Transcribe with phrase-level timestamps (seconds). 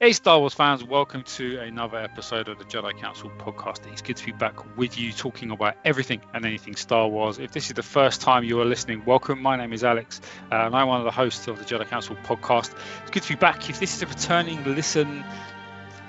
[0.00, 3.90] Hey, Star Wars fans, welcome to another episode of the Jedi Council podcast.
[3.90, 7.40] It's good to be back with you talking about everything and anything Star Wars.
[7.40, 9.42] If this is the first time you are listening, welcome.
[9.42, 10.20] My name is Alex,
[10.52, 12.76] uh, and I'm one of the hosts of the Jedi Council podcast.
[13.02, 13.68] It's good to be back.
[13.68, 15.24] If this is a returning listen,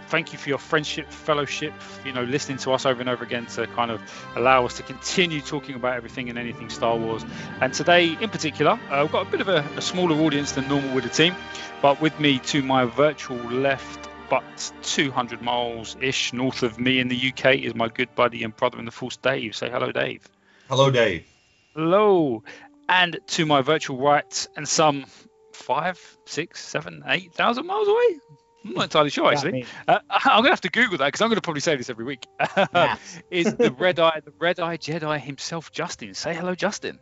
[0.09, 1.73] thank you for your friendship, fellowship,
[2.04, 4.01] you know, listening to us over and over again to kind of
[4.36, 7.23] allow us to continue talking about everything and anything Star Wars.
[7.61, 10.67] And today, in particular, uh, we've got a bit of a, a smaller audience than
[10.67, 11.36] normal with the team.
[11.81, 17.07] But with me to my virtual left, but 200 miles ish north of me in
[17.07, 19.55] the UK, is my good buddy and brother in the Force, Dave.
[19.55, 20.28] Say hello, Dave.
[20.67, 21.25] Hello, Dave.
[21.75, 22.43] Hello.
[22.87, 25.05] And to my virtual right, and some
[25.53, 28.19] five, six, seven, eight thousand miles away.
[28.69, 29.65] I'm not entirely sure actually.
[29.87, 32.28] Uh, I'm gonna have to Google that because I'm gonna probably say this every week.
[33.31, 36.14] is the red eye, the red eye Jedi himself, Justin?
[36.14, 37.00] Say hello, Justin.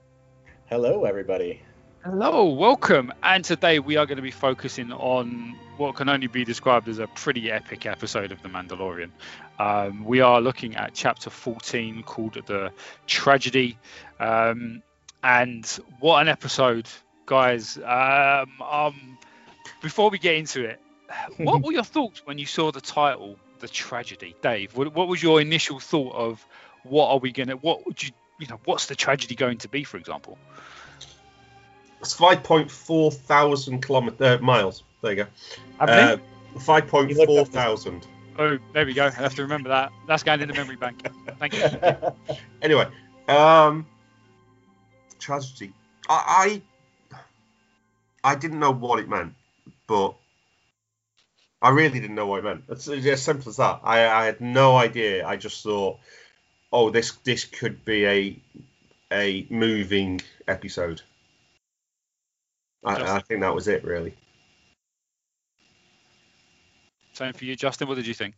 [0.68, 1.62] Hello, everybody.
[2.04, 3.12] Hello, welcome.
[3.22, 7.00] And today we are going to be focusing on what can only be described as
[7.00, 9.10] a pretty epic episode of The Mandalorian.
[9.60, 12.72] Um, we are looking at chapter 14 called The
[13.08, 13.78] Tragedy.
[14.22, 14.84] Um,
[15.22, 15.66] and
[16.00, 16.88] what an episode,
[17.26, 17.78] guys.
[17.78, 19.18] Um, um
[19.82, 20.80] before we get into it,
[21.38, 24.36] what were your thoughts when you saw the title, The Tragedy?
[24.42, 26.46] Dave, what, what was your initial thought of
[26.84, 29.68] what are we going to, what would you, you know, what's the tragedy going to
[29.68, 30.38] be, for example?
[32.02, 34.84] It's 5.4 thousand kilometer uh, miles.
[35.02, 35.28] There you go.
[35.80, 36.18] Uh,
[36.56, 38.06] 5.4 thousand.
[38.40, 39.06] Oh, there we go.
[39.06, 39.92] I have to remember that.
[40.08, 41.08] That's going in the memory bank.
[41.40, 41.64] Thank you.
[42.62, 42.88] anyway,
[43.28, 43.88] um,
[45.18, 45.74] tragedy.
[46.08, 46.62] I,
[48.24, 49.34] I, I didn't know what it meant,
[49.88, 50.16] but
[51.68, 52.64] I really didn't know what it meant.
[52.70, 53.82] It's, it's as simple as that.
[53.84, 55.28] I, I had no idea.
[55.28, 56.00] I just thought,
[56.72, 58.40] oh, this this could be a
[59.12, 61.02] a moving episode.
[62.86, 64.16] I, I think that was it, really.
[67.12, 67.90] Same for you, Justin.
[67.90, 68.36] What did you think?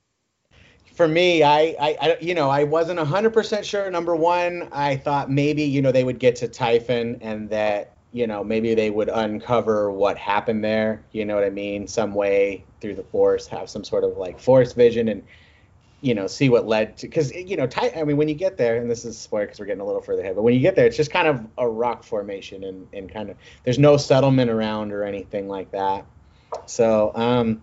[0.96, 3.92] For me, I, I, I you know, I wasn't hundred percent sure.
[3.92, 8.28] Number one, I thought maybe you know they would get to Tython and that you
[8.28, 11.04] know maybe they would uncover what happened there.
[11.12, 11.88] You know what I mean?
[11.88, 15.24] Some way through the Force, have some sort of like Force vision and
[16.02, 18.78] you know, see what led to because you know, I mean, when you get there,
[18.78, 20.76] and this is spoiler because we're getting a little further ahead, but when you get
[20.76, 24.50] there, it's just kind of a rock formation and and kind of there's no settlement
[24.50, 26.06] around or anything like that.
[26.68, 27.62] So, um,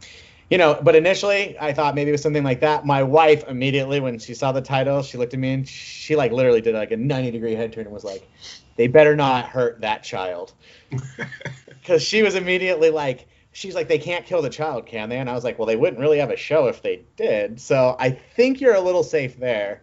[0.51, 2.85] you know, but initially I thought maybe it was something like that.
[2.85, 6.31] My wife immediately when she saw the title, she looked at me and she like
[6.31, 8.31] literally did like a 90 degree head turn and was like,
[8.77, 10.53] "They better not hurt that child,"
[11.69, 13.27] because she was immediately like
[13.57, 15.19] she's like, they can't kill the child, can they?
[15.19, 17.59] And I was like, well, they wouldn't really have a show if they did.
[17.59, 19.83] So I think you're a little safe there.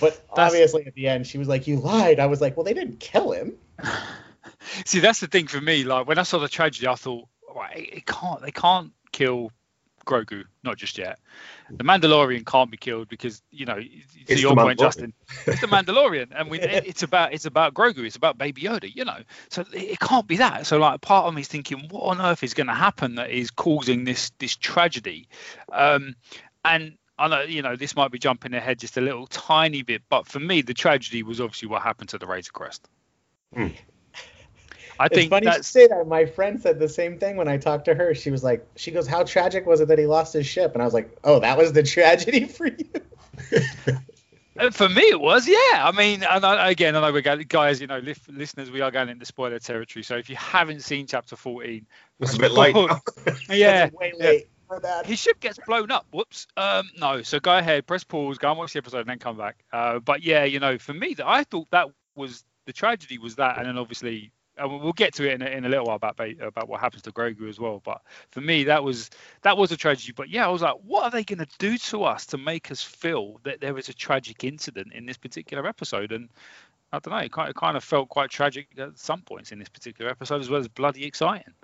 [0.00, 0.52] But that's...
[0.52, 2.20] obviously, at the end, she was like, you lied.
[2.20, 3.54] I was like, well, they didn't kill him.
[4.86, 5.82] See, that's the thing for me.
[5.82, 8.40] Like when I saw the tragedy, I thought, right, it can't.
[8.42, 9.50] They can't kill
[10.10, 11.18] Grogu, not just yet.
[11.70, 13.78] The Mandalorian can't be killed because you know,
[14.26, 15.12] to your point, Justin,
[15.46, 19.04] it's the Mandalorian, and we, it's about it's about Grogu, it's about Baby Yoda, you
[19.04, 19.18] know.
[19.48, 20.66] So it can't be that.
[20.66, 23.30] So like, part of me is thinking, what on earth is going to happen that
[23.30, 25.28] is causing this this tragedy?
[25.72, 26.16] Um,
[26.64, 30.02] and I know you know this might be jumping ahead just a little tiny bit,
[30.08, 32.88] but for me, the tragedy was obviously what happened to the Razor Crest.
[33.54, 33.74] Mm.
[35.00, 35.74] I it's think funny that's...
[35.74, 36.06] you say that.
[36.06, 38.14] My friend said the same thing when I talked to her.
[38.14, 40.82] She was like, she goes, "How tragic was it that he lost his ship?" And
[40.82, 42.84] I was like, "Oh, that was the tragedy for you."
[44.72, 45.86] for me, it was, yeah.
[45.86, 48.82] I mean, and I, again, I know we're going, guys, you know, li- listeners, we
[48.82, 50.02] are going into spoiler territory.
[50.02, 51.86] So if you haven't seen chapter 14,
[52.20, 52.76] it's a bit late.
[53.48, 54.48] yeah, way late.
[54.70, 55.02] Yeah.
[55.02, 56.06] His ship gets blown up.
[56.12, 56.46] Whoops.
[56.58, 57.22] Um, no.
[57.22, 59.64] So go ahead, press pause, go and watch the episode, and then come back.
[59.72, 63.36] Uh, but yeah, you know, for me, that I thought that was the tragedy was
[63.36, 64.30] that, and then obviously
[64.66, 67.12] we'll get to it in a, in a little while about about what happens to
[67.12, 67.80] Grogu as well.
[67.84, 69.10] But for me, that was
[69.42, 70.12] that was a tragedy.
[70.12, 72.70] But yeah, I was like, what are they going to do to us to make
[72.70, 76.12] us feel that there is a tragic incident in this particular episode?
[76.12, 76.28] And
[76.92, 79.52] I don't know, it kind of, it kind of felt quite tragic at some points
[79.52, 81.54] in this particular episode, as well as bloody exciting.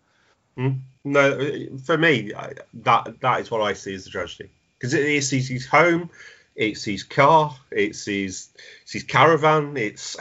[0.56, 0.80] Mm.
[1.04, 2.32] No, for me,
[2.74, 6.10] that that is what I see as a tragedy because it is his home
[6.56, 8.48] it's his car, it's his
[8.90, 10.16] his caravan, it's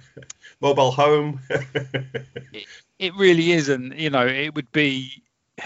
[0.60, 1.40] mobile home.
[1.50, 2.66] it,
[2.98, 5.22] it really is, and you know, it would be.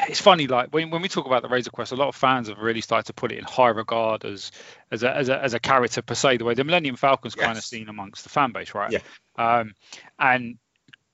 [0.06, 2.48] It's funny, like when, when we talk about the Razor Crest a lot of fans
[2.48, 4.52] have really started to put it in high regard as
[4.92, 7.44] as a, as a, as a character per se, the way the Millennium Falcon's yes.
[7.44, 8.92] kind of seen amongst the fan base, right?
[8.92, 9.00] Yeah.
[9.36, 9.74] Um,
[10.16, 10.58] and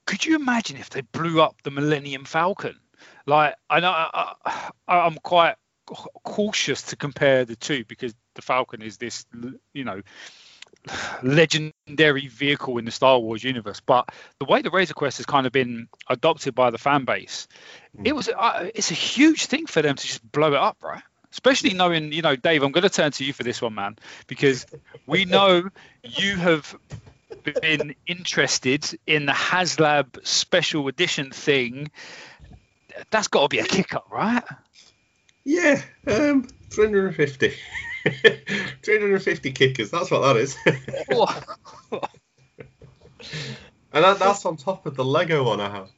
[0.07, 2.79] could you imagine if they blew up the Millennium Falcon?
[3.25, 5.57] Like, I know I, I, I'm quite
[6.25, 9.27] cautious to compare the two because the Falcon is this,
[9.73, 10.03] you know,
[11.23, 13.81] legendary vehicle in the Star Wars universe.
[13.81, 17.49] But the way the Razor Crest has kind of been adopted by the fan base,
[18.05, 21.03] it was uh, it's a huge thing for them to just blow it up, right?
[21.33, 23.97] especially knowing, you know, Dave, I'm going to turn to you for this one, man,
[24.27, 24.65] because
[25.07, 25.69] we know
[26.03, 26.75] you have
[27.61, 31.91] been interested in the HasLab special edition thing.
[33.11, 34.43] That's got to be a kick up, right?
[35.45, 37.55] Yeah, um, 350.
[38.83, 40.57] 350 kickers, that's what that is.
[43.93, 45.91] and that, that's on top of the Lego one I have.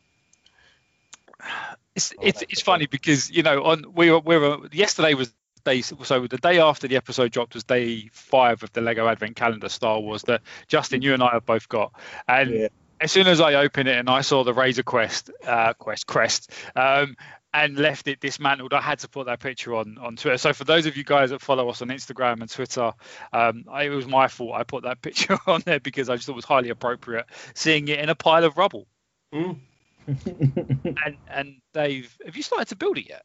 [1.95, 5.33] It's, it's, it's funny because you know on we were we were yesterday was
[5.65, 9.37] day so the day after the episode dropped was day five of the Lego Advent
[9.37, 11.93] Calendar Star Wars that Justin you and I have both got
[12.29, 12.69] and yeah.
[13.01, 16.53] as soon as I opened it and I saw the Razor Quest uh, Quest Crest
[16.77, 17.17] um,
[17.65, 18.73] and left it dismantled.
[18.73, 20.39] I had to put that picture on on Twitter.
[20.39, 22.93] So for those of you guys that follow us on Instagram and Twitter,
[23.33, 24.55] um, I, it was my fault.
[24.55, 27.89] I put that picture on there because I just thought it was highly appropriate, seeing
[27.89, 28.87] it in a pile of rubble.
[29.35, 29.59] Mm.
[30.07, 33.25] and and Dave, have you started to build it yet?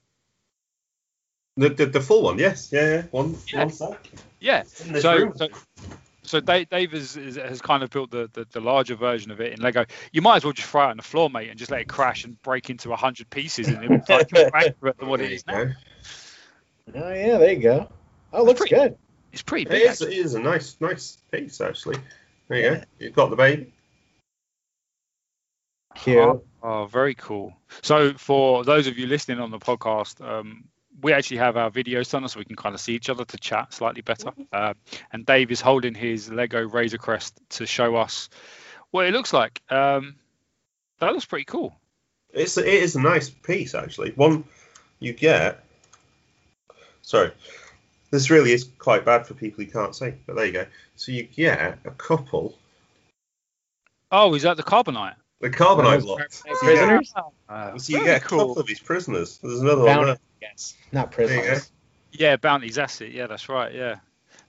[1.56, 3.02] The, the, the full one, yes, yeah, yeah.
[3.12, 3.60] one yeah.
[3.60, 4.10] one sec.
[4.40, 4.64] Yeah.
[4.64, 5.48] So, so,
[6.24, 9.54] so Dave, Dave has, has kind of built the, the, the, larger version of it
[9.54, 9.86] in Lego.
[10.12, 11.90] You might as well just throw it on the floor, mate, and just let it
[11.90, 15.32] crash and break into a hundred pieces, and it looks like accurate than what it
[15.32, 15.72] is now.
[16.96, 17.90] Oh yeah, there you go.
[18.32, 18.98] Oh, it looks pretty, good.
[19.32, 19.82] It's pretty big.
[19.82, 21.98] It is, it is a nice nice piece actually.
[22.48, 22.76] There you yeah.
[22.76, 22.84] go.
[23.00, 23.74] You've got the baby.
[25.96, 26.18] Cute.
[26.18, 27.54] Oh, oh, very cool.
[27.82, 30.66] So for those of you listening on the podcast, um,
[31.04, 33.38] we actually have our videos on so we can kind of see each other to
[33.38, 34.32] chat slightly better.
[34.52, 34.74] Uh,
[35.12, 38.30] and Dave is holding his Lego Razor Crest to show us
[38.92, 39.62] what it looks like.
[39.70, 40.16] Um,
[41.00, 41.76] that looks pretty cool.
[42.32, 44.12] It's it is a nice piece actually.
[44.12, 44.46] One
[45.00, 45.64] you get.
[47.02, 47.32] Sorry,
[48.10, 50.66] this really is quite bad for people who can't see, but there you go.
[50.96, 52.58] So you get a couple.
[54.12, 55.16] Oh, is that the carbonite?
[55.42, 56.22] The carbonite lot.
[56.62, 57.14] Prisoners.
[57.50, 58.40] Uh, so you get a cool.
[58.40, 59.40] couple of these prisoners.
[59.44, 60.18] There's another Bounty, one there.
[60.44, 61.72] Yes, not prisoners.
[62.12, 62.76] Yeah, bounties.
[62.76, 63.12] That's it.
[63.12, 63.74] Yeah, that's right.
[63.74, 63.96] Yeah.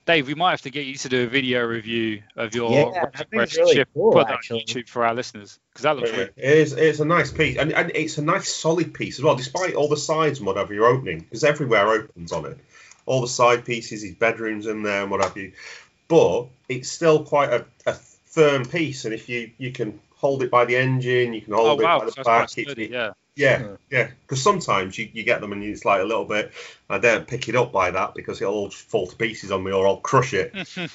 [0.05, 3.05] Dave, we might have to get you to do a video review of your yeah,
[3.31, 3.89] really ship.
[3.93, 6.31] Cool, Put that on YouTube for our listeners because that looks yeah, really.
[6.37, 6.73] It is.
[6.73, 9.89] It's a nice piece, and, and it's a nice solid piece as well, despite all
[9.89, 12.59] the sides and whatever you're opening, because everywhere opens on it.
[13.07, 15.53] All the side pieces, his bedrooms in there and what have you.
[16.07, 17.93] But it's still quite a, a
[18.25, 21.33] firm piece, and if you you can hold it by the engine.
[21.33, 21.99] You can hold oh, it wow.
[21.99, 22.49] by the back.
[22.49, 23.11] Sturdy, yeah.
[23.35, 24.11] Yeah, yeah.
[24.21, 26.53] Because sometimes you, you get them and it's like a little bit.
[26.89, 29.71] I don't pick it up by that because it'll all fall to pieces on me
[29.71, 30.53] or I'll crush it.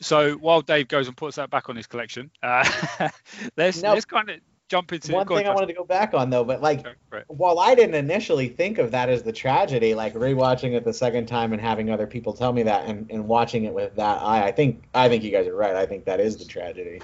[0.00, 2.68] so while Dave goes and puts that back on his collection, uh,
[3.56, 4.38] let's let's kind of
[4.68, 7.24] jump into one thing I wanted to go back on though, but like right.
[7.26, 11.26] while I didn't initially think of that as the tragedy, like rewatching it the second
[11.26, 14.46] time and having other people tell me that and, and watching it with that eye,
[14.46, 15.74] I think I think you guys are right.
[15.74, 17.00] I think that is the tragedy.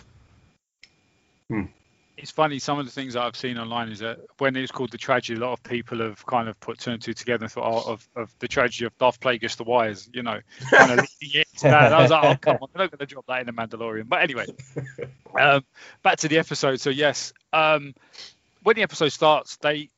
[1.51, 1.65] Hmm
[2.19, 2.59] it's funny.
[2.59, 4.99] Some of the things that I've seen online is that when it was called the
[4.99, 7.85] tragedy, a lot of people have kind of put two and two together and thought
[7.87, 11.43] oh, of, of the tragedy of Darth Plagueis the Wise, you know, kind of leading
[11.43, 11.93] it to that.
[11.93, 14.09] I was like, oh come on, they're not going to drop that in the Mandalorian.
[14.09, 14.47] But anyway,
[15.41, 15.65] um,
[16.03, 16.81] back to the episode.
[16.81, 17.95] So yes, um,
[18.65, 19.91] when the episode starts, they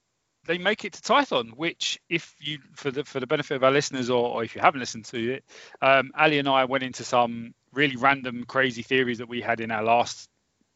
[0.47, 3.71] they make it to Tython, which if you for the for the benefit of our
[3.71, 5.45] listeners or, or if you haven't listened to it,
[5.81, 9.71] um, Ali and I went into some really random crazy theories that we had in
[9.71, 10.29] our last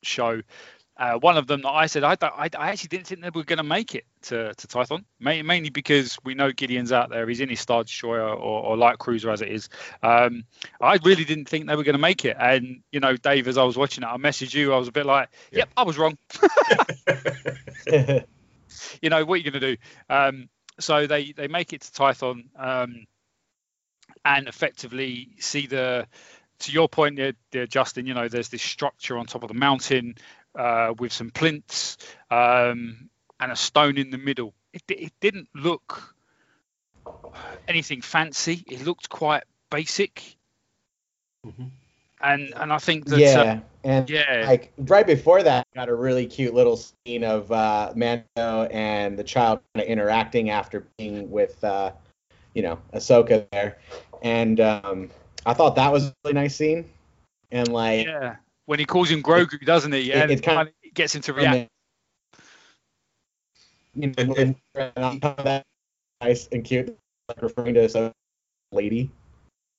[0.05, 0.41] show
[0.97, 3.43] uh, one of them that I said I, I, I actually didn't think they were
[3.43, 7.27] going to make it to, to Tython, mainly because we know Gideon's out there.
[7.29, 9.69] He's in his Star Destroyer or, or light cruiser as it is.
[10.03, 10.45] Um,
[10.81, 12.37] I really didn't think they were going to make it.
[12.39, 14.73] And, you know, Dave, as I was watching it, I messaged you.
[14.73, 16.17] I was a bit like, yep, I was wrong.
[19.03, 19.77] you know, what are you going to do?
[20.09, 20.49] Um,
[20.79, 23.07] so they, they make it to Tython um,
[24.25, 26.07] and effectively see the
[26.61, 29.55] to your point there, there, Justin, you know, there's this structure on top of the
[29.55, 30.15] mountain
[30.55, 31.97] uh, with some plinths
[32.31, 33.09] um,
[33.41, 34.55] and a stone in the middle.
[34.73, 36.15] It, it didn't look
[37.69, 38.65] anything fancy.
[38.67, 40.37] It looked quite basic.
[41.47, 41.65] Mm-hmm.
[42.21, 45.95] And and I think that yeah, uh, and yeah, like right before that, got a
[45.95, 51.31] really cute little scene of uh, Mando and the child kind of interacting after being
[51.31, 51.93] with uh,
[52.55, 53.77] you know Ahsoka there,
[54.23, 55.11] and um,
[55.45, 56.89] I thought that was a really nice scene.
[57.51, 60.13] And like yeah when he calls him Grogu, doesn't he?
[60.13, 61.71] And it, kind of gets him to react.
[63.95, 64.57] You know, and,
[64.97, 65.65] and, that
[66.21, 66.97] nice and cute,
[67.29, 68.13] like referring to some
[68.73, 69.11] lady.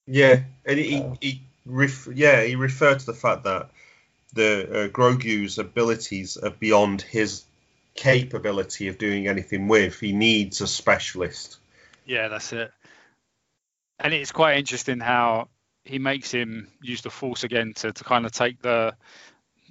[0.07, 3.69] Yeah, and he, uh, he ref, yeah he referred to the fact that
[4.33, 7.43] the uh, Grogu's abilities are beyond his
[7.95, 9.99] capability of doing anything with.
[9.99, 11.57] He needs a specialist.
[12.05, 12.71] Yeah, that's it.
[13.99, 15.47] And it's quite interesting how
[15.85, 18.95] he makes him use the force again to, to kind of take the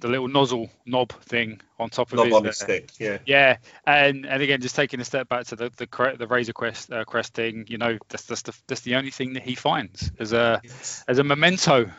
[0.01, 2.89] the little nozzle knob thing on top of Not his on uh, stick.
[2.99, 3.17] Yeah.
[3.25, 3.57] Yeah,
[3.87, 7.03] and and again, just taking a step back to the the, the Razor Crest uh,
[7.05, 10.33] crest thing, you know, that's that's the that's the only thing that he finds as
[10.33, 10.61] a
[11.07, 11.89] as a memento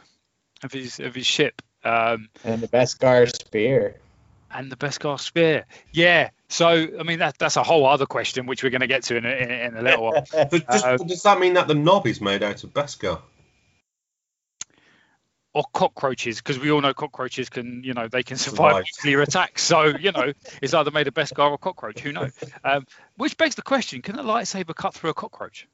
[0.62, 1.62] of his of his ship.
[1.85, 3.96] Um, And the Beskar spear.
[4.50, 5.64] and the Beskar spear.
[5.92, 6.30] Yeah.
[6.49, 9.16] So I mean that that's a whole other question which we're going to get to
[9.16, 10.25] in a, in, a- in a little while.
[10.32, 13.20] But just, Uh, does that mean that the knob is made out of Beskar?
[15.57, 18.85] Or cockroaches, because we all know cockroaches can, you know, they can survive Survive.
[18.99, 19.63] nuclear attacks.
[19.63, 22.01] So you know, it's either made of Beskar or cockroach.
[22.01, 22.33] Who knows?
[22.63, 22.87] Um,
[23.17, 25.67] which begs the question: Can a lightsaber cut through a cockroach?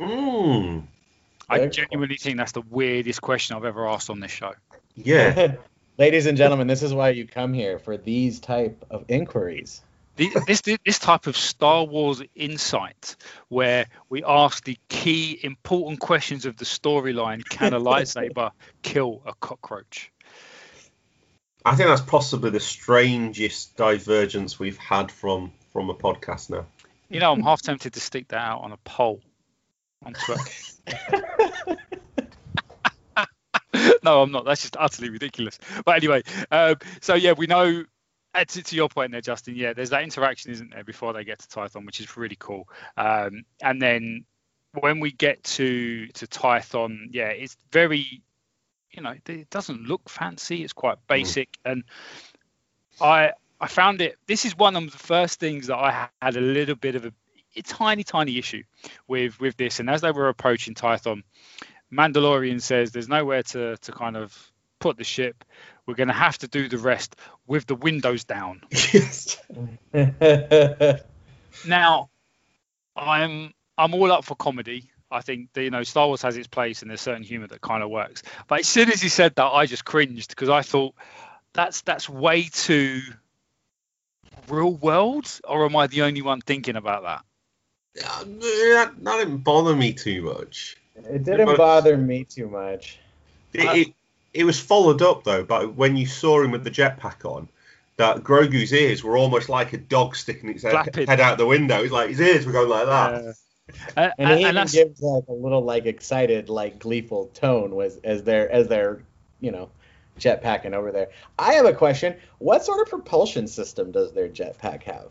[0.00, 0.84] Mm.
[1.50, 4.54] I Good genuinely think that's the weirdest question I've ever asked on this show.
[4.94, 5.56] Yeah.
[5.98, 9.82] Ladies and gentlemen, this is why you come here for these type of inquiries.
[10.18, 13.14] The, this this type of Star Wars insight,
[13.46, 18.50] where we ask the key important questions of the storyline: Can a lightsaber
[18.82, 20.10] kill a cockroach?
[21.64, 26.66] I think that's possibly the strangest divergence we've had from from a podcast now.
[27.08, 29.20] You know, I'm half tempted to stick that out on a poll
[30.04, 30.42] on Twitter.
[34.02, 34.44] no, I'm not.
[34.44, 35.60] That's just utterly ridiculous.
[35.84, 37.84] But anyway, um, so yeah, we know.
[38.34, 39.56] Uh, To, to your point there, Justin.
[39.56, 42.68] Yeah, there's that interaction, isn't there, before they get to Tython, which is really cool.
[42.96, 44.24] Um, and then
[44.72, 48.22] when we get to to Tython, yeah, it's very,
[48.90, 50.62] you know, it doesn't look fancy.
[50.62, 51.84] It's quite basic, and
[53.00, 54.16] I I found it.
[54.26, 57.12] This is one of the first things that I had a little bit of a,
[57.56, 58.62] a tiny, tiny issue
[59.06, 59.80] with with this.
[59.80, 61.22] And as they were approaching Tython,
[61.92, 64.36] Mandalorian says there's nowhere to to kind of
[64.78, 65.44] put the ship.
[65.88, 67.16] We're going to have to do the rest
[67.46, 68.60] with the windows down.
[68.70, 69.38] yes.
[71.66, 72.10] Now,
[72.94, 74.90] I'm I'm all up for comedy.
[75.10, 77.62] I think that, you know Star Wars has its place and there's certain humor that
[77.62, 78.22] kind of works.
[78.46, 80.94] But as soon as he said that, I just cringed because I thought
[81.54, 83.00] that's that's way too
[84.46, 87.24] real world, or am I the only one thinking about that?
[88.04, 90.76] Uh, That, that didn't bother me too much.
[90.96, 92.98] it didn't bother me too much.
[93.54, 93.88] It, Uh, it,
[94.34, 97.48] it was followed up though by when you saw him with the jetpack on.
[97.96, 101.08] That Grogu's ears were almost like a dog sticking its head, Flapping.
[101.08, 101.82] head out the window.
[101.82, 103.14] It's like his ears were going like that.
[103.14, 103.32] Uh,
[103.96, 107.96] and, And he and even gives like a little like excited, like gleeful tone was
[108.04, 109.02] as they're as they're,
[109.40, 109.70] you know,
[110.20, 111.08] jetpacking over there.
[111.38, 112.14] I have a question.
[112.38, 115.10] What sort of propulsion system does their jetpack have?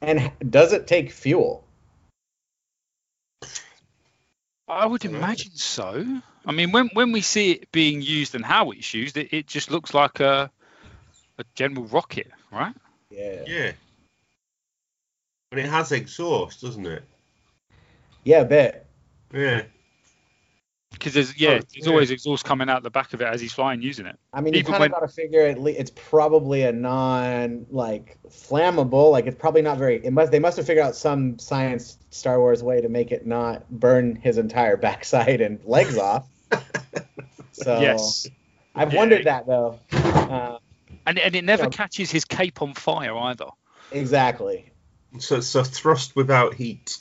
[0.00, 1.64] And does it take fuel?
[4.66, 6.22] I would imagine so.
[6.46, 9.46] I mean, when when we see it being used and how it's used, it, it
[9.46, 10.50] just looks like a
[11.38, 12.74] a general rocket, right?
[13.10, 13.44] Yeah.
[13.46, 13.72] yeah.
[15.52, 17.02] And it has exhaust, doesn't it?
[18.24, 18.86] Yeah, a bit.
[19.32, 19.62] Yeah.
[20.92, 23.52] Because there's yeah, Oh, there's always exhaust coming out the back of it as he's
[23.52, 24.18] flying using it.
[24.32, 26.72] I mean, you Even kind when- of got to figure at least it's probably a
[26.72, 29.10] non like flammable.
[29.12, 30.04] Like it's probably not very.
[30.04, 33.24] It must they must have figured out some science Star Wars way to make it
[33.26, 36.26] not burn his entire backside and legs off.
[37.52, 38.26] So Yes,
[38.74, 38.98] I've Yeah.
[38.98, 39.78] wondered that though.
[39.92, 40.58] Uh,
[41.06, 41.68] and and it never Yeah.
[41.70, 43.46] catches his cape on fire either.
[43.92, 44.66] exactly.
[45.18, 46.98] So it's a thrust without heat.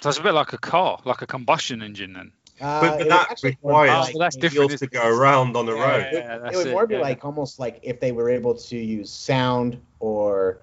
[0.00, 2.12] So it's a bit like a car, like a combustion engine.
[2.14, 4.48] Then Uh, But- but it that actually more be requires- Oh, like well, that's maybe-
[4.48, 4.68] different.
[4.70, 6.00] Wheels to go around on the Yeah, road.
[6.02, 7.00] it, Yeah, it would it, more be yeah.
[7.00, 10.58] like almost like if they were able to use sound or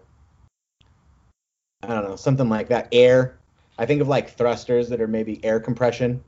[1.84, 2.88] I don't know something like that.
[2.92, 3.38] Air.
[3.78, 6.24] I think of like thrusters that are maybe air compression.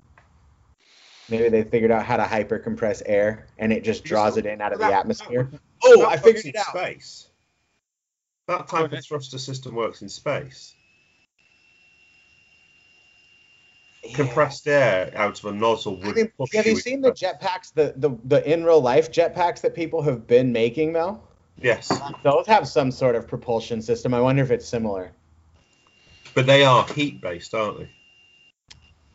[1.29, 4.59] Maybe they figured out how to hyper compress air and it just draws it in
[4.61, 5.49] out of the atmosphere.
[5.83, 6.67] Oh, I works figured it out.
[6.75, 7.27] Space.
[8.47, 10.75] That type of thruster system works in space.
[14.11, 17.11] Compressed air out of a nozzle would I mean, push have you into seen the
[17.11, 21.21] jetpacks, the, the the in real life jetpacks that people have been making though?
[21.61, 21.89] Yes,
[22.23, 24.13] Those have some sort of propulsion system.
[24.13, 25.11] I wonder if it's similar.
[26.35, 27.87] but they are heat based, aren't they?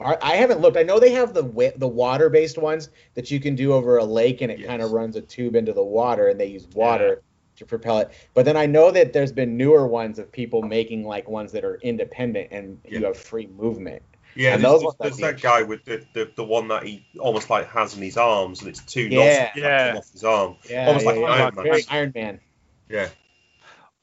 [0.01, 0.77] I I haven't looked.
[0.77, 4.05] I know they have the the water based ones that you can do over a
[4.05, 4.67] lake, and it Yes.
[4.69, 7.23] kind of runs a tube into the water, and they use water
[7.57, 8.11] to propel it.
[8.35, 11.65] But then I know that there's been newer ones of people making like ones that
[11.65, 14.03] are independent and you have free movement.
[14.35, 16.85] Yeah, And there's, those there's, ones there's that guy with the, the, the one that
[16.85, 19.51] he almost like has in his arms, and it's two Yeah.
[19.55, 19.95] nozzles Yeah.
[19.97, 20.57] off his arm.
[20.69, 21.55] Yeah, Almost yeah, like yeah, Iron.
[21.57, 21.65] Man.
[21.65, 22.41] Very Iron Man.
[22.89, 23.09] Yeah,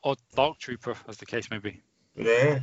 [0.03, 1.81] or Dark Trooper, as the case may be.
[2.15, 2.59] yeah.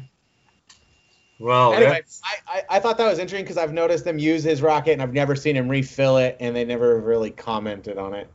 [1.38, 4.62] Well, anyway, I, I, I thought that was interesting because I've noticed them use his
[4.62, 8.30] rocket, and I've never seen him refill it, and they never really commented on it.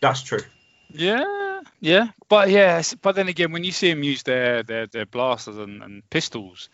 [0.00, 0.42] that's true.
[0.92, 5.06] Yeah, yeah, but yes, but then again, when you see them use their their, their
[5.06, 6.68] blasters and, and pistols,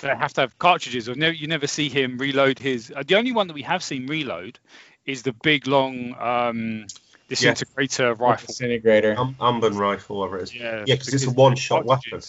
[0.00, 2.92] They have to have cartridges, or no, you never see him reload his.
[2.94, 4.58] Uh, the only one that we have seen reload
[5.06, 6.86] is the big long um,
[7.28, 8.46] disintegrator rifle.
[8.48, 9.18] Disintegrator.
[9.18, 10.54] Am- Amban rifle, whatever it is.
[10.54, 12.22] Yeah, Yeah, because it's a one-shot weapon.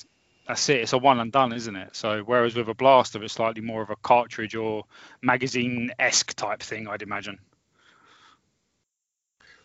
[0.47, 0.81] That's it.
[0.81, 1.95] It's a one and done, isn't it?
[1.95, 4.85] So whereas with a blaster, it's slightly more of a cartridge or
[5.21, 7.37] magazine esque type thing, I'd imagine.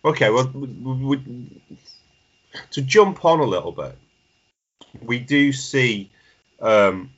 [0.04, 1.62] Okay, well, we, we,
[2.72, 3.96] to jump on a little bit,
[5.00, 6.10] we do see
[6.60, 7.13] um,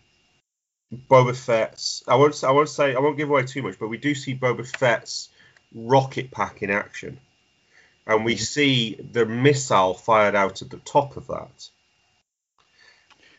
[0.94, 2.04] Boba Fett's.
[2.06, 2.42] I won't.
[2.44, 2.94] I won't say.
[2.94, 5.28] I won't give away too much, but we do see Boba Fett's
[5.74, 7.18] rocket pack in action,
[8.06, 8.42] and we mm-hmm.
[8.42, 11.68] see the missile fired out at the top of that.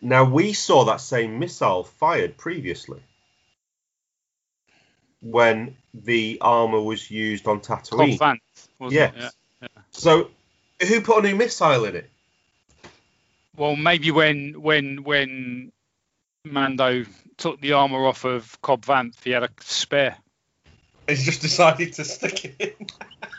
[0.02, 3.02] Now we saw that same missile fired previously
[5.22, 8.18] when the armor was used on Cobb Tatooine.
[8.18, 9.14] Vanth, wasn't Yes.
[9.16, 9.34] it?
[9.62, 9.68] Yeah.
[9.92, 10.30] So,
[10.88, 12.10] who put a new missile in it?
[13.56, 15.72] Well, maybe when when when
[16.46, 17.06] Mando
[17.38, 20.18] took the armor off of Cobb Vanth, he had a spare.
[21.08, 22.88] He's just decided to stick it in.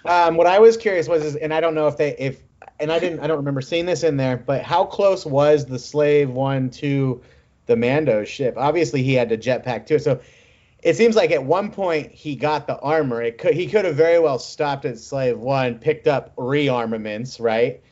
[0.05, 2.40] Um, what I was curious was, is, and I don't know if they, if,
[2.81, 5.78] and I didn't, I don't remember seeing this in there, but how close was the
[5.78, 7.21] Slave One to
[7.67, 8.55] the Mando ship?
[8.57, 10.21] Obviously, he had to jetpack too, so
[10.83, 13.21] it seems like at one point he got the armor.
[13.21, 17.83] It could, he could have very well stopped at Slave One, picked up rearmaments, right?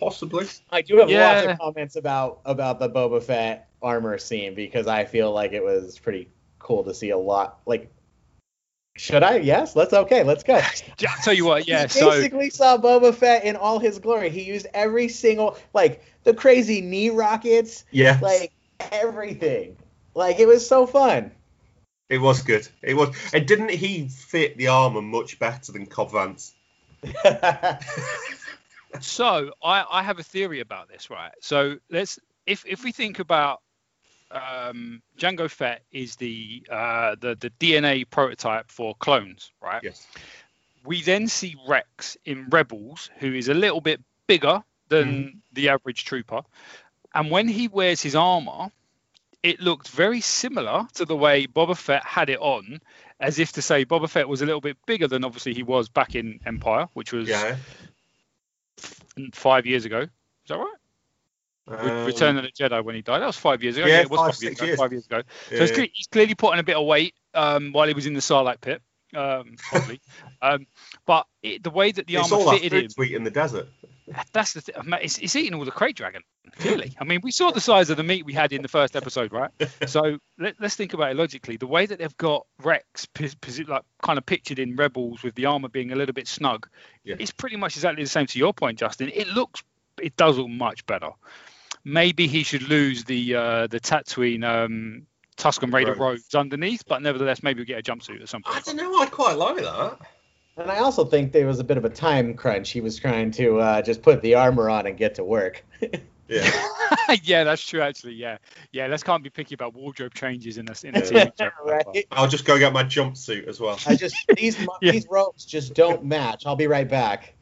[0.00, 0.46] Possibly.
[0.70, 1.52] I do have lots Yeah.
[1.52, 5.98] of comments about about the Boba Fett armor scene because I feel like it was
[5.98, 6.28] pretty
[6.58, 7.60] cool to see a lot.
[7.66, 7.90] Like,
[8.96, 9.36] should I?
[9.36, 9.76] Yes.
[9.76, 10.22] Let's okay.
[10.22, 10.54] Let's go.
[11.08, 11.82] I'll tell you what, yeah.
[11.82, 14.30] He So basically saw Boba Fett in all his glory.
[14.30, 18.18] He used every single like the crazy knee rockets, Yeah.
[18.22, 18.52] like
[18.92, 19.76] everything.
[20.14, 21.30] Like it was so fun.
[22.08, 22.66] it was good.
[22.82, 23.14] It was.
[23.34, 26.52] And didn't he fit the armor much better than Cobb Vanth?
[29.00, 31.32] so I, I have a theory about this, right?
[31.40, 33.60] So let's if if we think about
[34.30, 39.82] um, Django Fett is the uh, the the DNA prototype for clones, right?
[39.82, 40.06] Yes.
[40.84, 46.04] We then see Rex in Rebels, who is a little bit bigger than the average
[46.04, 46.42] trooper,
[47.14, 48.70] and when he wears his armor,
[49.42, 52.80] it looked very similar to the way Boba Fett had it on,
[53.18, 55.88] as if to say Boba Fett was a little bit bigger than obviously he was
[55.88, 57.56] back in Empire, which was Yeah.
[59.32, 60.00] five years ago.
[60.02, 60.08] Is
[60.48, 60.76] that right?
[61.68, 63.20] Um, Return of the Jedi when he died.
[63.20, 63.86] That was five years ago.
[63.86, 64.78] yeah, it was five, five, years ago, years.
[64.78, 65.22] five years ago.
[65.50, 67.94] yeah, So it's cle- he's clearly put on a bit of weight um, while he
[67.94, 68.82] was in the Sarlacc pit,
[69.14, 70.00] um, probably.
[70.42, 70.66] um,
[71.06, 73.66] but it, the way that the it's armor fitted him, sweet in the desert.
[74.32, 74.74] that's the thing.
[75.02, 76.22] It's, it's eating all the krayt dragon.
[76.60, 78.94] Clearly, I mean, we saw the size of the meat we had in the first
[78.94, 79.50] episode, right?
[79.88, 81.56] So let, us think about it logically.
[81.56, 85.34] The way that they've got Rex, pos- posi- like kind of pictured in Rebels, with
[85.34, 86.68] the armor being a little bit snug,
[87.02, 87.16] Yeah.
[87.18, 89.10] it's pretty much exactly the same to your point, Justin.
[89.12, 89.64] It looks,
[90.00, 91.10] it does look much better.
[91.88, 96.00] Maybe he should lose the uh, the Tatooine um, Tusken Raider Robes.
[96.00, 98.52] robes underneath, but nevertheless, maybe we'll get a jumpsuit or something.
[98.52, 99.00] I don't know.
[99.00, 99.98] I quite like that.
[100.56, 102.70] and I also think there was a bit of a time crunch.
[102.70, 105.64] He was trying to uh, just put the armor on and get to work.
[106.28, 106.50] Yeah.
[107.22, 107.80] yeah, that's true.
[107.80, 108.38] Actually, yeah,
[108.72, 108.86] yeah.
[108.86, 112.06] Let's can't be picky about wardrobe changes in a in a TV right?
[112.10, 113.78] I'll just go get my jumpsuit as well.
[113.86, 114.92] I just these Yeah.
[114.92, 116.46] these ropes just don't match.
[116.46, 117.35] I'll be right back.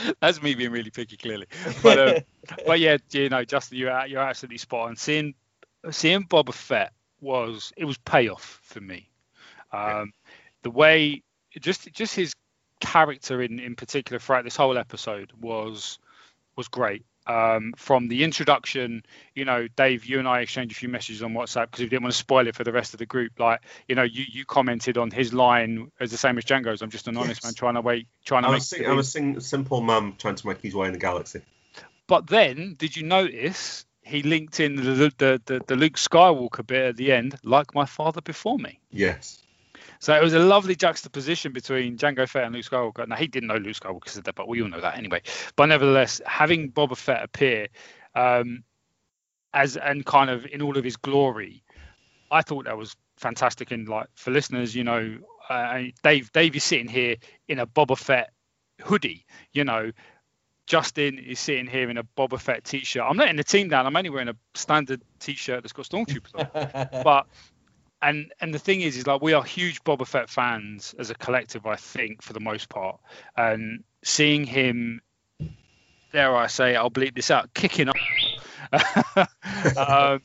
[0.20, 1.46] That's me being really picky, clearly.
[1.82, 2.22] But um,
[2.66, 4.96] but yeah, you know, Justin, you're you're absolutely spot on.
[4.96, 5.34] Seeing
[5.90, 9.10] seeing Boba Fett was it was payoff for me.
[9.72, 10.12] Um,
[10.62, 11.22] The way
[11.60, 12.32] just just his
[12.80, 15.98] character in in particular throughout this whole episode was
[16.56, 17.04] was great.
[17.28, 19.02] Um, from the introduction,
[19.34, 22.02] you know, Dave, you and I exchanged a few messages on WhatsApp because we didn't
[22.04, 23.38] want to spoil it for the rest of the group.
[23.38, 26.80] Like, you know, you, you commented on his line as the same as Django's.
[26.80, 27.44] I'm just an honest Yes.
[27.44, 28.62] man trying to wait, trying to I'm make.
[28.62, 31.42] sing- I'm a sing- simple man trying to make his way in the galaxy.
[32.06, 36.82] But then, did you notice he linked in the the, the, the Luke Skywalker bit
[36.86, 38.80] at the end, like my father before me?
[38.90, 39.42] Yes.
[40.00, 43.06] So it was a lovely juxtaposition between Django Fett and Luke Skywalker.
[43.06, 45.22] Now he didn't know Luke Skywalker said that, but we all know that anyway.
[45.56, 47.68] But nevertheless, having Boba Fett appear
[48.14, 48.64] um,
[49.52, 51.64] as and kind of in all of his glory,
[52.30, 53.70] I thought that was fantastic.
[53.70, 57.16] And like for listeners, you know, uh, Dave Dave is sitting here
[57.48, 58.30] in a Boba Fett
[58.80, 59.26] hoodie.
[59.52, 59.90] You know,
[60.66, 63.02] Justin is sitting here in a Boba Fett t-shirt.
[63.02, 63.86] I'm letting the team down.
[63.86, 67.26] I'm only wearing a standard t-shirt that's got stormtroopers on but
[68.00, 71.14] and and the thing is is like we are huge Boba Fett fans as a
[71.14, 73.00] collective I think for the most part
[73.36, 75.00] and seeing him
[76.12, 77.96] dare I say I'll bleep this out kicking up
[79.76, 80.22] um,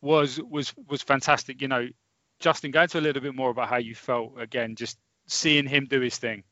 [0.00, 1.88] was was was fantastic you know
[2.40, 5.86] Justin go into a little bit more about how you felt again just seeing him
[5.86, 6.42] do his thing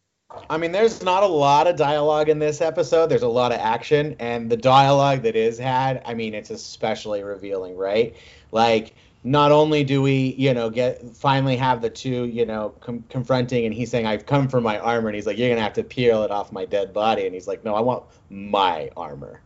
[0.49, 3.09] I mean, there's not a lot of dialogue in this episode.
[3.09, 7.25] There's a lot of action, and the dialogue that is had, I mean, it's especially
[7.25, 8.15] revealing, right?
[8.53, 13.05] Like, not only do we, you know, get finally have the two, you know, com-
[13.09, 15.75] confronting, and he's saying, "I've come for my armor," and he's like, "You're gonna have
[15.75, 19.41] to peel it off my dead body," and he's like, "No, I want my armor."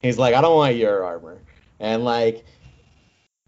[0.00, 1.40] He's like, "I don't want your armor,"
[1.80, 2.44] and like,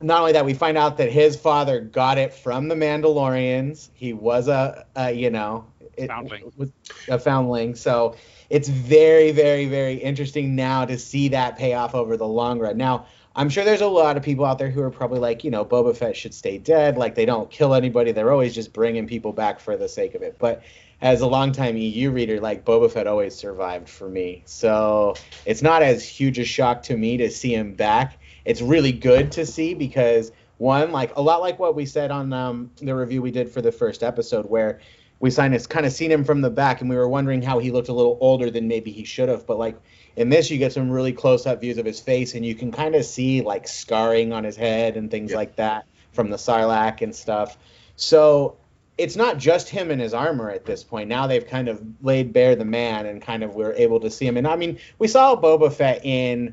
[0.01, 3.89] not only that, we find out that his father got it from the Mandalorians.
[3.95, 5.65] He was a, a you know,
[5.97, 6.53] it, Foundling.
[6.57, 6.71] was
[7.09, 7.75] a foundling.
[7.77, 8.17] So
[8.51, 12.77] it's very, very, very interesting now to see that pay off over the long run.
[12.77, 15.51] Now, I'm sure there's a lot of people out there who are probably like, you
[15.51, 16.99] know, Boba Fett should stay dead.
[16.99, 18.13] Like they don't kill anybody.
[18.13, 20.37] They're always just bringing people back for the sake of it.
[20.39, 20.63] But
[21.01, 24.43] as a longtime EU reader, like Boba Fett always survived for me.
[24.45, 25.15] So
[25.47, 28.19] it's not as huge a shock to me to see him back.
[28.45, 32.33] It's really good to see because one, like a lot like what we said on
[32.33, 34.81] um, the review we did for the first episode, where
[35.23, 37.61] we kind of kind of seen him from the back and we were wondering how
[37.61, 39.47] he looked a little older than maybe he should have.
[39.47, 39.81] But like
[40.17, 42.73] in this, you get some really close up views of his face and you can
[42.73, 45.37] kind of see like scarring on his head and things Yeah.
[45.37, 47.57] like that from the sarlacc and stuff.
[47.95, 48.57] So
[48.99, 51.09] it's not just him and his armor at this point.
[51.09, 54.27] Now they've kind of laid bare the man and kind of we're able to see
[54.27, 54.37] him.
[54.37, 56.53] And I mean, we saw Boba Fett in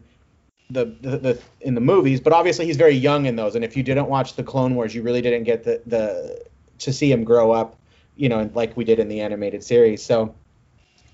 [0.70, 3.56] the, the, the in the movies, but obviously he's very young in those.
[3.56, 6.46] And if you didn't watch the Clone Wars, you really didn't get the the
[6.78, 7.76] to see him grow up,
[8.20, 10.04] you know, like we did in the animated series.
[10.04, 10.36] So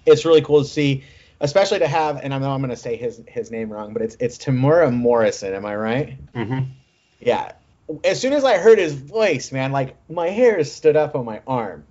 [0.08, 1.04] it's really cool to see,
[1.40, 2.18] especially to have.
[2.18, 4.92] And I know I'm going to say his his name wrong, but it's it's Tamura
[4.92, 5.54] Morrison.
[5.54, 6.34] Am I right?
[6.34, 6.72] Mm-hmm.
[7.20, 7.52] Yeah.
[8.04, 11.42] As soon as I heard his voice, man, like my hairs stood up on my
[11.46, 11.86] arm.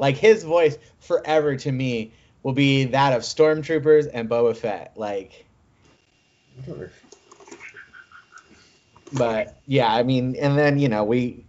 [0.00, 4.94] Like his voice forever to me will be that of Stormtroopers and Boba Fett.
[4.96, 5.46] Like,
[9.12, 11.45] but yeah, I mean, and then you know we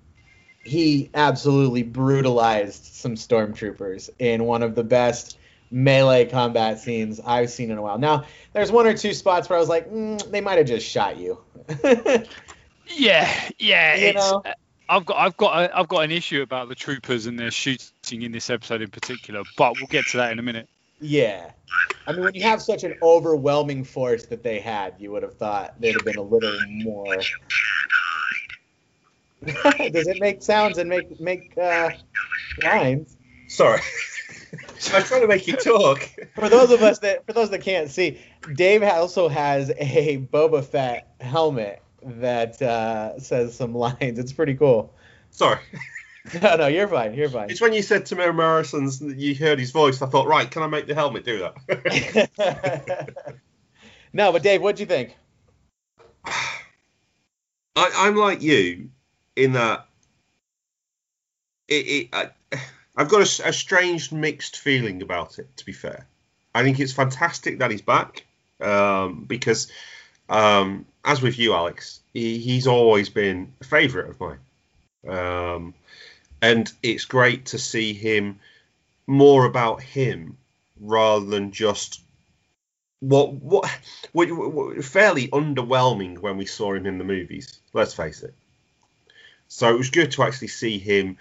[0.68, 5.38] he absolutely brutalized some Stormtroopers in one of the best
[5.72, 7.98] melee combat scenes I've seen in a while.
[7.98, 10.88] Now, there's one or two spots where I was like, mm, they might have just
[10.88, 11.40] shot you.
[12.96, 13.96] Yeah, yeah.
[13.96, 14.42] You it's, know?
[14.46, 14.54] uh,
[14.90, 18.22] I've got, I've got, a, I've got an issue about the troopers and their shooting
[18.22, 20.70] in this episode in particular, but we'll get to that in a minute.
[21.00, 21.52] Yeah.
[22.08, 25.36] I mean, when you have such an overwhelming force that they had, you would have
[25.36, 27.18] thought there'd have been a little more.
[29.46, 31.92] Does it make sounds and make make uh,
[32.64, 33.18] lines?
[33.48, 33.82] Sorry.
[34.94, 36.10] I'm trying to make you talk.
[36.36, 38.20] For those of us that for those that can't see,
[38.56, 44.18] Dave also has a Boba Fett helmet that uh, says some lines.
[44.20, 44.94] It's pretty cool.
[45.32, 45.60] Sorry.
[46.42, 47.14] No, no, you're fine.
[47.14, 47.50] You're fine.
[47.50, 50.02] It's when you said to Mary Morrison's, you heard his voice.
[50.02, 53.14] I thought, right, can I make the helmet do that?
[54.12, 55.16] no, but Dave, what do you think?
[56.26, 56.52] I,
[57.78, 58.90] I'm like you
[59.38, 59.86] in that
[61.68, 62.30] it, it I,
[62.96, 65.56] I've got a, a strange mixed feeling about it.
[65.58, 66.08] To be fair,
[66.54, 68.26] I think it's fantastic that he's back
[68.60, 69.72] um, because,
[70.28, 74.40] um, as with you, Alex, he, he's always been a favourite of mine,
[75.08, 75.74] um,
[76.42, 78.40] and it's great to see him
[79.06, 80.38] more about him
[80.80, 82.02] rather than just
[83.00, 83.70] what what,
[84.12, 87.60] what, what fairly underwhelming when we saw him in the movies.
[87.74, 88.34] Let's face it.
[89.48, 91.18] So it was good to actually see him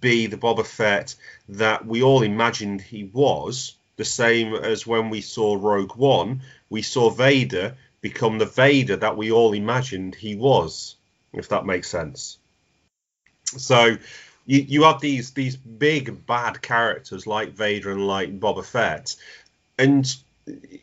[0.00, 1.14] be the Boba Fett
[1.48, 3.76] that we all imagined he was.
[3.96, 9.16] The same as when we saw Rogue One, we saw Vader become the Vader that
[9.16, 10.96] we all imagined he was.
[11.32, 12.38] If that makes sense.
[13.44, 13.96] So
[14.46, 19.16] you you have these these big bad characters like Vader and like Boba Fett,
[19.78, 20.14] and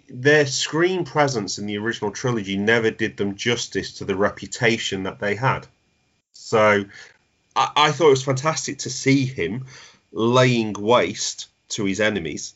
[0.09, 5.19] their screen presence in the original trilogy never did them justice to the reputation that
[5.19, 5.67] they had.
[6.33, 6.85] So
[7.55, 9.65] I, I thought it was fantastic to see him
[10.11, 12.53] laying waste to his enemies,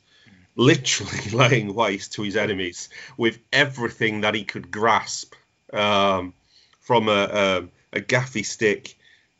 [0.55, 5.33] literally laying waste to his enemies with everything that he could grasp,
[5.73, 6.33] um,
[6.81, 8.95] from a, a, a gaffy stick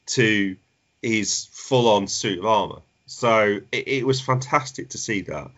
[0.08, 0.56] to
[1.02, 2.82] his full-on suit of armor.
[3.06, 5.52] So it, it was fantastic to see that.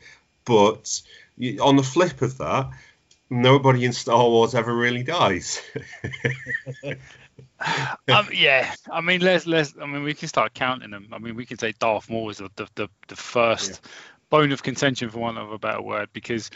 [0.46, 1.02] But
[1.62, 2.70] on the flip of that,
[3.30, 5.62] nobody in Star Wars ever really dies.
[8.08, 9.74] um, yeah, I mean, let's let's.
[9.82, 11.08] I mean, we can start counting them.
[11.12, 13.82] I mean, we can say Darth Maul is the the, the, first
[14.30, 16.52] bone of contention, for want of a better word, because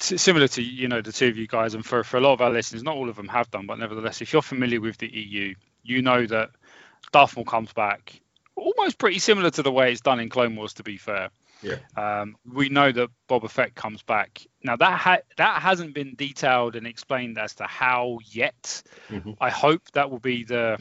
[0.00, 2.32] s- similar to you know the two of you guys, and for for a lot
[2.32, 4.98] of our listeners, not all of them have done, but nevertheless, if you're familiar with
[4.98, 6.50] the EU, you know that
[7.12, 8.20] Darth Maul comes back
[8.56, 10.74] almost pretty similar to the way it's done in Clone Wars.
[10.74, 11.30] To be fair,
[11.62, 11.76] Yeah.
[11.96, 14.46] Um, we know that Boba Fett comes back.
[14.62, 18.82] Now that ha- that hasn't been detailed and explained as to how yet.
[19.08, 19.36] Mhm.
[19.40, 20.78] I hope that will be the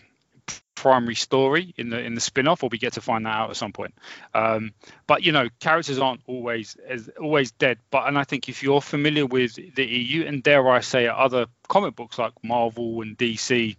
[0.76, 3.56] primary story in the in the spin-off or we get to find that out at
[3.58, 3.94] some point
[4.34, 4.72] um,
[5.08, 8.80] but you know characters aren't always as always dead but and i think if you're
[8.80, 13.76] familiar with the eu and dare i say other comic books like marvel and dc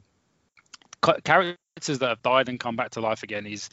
[1.25, 1.57] characters
[2.01, 3.71] that have died and come back to life again is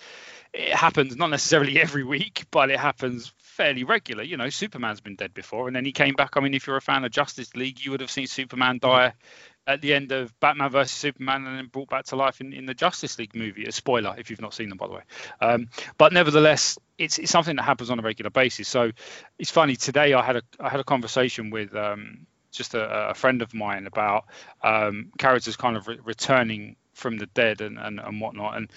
[0.57, 5.15] it happens not necessarily every week but it happens fairly regular you know superman's been
[5.15, 7.55] dead before and then he came back i mean if you're a fan of justice
[7.55, 9.13] league you would have seen superman die
[9.67, 12.65] at the end of Batman versus Superman and then brought back to life in, in
[12.65, 13.65] the Justice League movie.
[13.65, 15.01] A spoiler if you've not seen them, by the way.
[15.41, 15.67] Um,
[15.97, 18.69] but nevertheless, it's, it's something that happens on a regular basis.
[18.69, 18.91] So
[19.37, 19.75] it's funny.
[19.75, 23.53] Today I had a I had a conversation with um, just a, a, friend of
[23.53, 24.25] mine about
[24.63, 28.57] um, characters kind of re- returning from the dead and, and, and whatnot.
[28.57, 28.69] And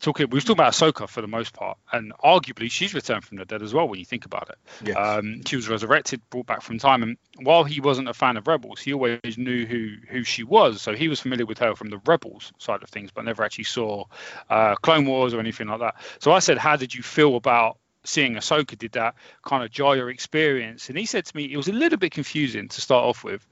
[0.00, 3.36] talking, we were talking about Ahsoka for the most part, and arguably she's returned from
[3.36, 4.58] the dead as well when you think about it.
[4.84, 4.96] Yes.
[4.96, 8.46] Um, she was resurrected, brought back from time, and while he wasn't a fan of
[8.46, 10.82] Rebels, he always knew who who she was.
[10.82, 13.64] So he was familiar with her from the Rebels side of things, but never actually
[13.64, 14.04] saw
[14.50, 15.96] uh, Clone Wars or anything like that.
[16.20, 19.96] So I said, how did you feel about seeing Ahsoka did that kind of jar
[19.96, 20.88] your experience?
[20.88, 23.46] And he said to me, it was a little bit confusing to start off with.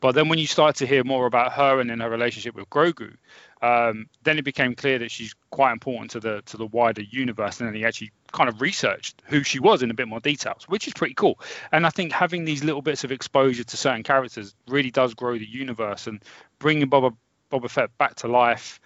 [0.00, 2.70] But then when you start to hear more about her and then her relationship with
[2.70, 3.16] Grogu,
[3.62, 7.60] um, then it became clear that she's quite important to the to the wider universe.
[7.60, 10.64] And then he actually kind of researched who she was in a bit more details,
[10.68, 11.38] which is pretty cool.
[11.72, 15.38] And I think having these little bits of exposure to certain characters really does grow
[15.38, 16.22] the universe and
[16.58, 17.16] bringing Boba
[17.50, 18.80] Boba Fett back to life.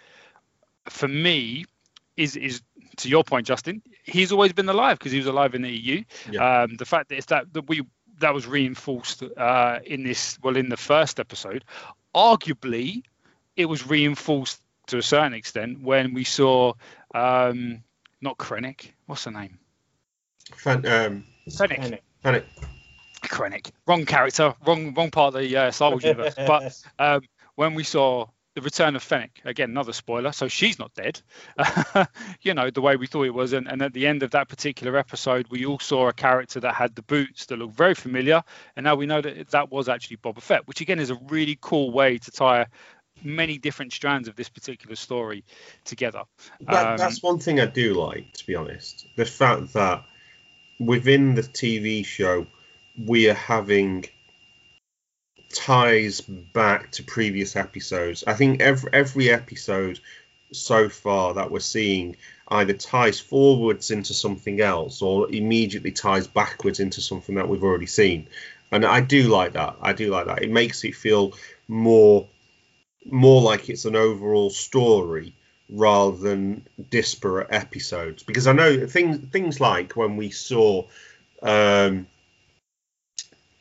[0.89, 1.67] For me,
[2.17, 2.63] is is
[2.99, 3.83] to your point, Justin.
[4.05, 6.05] He's always been alive because he was alive in the EU.
[6.31, 6.63] Yeah.
[6.63, 7.83] Um, the fact that it's that that we
[8.21, 11.65] that was reinforced uh, in this well in the first episode.
[12.15, 13.03] Arguably,
[13.57, 16.75] it was reinforced to a certain extent when we saw
[17.15, 17.83] um,
[18.21, 18.91] not Krennic.
[19.07, 19.59] What's her name?
[20.55, 22.03] Fen- um, Fennec.
[22.23, 22.45] Fennec.
[23.23, 23.71] Krennic.
[23.87, 24.55] Wrong character.
[24.67, 26.35] Wrong wrong part of the uh, Star Wars universe.
[26.47, 27.23] but um,
[27.55, 31.23] when we saw the return of Fennec again another spoiler so she's not dead
[32.43, 34.49] you know the way we thought it was and, and, at the end of that
[34.49, 38.43] particular episode we all saw a character that had the boots that looked very familiar
[38.75, 41.57] and now we know that that was actually Boba Fett which again is a really
[41.61, 42.67] cool way to tie
[43.23, 45.45] many different strands of this particular story
[45.85, 46.23] together
[46.61, 50.05] that, um, that's one thing I do like to be honest the fact that
[50.79, 52.47] within the TV show
[53.07, 54.07] we are having
[55.53, 58.25] ties back to previous episodes.
[58.27, 60.01] I think every every episode
[60.53, 62.17] so far that we're seeing
[62.49, 67.87] either ties forwards into something else or immediately ties backwards into something that we've already
[67.87, 68.27] seen.
[68.73, 69.77] And I do like that.
[69.81, 70.43] I do like that.
[70.43, 71.33] It makes it feel
[71.69, 72.29] more
[73.05, 75.35] more like it's an overall story
[75.69, 78.23] rather than disparate episodes.
[78.23, 80.87] Because I know things things like when we saw
[81.43, 82.07] um,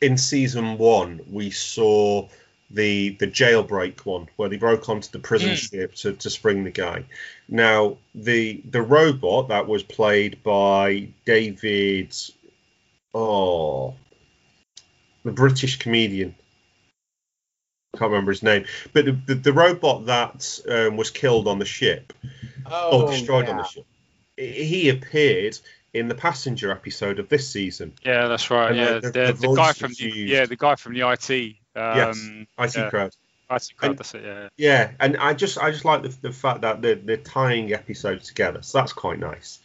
[0.02, 2.28] in season one we saw
[2.72, 5.56] the the jailbreak one where they broke onto the prison mm.
[5.56, 7.06] ship to, to spring the guy.
[7.48, 12.16] Now the the robot that was played by David
[13.14, 13.96] oh
[15.24, 16.36] the British comedian
[17.98, 21.66] can't remember his name, but the, the, the robot that um, was killed on the
[21.66, 22.14] ship
[22.66, 23.52] oh, or destroyed yeah.
[23.52, 23.86] on the ship,
[24.38, 25.58] he appeared
[25.94, 27.94] in the passenger episode of this season.
[28.04, 28.70] Yeah, that's right.
[28.70, 31.56] And yeah, the, the, the, the guy from the, yeah the guy from the IT.
[31.76, 32.90] Um, yes, IT yeah.
[32.90, 33.16] crowd.
[33.50, 33.90] IT crowd.
[33.90, 34.24] And, that's it.
[34.24, 34.50] Yeah.
[34.58, 38.28] Yeah, and I just I just like the, the fact that they're, they're tying episodes
[38.28, 39.60] together, so that's quite nice.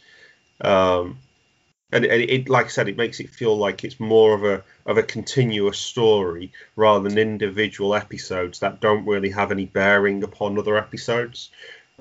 [0.61, 1.19] Um,
[1.95, 4.63] and, and it, like I said, it makes it feel like it's more of a
[4.85, 10.57] of a continuous story rather than individual episodes that don't really have any bearing upon
[10.59, 11.49] other episodes.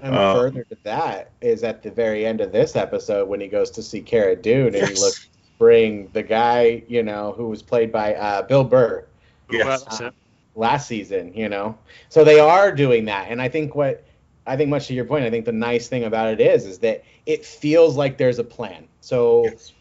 [0.03, 3.47] And uh, further to that is at the very end of this episode when he
[3.47, 4.89] goes to see Cara Dune and yes.
[4.89, 5.29] he looks
[5.59, 9.05] bring the guy, you know, who was played by uh, Bill Burr.
[9.51, 9.85] Yes.
[10.01, 10.11] Uh,
[10.57, 11.79] last season, you know.
[12.09, 13.29] So they are doing that.
[13.31, 14.05] And I think what
[14.47, 16.79] I think much to your point, I think the nice thing about it is is
[16.81, 18.89] that it feels like there's a plan.
[19.01, 19.73] So yes.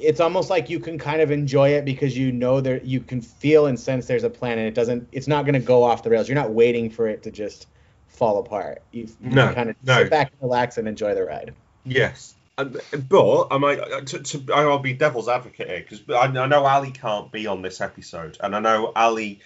[0.00, 3.20] It's almost like you can kind of enjoy it because you know there you can
[3.20, 6.02] feel and sense there's a plan and it doesn't it's not going to go off
[6.02, 6.28] the rails.
[6.28, 7.66] You're not waiting for it to just
[8.08, 8.82] fall apart.
[8.92, 9.98] You, you no, kind of no.
[9.98, 11.54] sit back and relax and enjoy the ride.
[11.84, 12.34] Yes.
[12.56, 16.90] But I might, to, to, I'll be devil's advocate here because I, I know Ali
[16.90, 19.38] can't be on this episode, and I know Ali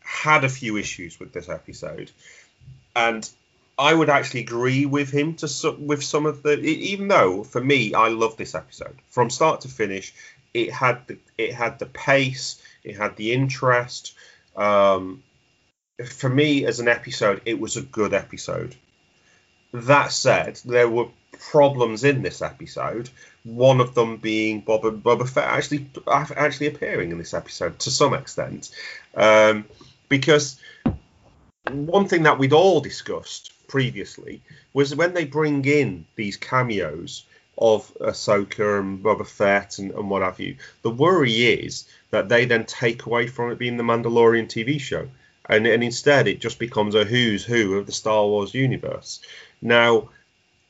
[0.00, 2.10] had a few issues with this episode,
[2.94, 3.26] and
[3.78, 6.58] I would actually agree with him to with some of the.
[6.58, 10.12] Even though for me, I love this episode from start to finish.
[10.52, 14.14] It had the it had the pace, it had the interest.
[14.56, 15.22] Um,
[16.04, 18.74] for me as an episode, it was a good episode.
[19.72, 23.08] That said, there were problems in this episode.
[23.44, 28.14] One of them being Boba, Boba Fett actually actually appearing in this episode to some
[28.14, 28.70] extent,
[29.14, 29.66] um,
[30.08, 30.58] because
[31.70, 34.40] one thing that we'd all discussed previously
[34.72, 37.24] was when they bring in these cameos
[37.56, 40.56] of Ahsoka and Boba Fett and, and what have you.
[40.82, 45.08] The worry is that they then take away from it being the Mandalorian TV show,
[45.46, 49.20] and, and instead it just becomes a who's who of the Star Wars universe.
[49.60, 50.10] Now,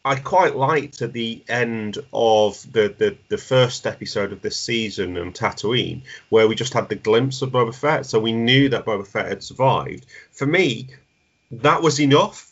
[0.04, 5.18] I quite liked at the end of the, the, the first episode of this season
[5.18, 8.86] on Tatooine, where we just had the glimpse of Boba Fett, so we knew that
[8.86, 10.06] Boba Fett had survived.
[10.32, 10.88] For me,
[11.50, 12.50] that was enough.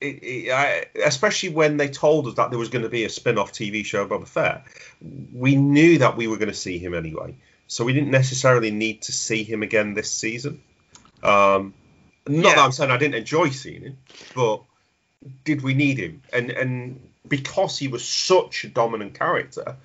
[0.00, 3.08] It, it, I, especially when they told us that there was going to be a
[3.08, 4.66] spin-off TV show of Boba Fett,
[5.32, 7.34] we knew that we were going to see him anyway,
[7.66, 10.62] so we didn't necessarily need to see him again this season.
[11.22, 11.72] Um,
[12.28, 12.54] not Yeah.
[12.56, 13.98] that I'm saying I didn't enjoy seeing him,
[14.34, 14.62] but
[15.44, 16.22] did we need him?
[16.32, 19.76] And and because he was such a dominant character,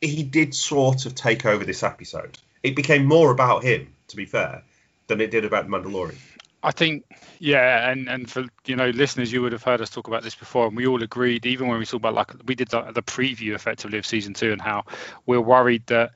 [0.00, 2.38] he did sort of take over this episode.
[2.62, 4.62] It became more about him, to be fair,
[5.08, 6.16] than it did about Mandalorian.
[6.64, 7.04] I think,
[7.38, 10.34] yeah, and and for you know listeners, you would have heard us talk about this
[10.34, 13.02] before, and we all agreed, even when we talked about like we did the, the
[13.02, 14.84] preview effectively of season two, and how
[15.26, 16.12] we're worried that.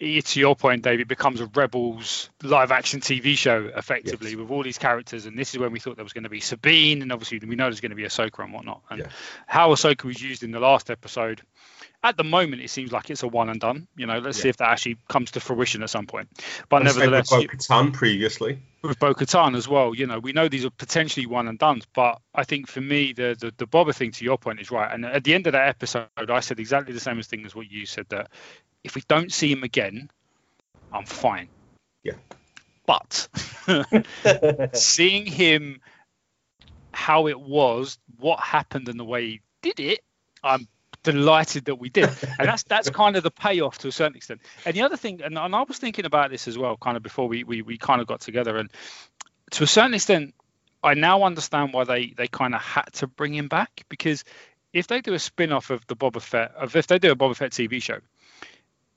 [0.00, 4.36] To your point, Dave, it becomes a Rebels live action TV show effectively Yes.
[4.38, 5.26] with all these characters.
[5.26, 7.56] And this is when we thought there was going to be Sabine, and obviously we
[7.56, 8.82] know there's going to be Ahsoka and whatnot.
[8.90, 9.08] And Yeah.
[9.48, 11.42] how Ahsoka was used in the last episode,
[12.02, 13.88] at the moment, it seems like it's a one and done.
[13.96, 16.28] You know, let's see if that actually comes to fruition at some point.
[16.68, 18.62] But with nevertheless, you- Bo-Katan previously.
[18.82, 19.94] with Bo Katan as well.
[19.94, 23.12] You know, we know these are potentially one and done, but I think for me,
[23.12, 24.92] the, the the Boba thing, to your point, is right.
[24.92, 27.70] And at the end of that episode, I said exactly the same thing as what
[27.70, 28.30] you said that
[28.84, 30.08] if we don't see him again,
[30.92, 31.48] I'm fine.
[32.04, 32.14] Yeah.
[32.86, 33.28] But
[34.72, 35.80] seeing him,
[36.92, 40.00] how it was, what happened, and the way he did it,
[40.42, 40.68] I'm
[41.12, 42.10] delighted that we did.
[42.38, 44.40] And that's that's kind of the payoff to a certain extent.
[44.64, 47.02] And the other thing and, and i was thinking about this as well kind of
[47.02, 48.56] before we, we we kind of got together.
[48.56, 48.70] And
[49.52, 50.34] to a certain extent
[50.82, 53.84] i now understand why they they kind of had to bring him back.
[53.88, 54.24] Because
[54.72, 57.34] if they do a spin-off of the boba fett of if they do a boba
[57.36, 57.98] fett tv show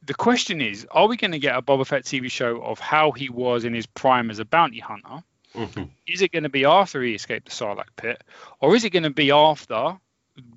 [0.03, 3.11] the question is are we going to get a boba fett tv show of how
[3.11, 5.23] he was in his prime as a bounty hunter?
[5.53, 5.89] Mhm.
[6.07, 8.23] is it going to be after he escaped the Sarlacc pit,
[8.61, 9.99] or is it going to be after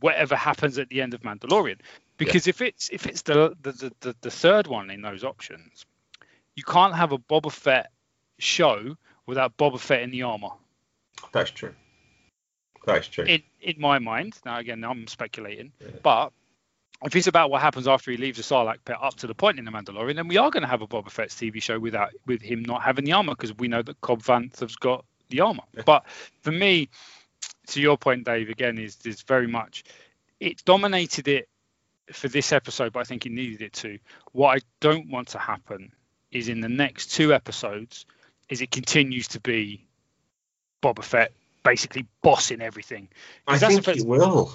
[0.01, 1.79] whatever happens at the end of Mandalorian?
[2.17, 5.85] Because if it's if it's the the, the the the third one in those options,
[6.55, 7.91] you can't have a Boba Fett
[8.39, 10.51] show without Boba Fett in the armor.
[11.33, 11.75] That's true.
[12.87, 13.25] That's true.
[13.25, 15.89] In in my mind, now again I'm speculating, Yeah.
[16.03, 16.33] but
[17.05, 19.59] if it's about what happens after he leaves the Sarlacc pit up to the point
[19.59, 22.11] in the Mandalorian, then we are going to have a Boba Fett's TV show without
[22.27, 25.41] with him not having the armor because we know that Cobb Vanth has got the
[25.41, 25.65] armor.
[25.75, 25.83] Yeah.
[25.85, 26.05] But
[26.43, 26.89] for me,
[27.69, 29.85] to your point, Dave, again is is very much
[30.41, 31.49] it dominated it
[32.13, 33.99] for this episode, but I think it needed it to.
[34.33, 35.93] What I don't want to happen
[36.31, 38.05] is in the next two episodes,
[38.49, 39.87] is it continues to be
[40.83, 43.09] Boba Fett basically bossing everything.
[43.47, 44.55] I think it will.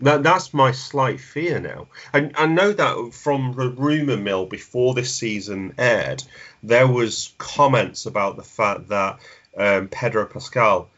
[0.00, 1.88] That that's my slight fear now.
[2.12, 6.22] And I know that from the rumor mill before this season aired,
[6.62, 9.18] there was comments about the fact that
[9.56, 10.90] um, Pedro Pascal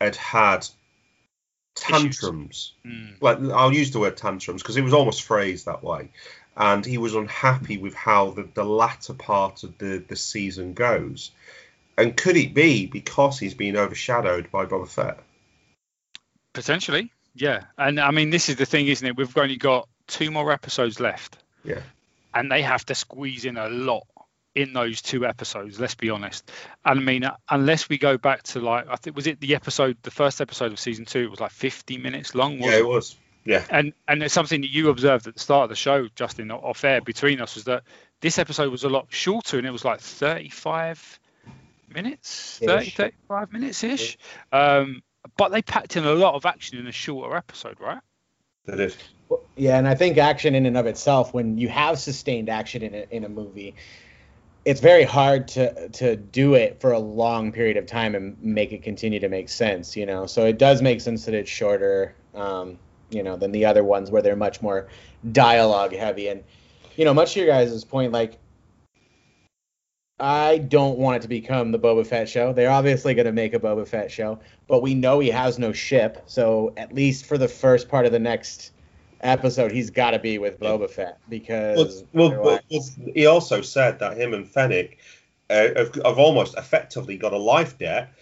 [0.00, 0.68] had had
[1.74, 2.74] tantrums.
[2.84, 3.20] Mm.
[3.20, 6.10] Like I'll use the word tantrums because it was almost phrased that way,
[6.56, 11.30] and he was unhappy with how the, the latter part of the, the season goes.
[11.96, 15.20] And could it be because he's been overshadowed by Boba Fett?
[16.54, 17.64] Potentially, yeah.
[17.76, 19.16] And I mean, this is the thing, isn't it?
[19.16, 21.38] We've only got two more episodes left.
[21.64, 21.80] Yeah.
[22.34, 24.06] And they have to squeeze in a lot
[24.54, 25.80] in those two episodes.
[25.80, 26.50] Let's be honest.
[26.84, 29.96] And I mean, unless we go back to like, I think was it the episode,
[30.02, 31.20] the first episode of season two?
[31.20, 32.54] It was like 50 minutes long.
[32.54, 33.16] Yeah, wasn't it was.
[33.44, 33.64] Yeah.
[33.70, 36.84] and and it's something that you observed at the start of the show, Justin, off
[36.84, 37.82] air between us, was that
[38.20, 41.18] this episode was a lot shorter and it was like 35
[41.92, 42.96] minutes, 30, Ish.
[42.96, 44.18] 35 minutes ish.
[44.52, 45.02] Um,
[45.36, 48.00] but they packed in a lot of action in a shorter episode, right?
[48.66, 48.96] It is.
[49.56, 52.94] Yeah, and I think action in and of itself, when you have sustained action in
[52.94, 53.74] a, in a movie,
[54.64, 58.72] it's very hard to to do it for a long period of time and make
[58.72, 59.96] it continue to make sense.
[59.96, 62.78] You know, so it does make sense that it's shorter, um,
[63.10, 64.88] you know, than the other ones where they're much more
[65.32, 66.28] dialogue heavy.
[66.28, 66.44] And
[66.96, 68.38] you know, much to your guys' point, like
[70.20, 72.52] I don't want it to become the Boba Fett show.
[72.52, 75.72] They're obviously going to make a Boba Fett show, but we know he has no
[75.72, 76.22] ship.
[76.26, 78.70] So at least for the first part of the next
[79.22, 82.60] episode, he's got to be with Boba Fett because well, otherwise-
[82.98, 84.98] well, he also said that him and Fennec
[85.50, 88.12] uh, have, have almost effectively got a life debt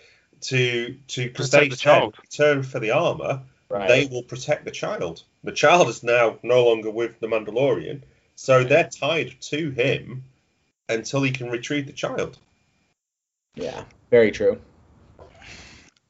[0.43, 2.17] to to because Protect they the child.
[2.21, 3.43] return for the armor.
[3.69, 3.89] right.
[3.89, 5.23] They will protect the child.
[5.45, 8.03] The child is now no longer with the Mandalorian,
[8.37, 10.25] so they're tied to him
[10.89, 12.39] until he can retrieve the child.
[13.55, 14.61] yeah, very true.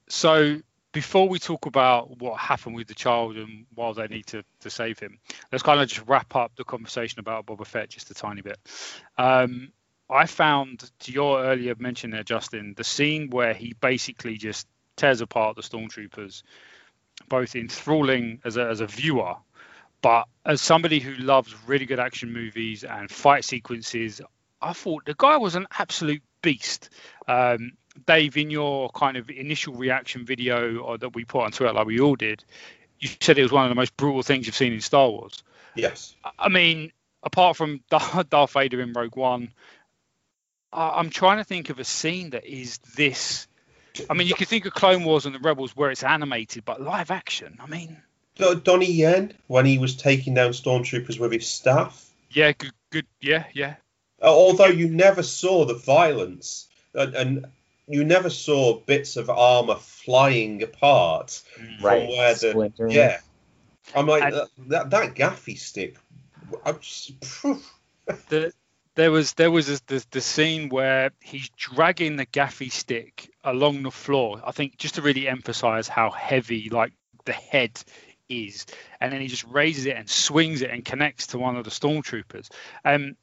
[0.09, 0.61] So
[0.93, 4.71] before we talk about what happened with the child and why they need to, to
[4.71, 5.19] save him,
[5.53, 8.59] let's kind of just wrap up the conversation about Boba Fett just a tiny bit.
[9.17, 9.73] Um,
[10.09, 14.67] I found, to your earlier mention there, Justin, the scene where he basically just
[14.97, 16.43] tears apart the stormtroopers,
[17.29, 19.37] both enthralling as a, as a viewer,
[20.03, 24.21] but as somebody who loves really good action movies and fight sequences,
[24.61, 26.89] I thought the guy was an absolute beast.
[27.29, 27.73] Um,
[28.07, 31.87] Dave, in your kind of initial reaction video or that we put on Twitter, like
[31.87, 32.45] we all did,
[32.99, 35.43] you said it was one of the most brutal things you've seen in Star Wars.
[35.75, 36.15] Yes.
[36.39, 39.53] I mean, apart from Darth Vader in Rogue One,
[40.73, 43.49] I'm trying to think of a scene that is this.
[44.09, 46.81] I mean, you can think of Clone Wars and the Rebels where it's animated, but
[46.81, 47.59] live action.
[47.61, 48.01] I mean,
[48.37, 52.09] Donnie Yen when he was taking down stormtroopers with his staff.
[52.31, 53.07] Yeah, good, good.
[53.21, 53.77] Yeah, yeah.
[54.23, 57.47] Although you never saw the violence, and, and
[57.91, 61.43] you never saw bits of armor flying apart
[61.83, 62.07] right.
[62.07, 62.93] from where the Splintering.
[62.93, 63.19] yeah.
[63.95, 65.97] I'm like And- that, that that gaffi stick.
[66.65, 67.61] I'm just, phew.
[68.29, 68.53] the
[68.97, 73.83] there was there was this, the the scene where he's dragging the gaffi stick along
[73.83, 74.41] the floor.
[74.45, 76.93] I think just to really emphasize how heavy like
[77.25, 77.81] the head
[78.29, 78.67] is,
[79.01, 81.71] and then he just raises it and swings it and connects to one of the
[81.71, 82.49] stormtroopers.
[82.85, 83.17] Um,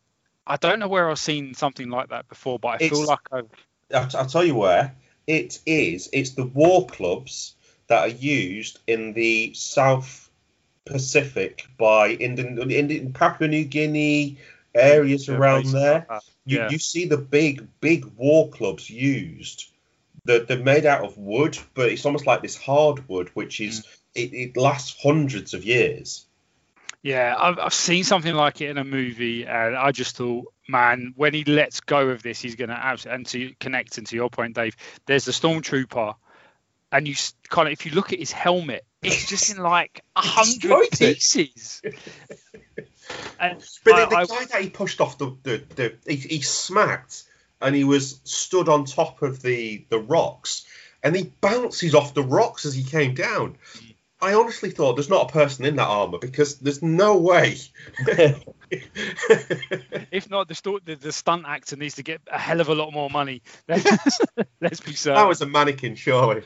[0.45, 3.49] I don't know where I've seen something like that before, but I feel like I've
[3.93, 6.09] I'll, I'll tell you where it is.
[6.13, 7.55] It's the war clubs
[7.87, 10.29] that are used in the South
[10.85, 14.37] Pacific by Indian, Indian Papua New Guinea
[14.73, 16.05] areas Yeah, around there.
[16.09, 16.21] like.
[16.45, 16.69] You, Yeah.
[16.69, 19.65] you see the big big war clubs used.
[20.23, 23.85] They're, they're made out of wood, but it's almost like this hardwood, which is Mm.
[24.15, 26.26] it, it lasts hundreds of years.
[27.03, 31.13] Yeah, I've, I've seen something like it in a movie, and I just thought, man,
[31.15, 33.15] when he lets go of this, he's going to absolutely.
[33.15, 34.75] And to connect into your point, Dave,
[35.05, 36.15] there's the stormtrooper,
[36.91, 37.15] and you
[37.49, 41.81] kind of, if you look at his helmet, it's just in like a hundred pieces.
[43.39, 46.15] and But I- the, the I- guy that he pushed off the, the, the he,
[46.17, 47.23] he smacked
[47.61, 50.65] and he was stood on top of the, the rocks
[51.03, 53.55] and he bounces off the rocks as he came down.
[53.75, 53.93] Mm.
[54.19, 57.57] I honestly thought there's not a person in that armor because there's no way.
[58.71, 62.75] if not, the, sto- the the stunt actor needs to get a hell of a
[62.75, 63.43] lot more money.
[63.67, 65.15] Let's be certain.
[65.15, 66.43] that was a mannequin, surely.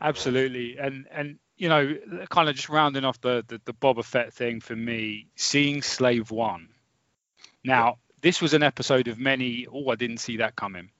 [0.00, 1.96] Absolutely, and and you know,
[2.30, 6.30] kind of just rounding off the, the the Boba Fett thing for me, seeing Slave
[6.30, 6.68] One.
[7.62, 9.66] Now, this was an episode of many.
[9.70, 10.90] Oh, I didn't see that coming.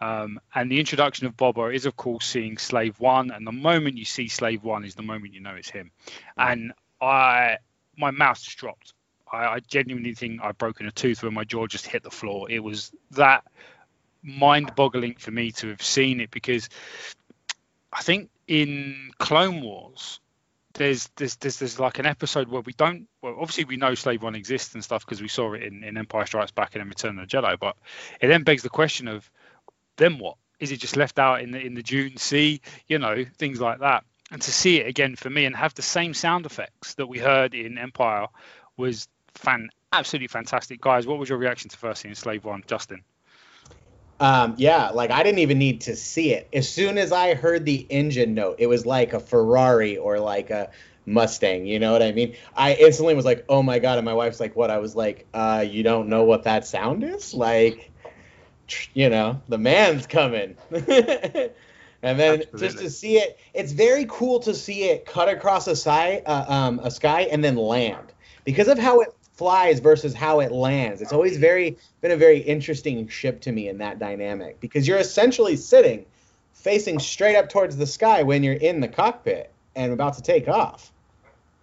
[0.00, 3.96] Um, and the introduction of Boba is, of course, seeing Slave One, and the moment
[3.96, 5.90] you see Slave One is the moment you know it's him.
[6.36, 7.58] And I,
[7.96, 8.92] my mouth just dropped.
[9.32, 12.50] I, I genuinely think I've broken a tooth when my jaw just hit the floor.
[12.50, 13.44] It was that
[14.22, 16.68] mind-boggling for me to have seen it because
[17.92, 20.20] I think in Clone Wars,
[20.74, 24.22] there's there's there's, there's like an episode where we don't well obviously we know Slave
[24.22, 26.88] One exists and stuff because we saw it in, in Empire Strikes Back and in
[26.88, 27.76] Return of the Jedi, but
[28.20, 29.30] it then begs the question of
[29.96, 30.36] then what?
[30.58, 32.60] Is it just left out in the in the Dune Sea?
[32.86, 34.04] You know, things like that.
[34.30, 37.18] And to see it again for me and have the same sound effects that we
[37.18, 38.26] heard in Empire
[38.76, 40.80] was fan absolutely fantastic.
[40.80, 43.02] Guys, what was your reaction to first seeing Slave One, Justin?
[44.18, 46.48] Um, yeah, like I didn't even need to see it.
[46.52, 50.50] As soon as I heard the engine note, it was like a Ferrari or like
[50.50, 50.70] a
[51.04, 51.66] Mustang.
[51.66, 52.34] You know what I mean?
[52.56, 55.26] I instantly was like, "Oh my god!" And my wife's like, "What?" I was like,
[55.34, 57.34] "Uh, you don't know what that sound is?
[57.34, 57.92] Like,
[58.94, 64.54] you know, the man's coming." and then just to see it, it's very cool to
[64.54, 68.12] see it cut across a sky, uh, um, a sky, and then land
[68.44, 71.02] because of how it flies versus how it lands.
[71.02, 74.98] It's always very been a very interesting ship to me in that dynamic because you're
[74.98, 76.06] essentially sitting
[76.54, 80.48] facing straight up towards the sky when you're in the cockpit and about to take
[80.48, 80.90] off.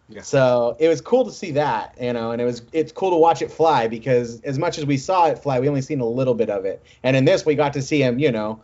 [0.09, 0.21] Yeah.
[0.21, 3.15] So it was cool to see that, you know, and it was it's cool to
[3.15, 6.05] watch it fly because as much as we saw it fly, we only seen a
[6.05, 6.83] little bit of it.
[7.03, 8.61] And in this, we got to see him, you know,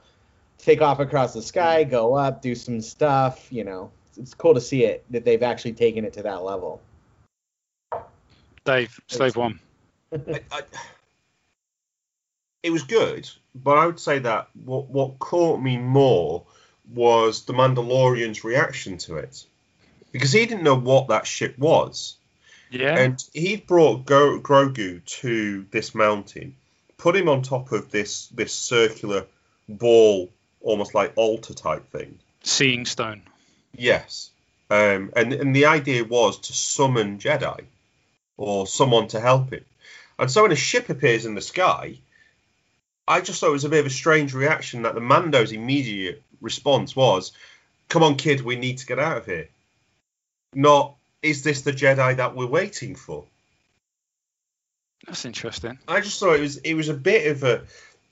[0.57, 1.91] take off across the sky, mm-hmm.
[1.91, 3.51] go up, do some stuff.
[3.51, 6.81] You know, it's cool to see it that they've actually taken it to that level.
[8.65, 9.59] Dave, Slave One.
[10.13, 10.61] I, I,
[12.63, 16.43] it was good, but I would say that what what caught me more
[16.93, 19.45] was the Mandalorian's reaction to it,
[20.11, 22.15] because he didn't know what that ship was,
[22.71, 22.97] Yeah.
[22.97, 26.55] and he brought Go, Grogu to this mountain,
[26.97, 29.25] put him on top of this this circular
[29.67, 30.29] ball,
[30.61, 32.19] almost like altar type thing.
[32.43, 33.21] Seeing Stone.
[33.75, 34.31] Yes,
[34.69, 37.65] um, and and the idea was to summon Jedi
[38.37, 39.65] or someone to help him.
[40.17, 41.97] And so when a ship appears in the sky,
[43.07, 46.21] I just thought it was a bit of a strange reaction that the Mando's immediate
[46.41, 47.31] response was,
[47.87, 49.49] come on, kid, we need to get out of here.
[50.53, 53.25] Not, is this the Jedi that we're waiting for?
[55.05, 55.77] That's interesting.
[55.87, 57.63] I just thought it was it was a bit of a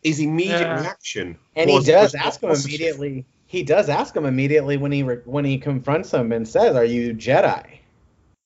[0.04, 0.82] his immediate Yeah.
[0.82, 1.38] reaction.
[1.56, 2.70] And he does was ask him positive.
[2.70, 3.26] immediately.
[3.48, 6.86] He does ask him immediately when he re- when he confronts him and says, "Are
[6.86, 7.80] you Jedi?"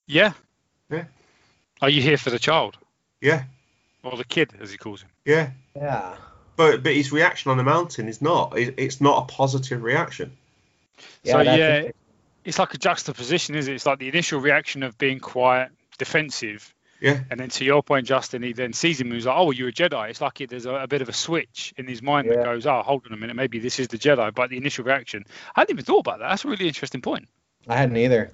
[0.08, 0.34] Yeah.
[0.90, 1.06] Yeah.
[1.82, 2.78] Are you here for the child
[3.22, 3.44] Yeah,
[4.04, 5.10] or the kid, as he calls him?
[5.26, 5.52] yeah.
[5.76, 6.16] Yeah.
[6.56, 8.58] But but his reaction on the mountain is not.
[8.58, 10.36] It, it's not a positive reaction.
[11.24, 11.94] Yeah, so yeah, interesting.
[12.44, 13.76] It's like a juxtaposition, is it?
[13.76, 18.08] It's like the initial reaction of being quiet, defensive, Yeah, and then to your point,
[18.08, 20.42] Justin, he then sees him and he's like, "Oh, well, you're a Jedi." It's like
[20.42, 22.38] it, there's a, a bit of a switch in his mind Yeah.
[22.38, 24.86] that goes, "Oh, hold on a minute, maybe this is the Jedi." But the initial
[24.86, 25.26] reaction,
[25.56, 26.30] I hadn't even thought about that.
[26.30, 27.28] That's a really interesting point.
[27.68, 28.32] I hadn't either.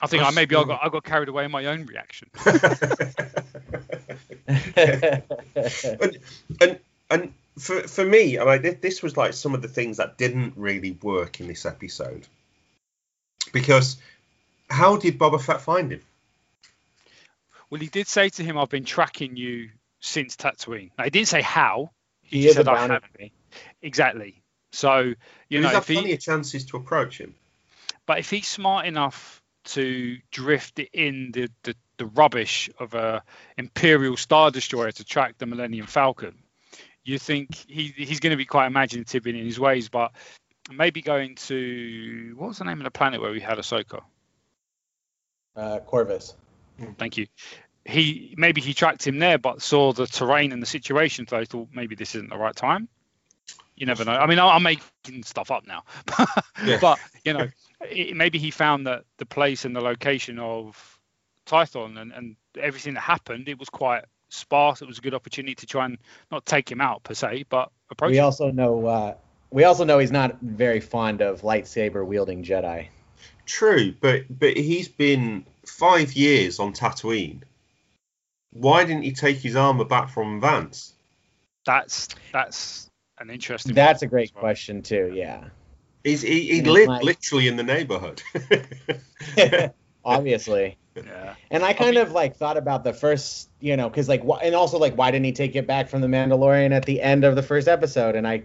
[0.00, 2.28] I think I maybe I got I got carried away in my own reaction.
[4.46, 6.18] and,
[6.60, 6.78] and
[7.10, 10.18] and for for me, I mean, this, this was like some of the things that
[10.18, 12.26] didn't really work in this episode.
[13.52, 13.96] Because
[14.70, 16.00] how did Boba Fett find him?
[17.70, 21.28] Well, he did say to him, "I've been tracking you since Tatooine." Now, he didn't
[21.28, 21.90] say how.
[22.22, 23.30] He, He just is a said, "I have been."
[23.82, 24.42] Exactly.
[24.72, 25.14] So you
[25.48, 27.34] He's know, had if he, plenty of chances to approach him.
[28.06, 33.22] but if he's smart enough to drift in the, the, the rubbish of a
[33.56, 36.34] imperial star destroyer to track the Millennium Falcon,
[37.04, 40.12] you think he he's going to be quite imaginative in his ways, but
[40.70, 44.02] maybe going to what was the name of the planet where we had Ahsoka?
[45.56, 46.34] uh, Corvus.
[46.98, 47.26] Thank you.
[47.84, 51.46] He maybe he tracked him there, but saw the terrain and the situation, so he
[51.46, 52.88] thought maybe this isn't the right time.
[53.74, 54.12] You never know.
[54.12, 55.82] I mean, I'm making stuff up now,
[56.66, 56.78] Yeah.
[56.80, 57.48] but you know,
[57.80, 61.00] it, maybe he found that the place and the location of
[61.46, 64.80] Tython and, and everything that happened, it was quite sparse.
[64.80, 65.98] It was a good opportunity to try and
[66.30, 68.12] not take him out per se, but approach.
[68.12, 68.24] We him.
[68.24, 68.86] also know.
[68.86, 69.14] Uh,
[69.52, 72.88] we also know he's not very fond of lightsaber wielding Jedi.
[73.46, 77.42] True, but but he's been five years on Tatooine.
[78.52, 80.92] Why didn't he take his armor back from Vanth?
[81.66, 82.88] That's that's
[83.18, 83.74] an interesting.
[83.74, 84.40] That's a great well.
[84.42, 85.12] question too.
[85.14, 85.44] Yeah.
[86.04, 88.22] He's, he he Yeah, lived like- literally in the neighborhood.
[90.04, 90.76] Obviously.
[90.96, 91.34] Yeah.
[91.50, 94.54] And I kind of like thought about the first, you know, because like, wh- and
[94.54, 97.34] also like, why didn't he take it back from the Mandalorian at the end of
[97.36, 98.14] the first episode?
[98.16, 98.42] And I,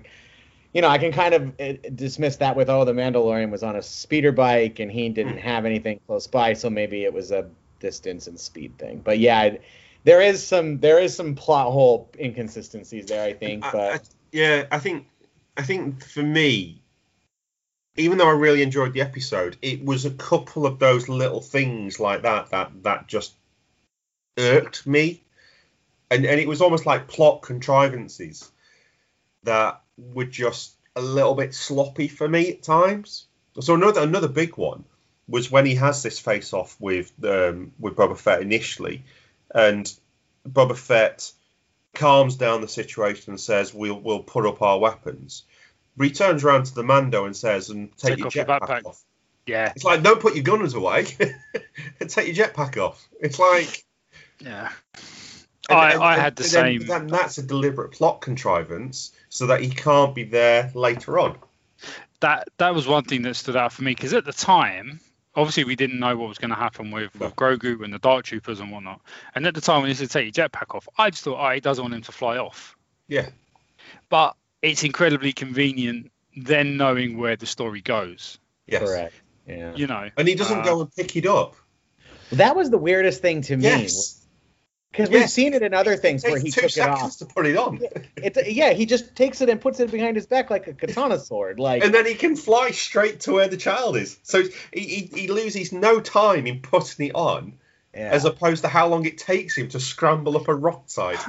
[0.73, 3.75] you know, I can kind of uh, dismiss that with, oh, the Mandalorian was on
[3.75, 5.47] a speeder bike and he didn't Hmm.
[5.47, 7.49] have anything close by, so maybe it was a
[7.79, 8.99] distance and speed thing.
[9.03, 9.59] But yeah, I-
[10.03, 13.65] there is some there is some plot hole inconsistencies there, I think.
[13.65, 13.99] I- But I-
[14.31, 15.07] yeah, I think
[15.57, 16.81] I think for me,
[17.95, 21.99] even though I really enjoyed the episode, it was a couple of those little things
[21.99, 23.33] like that that that just
[24.37, 25.23] irked me,
[26.11, 28.51] and and it was almost like plot contrivances
[29.43, 33.25] that were just a little bit sloppy for me at times.
[33.59, 34.83] So another another big one
[35.27, 39.03] was when he has this face off with um, with Boba Fett initially,
[39.53, 39.91] and
[40.47, 41.31] Boba Fett
[41.95, 45.43] calms down the situation and says, "We'll we'll put up our weapons."
[45.95, 48.45] But he turns around to the Mando and says, "And take, Take your off your
[48.45, 49.03] jetpack backpack." off."
[49.47, 49.71] Yeah.
[49.75, 51.07] It's like, don't put your guns away.
[52.01, 53.07] And take your jetpack off.
[53.21, 53.85] It's like
[54.41, 54.69] Yeah.
[55.69, 56.87] and- I, and- I had the then same.
[56.87, 61.37] that- that's a deliberate plot contrivance so that he can't be there later on.
[62.21, 64.99] that that was one thing that stood out for me because at the time,
[65.35, 68.25] obviously we didn't know what was going to happen with, with Grogu and the Dark
[68.25, 69.01] Troopers and whatnot.
[69.35, 71.53] And at the time when he said take your jetpack off, I just thought, oh,
[71.53, 72.75] he doesn't want him to fly off.
[73.07, 73.29] Yeah.
[74.09, 78.39] But it's incredibly convenient then knowing where the story goes.
[78.65, 78.81] Yes.
[78.83, 79.13] correct.
[79.47, 79.73] Yeah.
[79.75, 81.55] You know, And he doesn't Uh, go and pick it up.
[82.31, 83.63] That was the weirdest thing to me.
[83.63, 84.16] Yes.
[84.97, 87.01] Because we've seen it in other things It where he takes two took it seconds
[87.01, 87.17] off.
[87.19, 87.79] to put it on.
[88.15, 91.19] It's yeah, he just takes it and puts it behind his back like a katana
[91.19, 91.59] sword.
[91.59, 94.17] Like and then he can fly straight to where the child is.
[94.23, 94.43] So
[94.73, 97.53] he, he, he loses no time in putting it on,
[97.93, 98.09] yeah.
[98.11, 101.19] as opposed to how long it takes him to scramble up a rock side.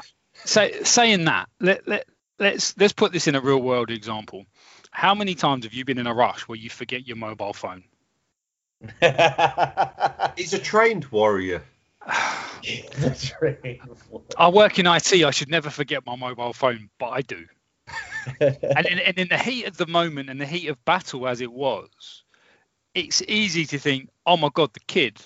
[0.44, 2.06] so saying that, let, let
[2.38, 4.46] let's let's put this in a real world example.
[4.90, 7.84] How many times have you been in a rush where you forget your mobile phone?
[10.36, 11.62] He's a trained warrior.
[14.38, 15.12] I work in IT.
[15.12, 17.46] I should never forget my mobile phone, but I do.
[18.40, 21.40] and, in, and in the heat of the moment and the heat of battle as
[21.40, 22.24] it was,
[22.94, 25.20] it's easy to think, oh my God, the kid,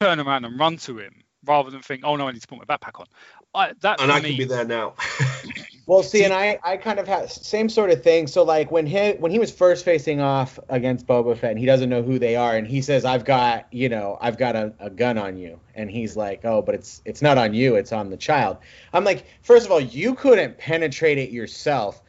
[0.00, 2.58] turn around and run to him rather than think, oh no, I need to put
[2.58, 3.06] my backpack on.
[3.54, 4.94] I, that And I me, can be there now.
[5.92, 8.26] Well, see, and I, I kind of have same sort of thing.
[8.26, 11.66] So like when he when he was first facing off against Boba Fett, and he
[11.66, 14.72] doesn't know who they are, and he says, "I've got you know, I've got a,
[14.80, 17.92] a gun on you," and he's like, "Oh, but it's it's not on you, it's
[17.92, 18.56] on the child."
[18.94, 22.02] I'm like, first of all, you couldn't penetrate it yourself,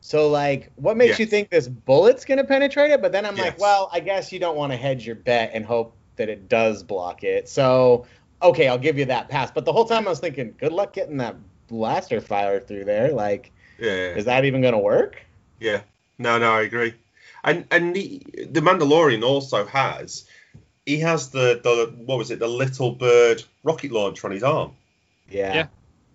[0.00, 1.20] So like, what makes Yes.
[1.20, 3.02] you think this bullet's gonna penetrate it?
[3.02, 5.64] But then I'm like, well, I guess you don't want to hedge your bet and
[5.64, 7.48] hope that it does block it.
[7.48, 8.06] So
[8.42, 9.50] okay, I'll give you that pass.
[9.50, 11.36] But the whole time I was thinking, good luck getting that
[11.70, 13.12] blaster fire through there.
[13.12, 14.14] Like, Yeah.
[14.16, 15.22] is that even gonna work?
[15.58, 15.80] Yeah.
[16.18, 16.94] No, no, I agree.
[17.44, 20.26] And and the, the Mandalorian also has
[20.84, 24.72] he has the, the what was it the little bird rocket launcher on his arm.
[25.30, 25.54] Yeah.
[25.54, 25.66] Yeah.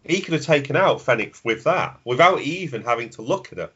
[0.04, 3.70] He could have taken out Fennec with that without even having to look at her.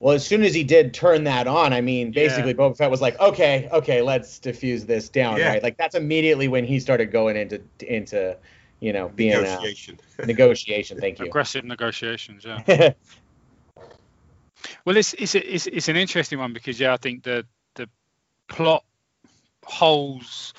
[0.00, 2.24] Well, as soon as he did turn that on, I mean, Yeah.
[2.26, 5.48] basically Boba Fett was like, okay, okay, let's diffuse this down, Yeah.
[5.50, 5.62] right?
[5.62, 8.36] Like that's immediately when he started going into into,
[8.80, 9.98] you know, being a Negotiation.
[10.26, 11.00] negotiation.
[11.00, 11.26] Thank you.
[11.26, 12.92] Aggressive negotiations, yeah.
[14.84, 17.88] Well, it's it's it's, it's an interesting one because yeah, I think the the
[18.48, 18.84] plot
[19.64, 20.52] holes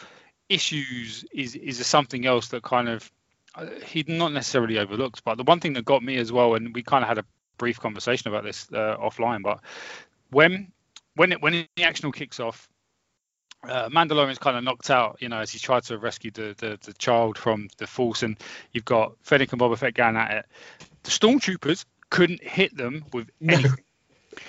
[0.48, 3.12] issues is is something else that kind of
[3.56, 6.74] uh, he not necessarily overlooked, but the one thing that got me as well, and
[6.74, 7.26] we kind of had a
[7.58, 9.60] brief conversation about this uh, offline, but
[10.32, 10.72] when
[11.16, 12.70] when it when the action all kicks off.
[13.64, 16.80] Uh, Mandalorian's kind of knocked out, you know, as he tried to rescue the, the,
[16.82, 18.38] the child from the Force, and
[18.72, 20.46] you've got Fennec and Boba Fett going at it.
[21.04, 23.84] The stormtroopers couldn't hit them with anything.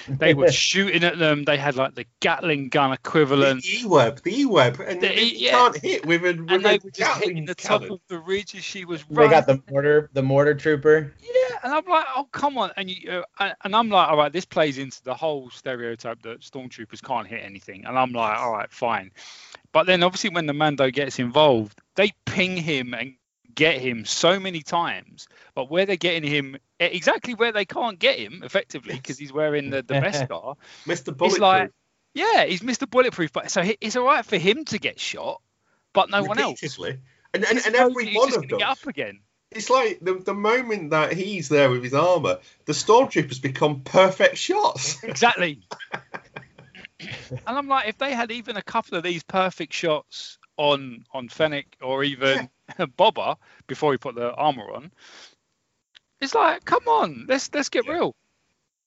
[0.09, 1.45] They were shooting at them.
[1.45, 3.85] They had like the Gatling gun equivalent, The equivalent,
[4.17, 5.51] E-web, the E-web, and The you E- yeah.
[5.51, 8.01] can't hit with a, with and they a were just hitting Gatling the top of
[8.09, 9.31] the ridge as she was they running.
[9.33, 11.15] got the mortar, the mortar trooper.
[11.21, 14.17] Yeah, and I'm like, oh come on, and you uh, and- and I'm like, all
[14.17, 18.39] right, this plays into the whole stereotype that stormtroopers can't hit anything, and I'm like,
[18.39, 19.11] all right, fine.
[19.73, 23.15] But then obviously when the Mando gets involved, they ping him and
[23.55, 26.57] get him so many times, but where they're getting him
[26.87, 29.95] exactly where they can't get him effectively because he's wearing the the
[30.29, 30.57] car
[30.87, 31.17] Mr.
[31.17, 31.39] Bulletproof.
[31.39, 31.71] like-
[32.15, 32.89] Yeah, he's Mr.
[32.91, 35.41] Bulletproof, but so he- it's all right for him to get shot,
[35.93, 36.63] but no one else.
[36.63, 36.99] repeatedly.
[37.33, 38.59] And, and, and every one of them.
[38.59, 39.21] get up again.
[39.53, 44.37] It's like the, the moment that he's there with his armor, the stormtroopers become perfect
[44.37, 45.03] shots.
[45.05, 45.61] Exactly.
[47.01, 51.29] and I'm like, if they had even a couple of these perfect shots on on
[51.29, 54.91] Fennec or even Boba before he put the armor on,
[56.21, 57.93] it's like, come on, let's let's get Yeah.
[57.93, 58.15] real.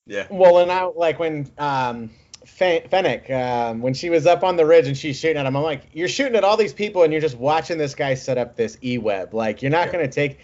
[0.05, 0.27] yeah.
[0.29, 2.09] Well, and I like when um,
[2.45, 5.55] Fe- Fennec, um, when she was up on the ridge and she's shooting at him,
[5.55, 8.37] I'm like, you're shooting at all these people and you're just watching this guy set
[8.37, 9.33] up this e-web.
[9.33, 9.93] Like, you're not Yeah.
[9.93, 10.39] gonna take.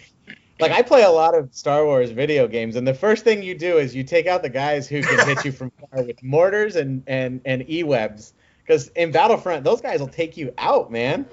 [0.58, 3.54] Like, I play a lot of Star Wars video games, and the first thing you
[3.56, 6.76] do is you take out the guys who can hit you from far with mortars
[6.76, 8.34] and and and e-webs.
[8.62, 11.26] Because in Battlefront, those guys will take you out, man.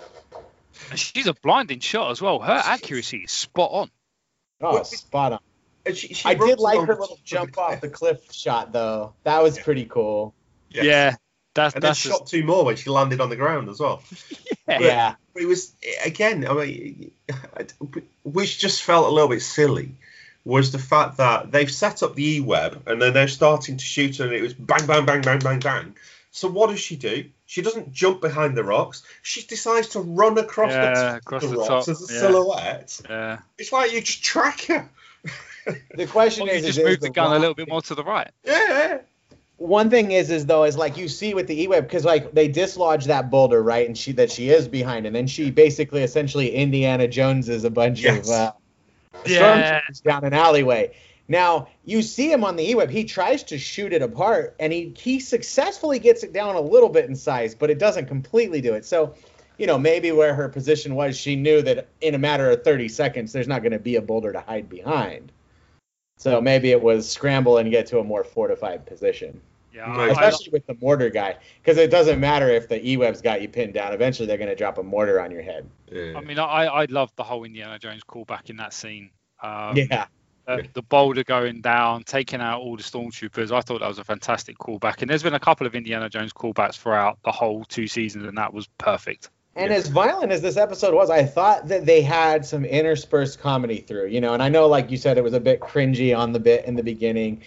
[0.90, 2.40] And she's a blinding shot as well.
[2.40, 3.92] Her accuracy is spot on.
[4.62, 5.40] Oh, Well, spot on.
[5.88, 9.14] And she, she I did like her little jump the off the cliff shot, though.
[9.24, 9.64] That was Yeah.
[9.64, 10.34] pretty cool.
[10.70, 10.84] Yeah.
[10.84, 11.16] Yeah,
[11.54, 14.04] that's And then that's shot two more when she landed on the ground as well.
[14.70, 14.80] Yeah.
[14.82, 15.16] Yeah.
[15.34, 15.72] But it was
[16.04, 17.12] again, I mean,
[18.26, 19.96] which just felt a little bit silly,
[20.44, 24.18] was the fact that they've set up the e-web and then they're starting to shoot
[24.18, 25.96] her and it was bang, bang, bang, bang, bang, bang.
[26.32, 27.30] So what does she do?
[27.46, 29.04] She doesn't jump behind the rocks.
[29.22, 32.14] She decides to run across the Yeah, top across the, the rocks top, as a
[32.14, 32.20] yeah.
[32.20, 33.02] silhouette.
[33.10, 33.40] yeah.
[33.58, 34.90] It's like you just track her.
[35.96, 37.82] The question Well, you is, just is, move is the gun a little bit more
[37.82, 38.32] to the right.
[38.44, 39.00] Yeah.
[39.58, 42.48] One thing is, is though, is like you see with the E-web because like they
[42.48, 43.88] dislodge that boulder, right?
[43.88, 47.72] And she that she is behind, and then she basically essentially Indiana Jones is a
[47.72, 48.28] bunch Yes.
[48.28, 48.52] of uh,
[49.26, 49.82] Yeah.
[50.06, 50.92] down an alleyway.
[51.28, 52.90] Now you see him on the E-web.
[52.92, 56.90] He tries to shoot it apart, and he he successfully gets it down a little
[56.90, 58.86] bit in size, but it doesn't completely do it.
[58.86, 59.16] So,
[59.58, 62.90] you know, maybe where her position was, she knew that in a matter of 30
[62.90, 65.32] seconds, there's not going to be a boulder to hide behind.
[66.18, 69.40] So maybe it was scramble and get to a more fortified position,
[69.72, 70.00] Yeah, Right.
[70.00, 73.42] I, I, especially with the mortar guy, because it doesn't matter if the E-web's got
[73.42, 73.94] you pinned down.
[73.94, 75.70] Eventually, they're going to drop a mortar on your head.
[75.94, 79.12] I mean, I I loved the whole Indiana Jones callback in that scene.
[79.44, 80.08] Um, yeah.
[80.48, 83.52] uh, the boulder going down, taking out all the stormtroopers.
[83.52, 85.02] I thought that was a fantastic callback.
[85.02, 88.38] And there's been a couple of Indiana Jones callbacks throughout the whole two seasons, and
[88.38, 89.30] that was perfect.
[89.58, 89.78] And Yeah.
[89.78, 94.08] as violent as this episode was, I thought that they had some interspersed comedy through,
[94.08, 94.34] you know.
[94.34, 96.76] And I know, like you said, it was a bit cringy on the bit in
[96.76, 97.42] the beginning,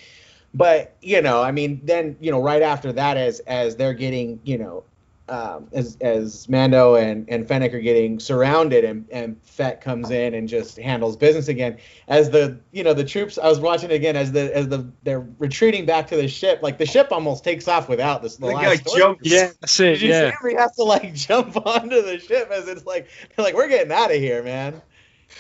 [0.55, 4.41] but you know, I mean, then you know, right after that, as as they're getting,
[4.45, 4.85] you know,
[5.31, 10.35] um, as as Mando and and Fennec are getting surrounded, and and Fett comes in
[10.35, 11.79] and just handles business again.
[12.09, 14.91] As the you know the troops, I was watching it again as the as the
[15.05, 16.61] they're retreating back to the ship.
[16.63, 18.37] Like the ship almost takes off without this.
[18.37, 19.31] The The last guy storm- jumps.
[19.61, 19.85] that's it.
[19.93, 20.33] did you see him?
[20.51, 23.93] He has to like jump onto the ship as it's like they're like we're getting
[23.93, 24.83] out of here, man.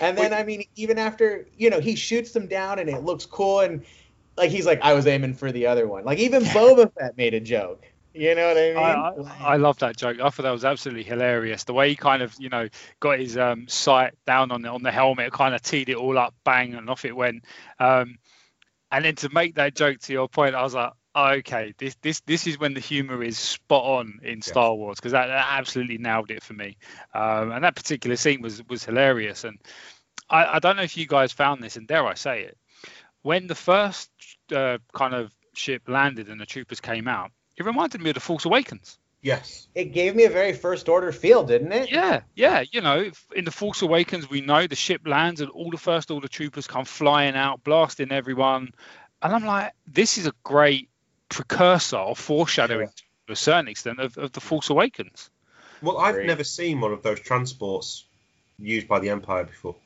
[0.00, 0.36] And then Wait.
[0.38, 3.84] I mean, even after you know he shoots them down and it looks cool and
[4.36, 6.04] like he's like I was aiming for the other one.
[6.04, 7.84] Like even Boba Fett made a joke.
[8.12, 8.76] You know what I mean?
[8.76, 10.18] I, I, I love that joke.
[10.20, 11.64] I thought that was absolutely hilarious.
[11.64, 14.82] The way he kind of, you know, got his um, sight down on the on
[14.82, 17.44] the helmet, kind of teed it all up, bang, and off it went.
[17.78, 18.18] Um,
[18.90, 22.20] and then to make that joke to your point, I was like, okay, this this
[22.20, 25.98] this is when the humor is spot on in Star Wars because that, that, absolutely
[25.98, 26.76] nailed it for me.
[27.14, 29.44] Um, and that particular scene was was hilarious.
[29.44, 29.58] And
[30.28, 32.58] I, I, don't know if you guys found this, and dare I say it,
[33.22, 34.10] when the first
[34.54, 37.30] uh, kind of ship landed and the troopers came out,
[37.60, 38.98] it reminded me of the Force Awakens.
[39.22, 39.68] Yes.
[39.74, 41.90] It gave me a very first order feel, didn't it?
[41.90, 42.64] Yeah, yeah.
[42.72, 46.10] You know, in the Force Awakens, we know the ship lands and all the first
[46.10, 48.72] order troopers come flying out, blasting everyone.
[49.20, 50.88] And I'm like, this is a great
[51.28, 53.26] precursor or foreshadowing yeah.
[53.26, 55.28] to a certain extent of, of the Force Awakens.
[55.82, 56.26] Well, I've great.
[56.26, 58.06] never seen one of those transports
[58.58, 59.76] used by the Empire before.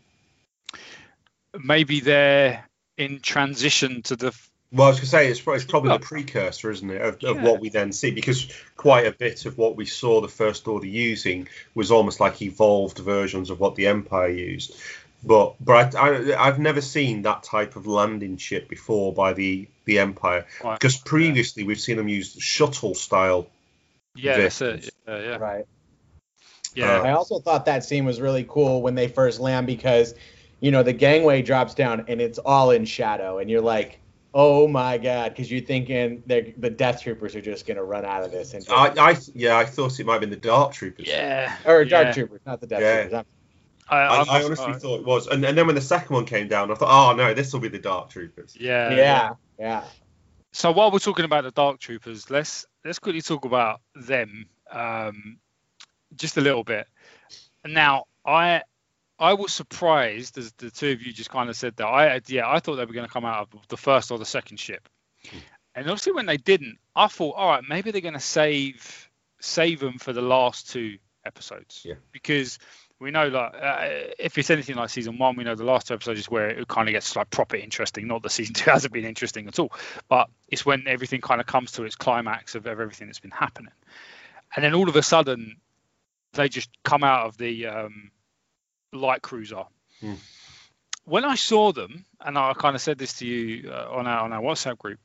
[1.62, 4.32] Maybe they're in transition to the
[4.74, 7.30] well, I was going to say it's, it's probably the precursor, isn't it, of, yeah.
[7.30, 8.10] of, what we then see?
[8.10, 12.42] Because quite a bit of what we saw the First Order using was almost like
[12.42, 14.74] evolved versions of what the Empire used.
[15.22, 19.68] But but I, I, have never seen that type of landing ship before by the
[19.84, 20.44] the Empire.
[20.62, 23.46] Because previously we've seen them use shuttle style.
[24.16, 24.90] Yeah, that's it.
[25.06, 25.36] Yeah, yeah.
[25.36, 25.66] Right.
[26.74, 26.98] Yeah.
[26.98, 30.14] Uh, I also thought that scene was really cool when they first land because,
[30.60, 34.00] you know, the gangway drops down and it's all in shadow, and you're like
[34.34, 38.24] oh my god, because you're thinking the Death Troopers are just going to run out
[38.24, 38.52] of this.
[38.52, 41.06] And I, I, yeah, I thought it might have been the Dark Troopers.
[41.06, 42.12] Yeah, or Dark yeah.
[42.12, 43.02] Troopers, not the Death yeah.
[43.02, 43.24] Troopers.
[43.88, 46.24] I, I, I, honestly uh, thought it was, and, and then when the second one
[46.24, 48.56] came down, I thought, oh no, this will be the Dark Troopers.
[48.58, 49.84] Yeah, yeah, yeah.
[50.52, 55.38] So while we're talking about the Dark Troopers, let's let's quickly talk about them, um,
[56.16, 56.86] just a little bit.
[57.66, 58.62] Now, I
[59.18, 61.86] I was surprised as the two of you just kind of said that.
[61.86, 64.24] I yeah, I thought they were going to come out of the first or the
[64.24, 64.88] second ship,
[65.28, 65.38] hmm.
[65.74, 69.08] and obviously when they didn't, I thought, all right, maybe they're going to save
[69.40, 71.82] save them for the last two episodes.
[71.84, 71.94] Yeah.
[72.12, 72.58] Because
[73.00, 73.88] we know like uh,
[74.18, 76.68] if it's anything like season one, we know the last two episodes is where it
[76.68, 78.06] kind of gets like proper interesting.
[78.06, 79.72] Not that season two hasn't been interesting at all,
[80.08, 83.30] but it's when everything kind of comes to its climax of, of everything that's been
[83.30, 83.72] happening,
[84.54, 85.56] and then all of a sudden
[86.32, 88.10] they just come out of the um,
[88.94, 89.64] light cruiser.
[90.02, 90.16] Mm.
[91.04, 94.20] When I saw them, and I kind of said this to you uh, on our
[94.20, 94.98] on our WhatsApp group,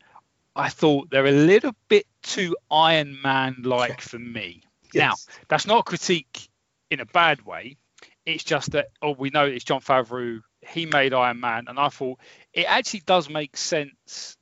[0.56, 4.64] I thought they're a little bit too Iron Man like for me.
[4.92, 5.28] Yes.
[5.28, 6.50] Now, that's not a critique
[6.90, 7.78] in a bad way.
[8.26, 10.42] It's just that oh, we know it's Jon Favreau.
[10.68, 12.18] He made Iron Man, and I thought
[12.54, 14.36] it actually does make sense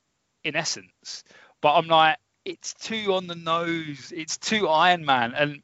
[0.45, 1.25] in essence.
[1.61, 4.13] But I'm like, it's too on the nose.
[4.15, 5.61] It's too Iron Man, and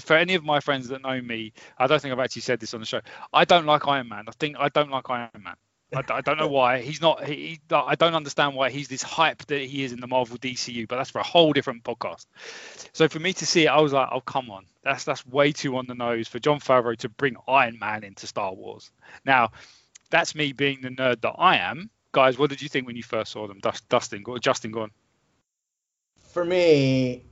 [0.00, 2.74] for any of my friends that know me, I don't think I've actually said this
[2.74, 3.00] on the show.
[3.32, 4.24] I don't like Iron Man.
[4.28, 5.54] I think I don't like Iron Man.
[5.94, 7.24] I, I don't know why he's not.
[7.24, 10.88] He, I don't understand why he's this hype that he is in the Marvel DCU.
[10.88, 12.26] But that's for a whole different podcast.
[12.92, 15.52] So for me to see it, I was like, oh come on, that's that's way
[15.52, 18.90] too on the nose for Jon Favreau to bring Iron Man into Star Wars.
[19.24, 19.50] Now,
[20.10, 21.90] that's me being the nerd that I am.
[22.12, 23.60] Guys, what did you think when you first saw them?
[23.60, 24.90] Dustin, Justin, go on.
[26.32, 27.24] For me,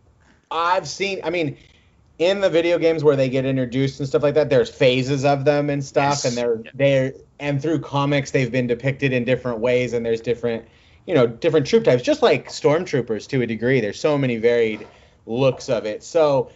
[0.50, 1.20] I've seen.
[1.24, 1.57] I mean,
[2.19, 5.45] in the video games where they get introduced and stuff like that, there's phases of
[5.45, 6.25] them and stuff, yes.
[6.25, 10.65] and they're they're and through comics they've been depicted in different ways, and there's different
[11.07, 13.81] you know different troop types, just like stormtroopers to a degree.
[13.81, 14.87] There's so many varied
[15.27, 16.03] looks of it.
[16.05, 16.51] So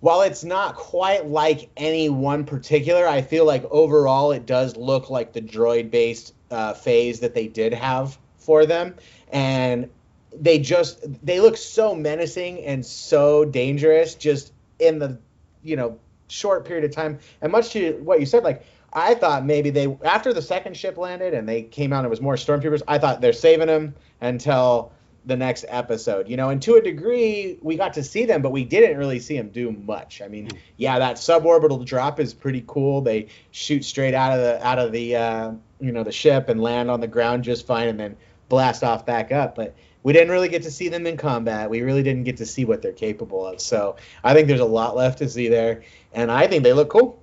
[0.00, 5.10] while it's not quite like any one particular, I feel like overall it does look
[5.10, 8.94] like the droid based uh, phase that they did have for them,
[9.32, 9.90] and
[10.38, 15.18] they just they look so menacing and so dangerous just in the
[15.62, 17.18] you know short period of time.
[17.40, 20.96] And much to what you said, like I thought maybe they after the second ship
[20.96, 22.82] landed and they came out and it was more stormtroopers.
[22.88, 24.92] I thought they're saving them until
[25.26, 26.28] the next episode.
[26.28, 29.20] You know, and to a degree, we got to see them, but we didn't really
[29.20, 30.22] see them do much.
[30.22, 33.00] I mean, yeah, that suborbital drop is pretty cool.
[33.00, 36.62] They shoot straight out of the out of the uh, you know the ship and
[36.62, 38.16] land on the ground just fine, and then
[38.48, 39.54] blast off back up.
[39.54, 41.70] But we didn't really get to see them in combat.
[41.70, 43.60] We really didn't get to see what they're capable of.
[43.60, 45.82] So I think there's a lot left to see there,
[46.12, 47.22] and I think they look cool.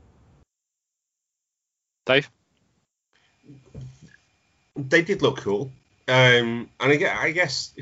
[2.06, 2.30] Dave,
[4.76, 5.72] they did look cool,
[6.08, 7.74] um, and I guess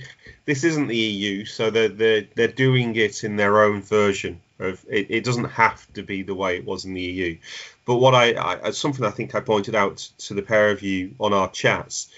[0.45, 4.83] this isn't the EU, so they're they're they're doing it in their own version of
[4.89, 5.07] it.
[5.09, 7.37] It doesn't have to be the way it was in the EU,
[7.85, 11.13] but what I, I something I think I pointed out to the pair of you
[11.19, 12.09] on our chats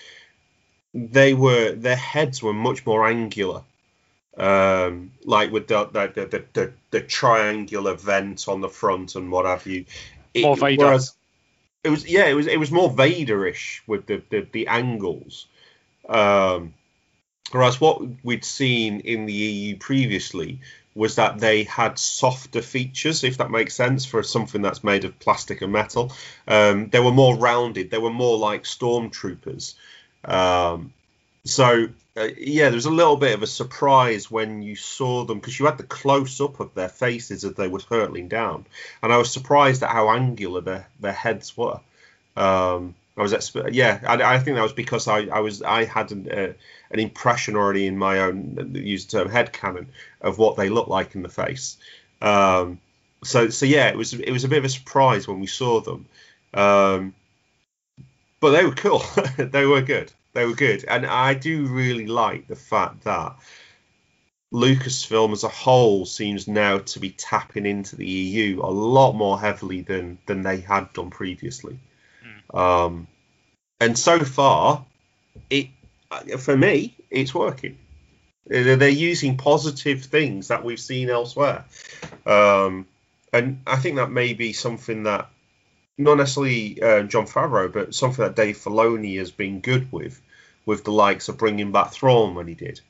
[0.97, 3.61] they were their heads were much more angular,
[4.35, 9.45] um, like with the the, the the, the triangular vent on the front and what
[9.45, 9.85] have you.
[10.33, 10.85] It, more Vader.
[10.85, 11.13] Whereas
[11.83, 15.45] it was yeah, it was it was more Vaderish with the the, the angles.
[16.09, 16.73] Um,
[17.51, 20.61] whereas what we'd seen in the EU previously
[20.95, 25.19] was that they had softer features, if that makes sense, for something that's made of
[25.19, 26.11] plastic and metal.
[26.47, 27.91] Um, they were more rounded.
[27.91, 29.75] They were more like stormtroopers.
[30.25, 30.93] Um,
[31.45, 31.87] so
[32.17, 35.59] uh, yeah, there was a little bit of a surprise when you saw them because
[35.59, 38.65] you had the close up of their faces as they were hurtling down,
[39.03, 41.79] and I was surprised at how angular their their heads were.
[42.35, 45.85] Um, I was expe- yeah, I, I, think that was because I, I was I
[45.85, 46.53] had an, uh,
[46.91, 49.87] an impression already in my own use the term head canon
[50.21, 51.77] of what they look like in the face.
[52.21, 52.79] Um,
[53.23, 55.81] so so yeah, it was it was a bit of a surprise when we saw
[55.81, 56.05] them,
[56.53, 57.13] um,
[58.39, 59.03] but they were cool.
[59.37, 60.11] they were good.
[60.33, 63.35] They were good, and I do really like the fact that
[64.53, 69.39] Lucasfilm as a whole seems now to be tapping into the EU a lot more
[69.39, 71.79] heavily than than they had done previously.
[72.23, 72.57] Mm.
[72.57, 73.07] Um,
[73.79, 74.85] and so far,
[75.49, 75.67] it
[76.39, 77.77] for me, it's working.
[78.45, 81.65] They're using positive things that we've seen elsewhere.
[82.25, 82.87] Um,
[83.33, 85.29] and I think that may be something that
[85.97, 90.21] not necessarily uh, Jon Favreau, but something that Dave Filoni has been good with,
[90.65, 92.81] with the likes of bringing back Thrawn when he did,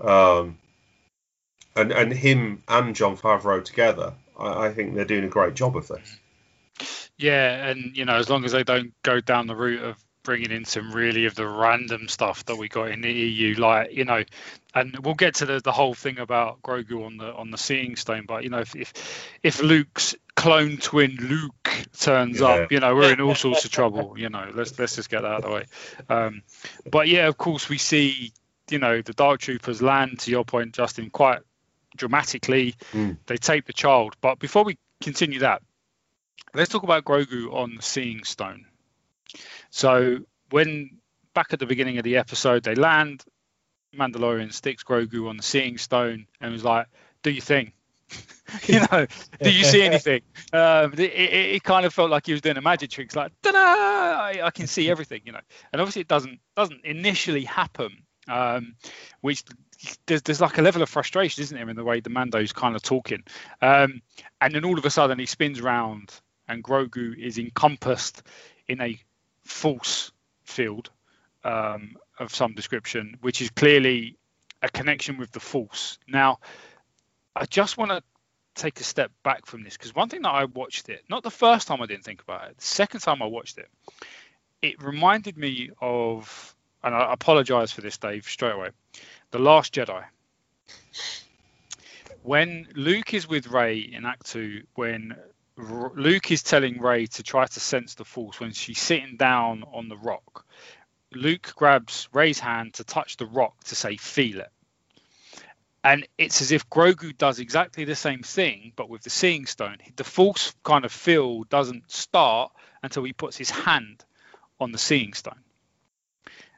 [0.00, 0.58] um,
[1.74, 4.12] and and him and Jon Favreau together.
[4.38, 6.18] I, I think they're doing a great job of this.
[7.16, 9.96] Yeah, and you know, as long as they don't go down the route of
[10.28, 13.94] bringing in some really of the random stuff that we got in the EU, like
[13.94, 14.22] you know,
[14.74, 17.96] and we'll get to the, the whole thing about Grogu on the on the Seeing
[17.96, 18.26] Stone.
[18.28, 18.92] But you know, if if,
[19.42, 22.46] if Luke's clone twin Luke turns yeah.
[22.46, 24.18] up, you know, we're in all sorts of trouble.
[24.18, 25.64] You know, let's let's just get that out of the way.
[26.10, 26.42] Um,
[26.90, 28.34] but yeah, of course, we see
[28.70, 31.40] you know the Dark Troopers land to your point, Justin, quite
[31.96, 32.74] dramatically.
[32.92, 33.16] Mm.
[33.24, 35.62] They take the child, but before we continue that,
[36.52, 38.66] let's talk about Grogu on the Seeing Stone.
[39.70, 40.18] So
[40.50, 40.98] when
[41.34, 43.24] back at the beginning of the episode they land,
[43.96, 46.86] Mandalorian sticks Grogu on the Seeing Stone and was like,
[47.22, 47.72] "Do your thing."
[48.66, 49.06] you know,
[49.42, 50.22] do you see anything?
[50.52, 53.06] Um, it, it, it, kind of felt like he was doing a magic trick.
[53.06, 55.40] It's like, da I, I can see everything, you know.
[55.72, 58.74] And obviously, it doesn't doesn't initially happen, um,
[59.20, 59.44] which
[60.06, 62.76] there's, there's like a level of frustration, isn't there, in the way the Mando's kind
[62.76, 63.22] of talking.
[63.60, 64.00] Um,
[64.40, 68.22] and then all of a sudden, he spins around, and Grogu is encompassed
[68.66, 68.98] in a
[69.48, 70.12] force
[70.44, 70.90] field
[71.44, 74.16] um, of some description, which is clearly
[74.62, 75.98] a connection with the Force.
[76.06, 76.38] Now,
[77.34, 78.02] I just want to
[78.54, 81.30] take a step back from this because one thing that I watched it, not the
[81.30, 83.68] first time I didn't think about it, the second time I watched it,
[84.60, 88.70] it reminded me of, and I apologize for this, Dave, straight away,
[89.30, 90.04] The Last Jedi.
[92.22, 95.16] When Luke is with Rey in Act Two, when
[95.58, 99.88] Luke is telling Rey to try to sense the Force when she's sitting down on
[99.88, 100.46] the rock.
[101.12, 104.52] Luke grabs Rey's hand to touch the rock to say, feel it.
[105.82, 109.78] And it's as if Grogu does exactly the same thing, but with the Seeing Stone.
[109.96, 112.52] The Force kind of feel doesn't start
[112.82, 114.04] until he puts his hand
[114.60, 115.42] on the Seeing Stone.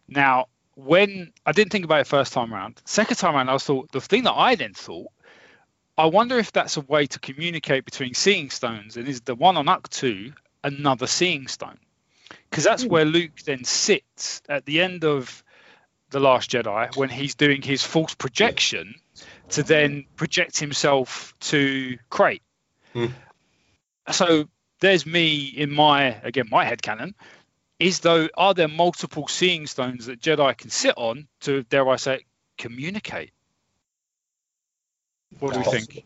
[0.09, 3.93] Now, when I didn't think about it first time around, second time around, I thought
[3.93, 5.13] the thing that I then thought
[6.01, 9.59] I wonder if that's a way to communicate between seeing stones and is the one
[9.59, 10.33] on Ahch-To
[10.65, 11.79] another seeing stone?
[12.49, 12.89] Because that's hmm.
[12.89, 15.45] where Luke then sits at the end of
[16.09, 18.95] The Last Jedi when he's doing his Force projection
[19.51, 22.43] to then project himself to Crait.
[22.95, 23.13] Mm.
[24.11, 24.49] So
[24.81, 27.15] there's me in my, again, my head canon.
[27.79, 31.97] Is though, are there multiple seeing stones that Jedi can sit on to, dare I
[31.97, 32.25] say,
[32.57, 33.33] communicate?
[35.39, 36.05] What do we think?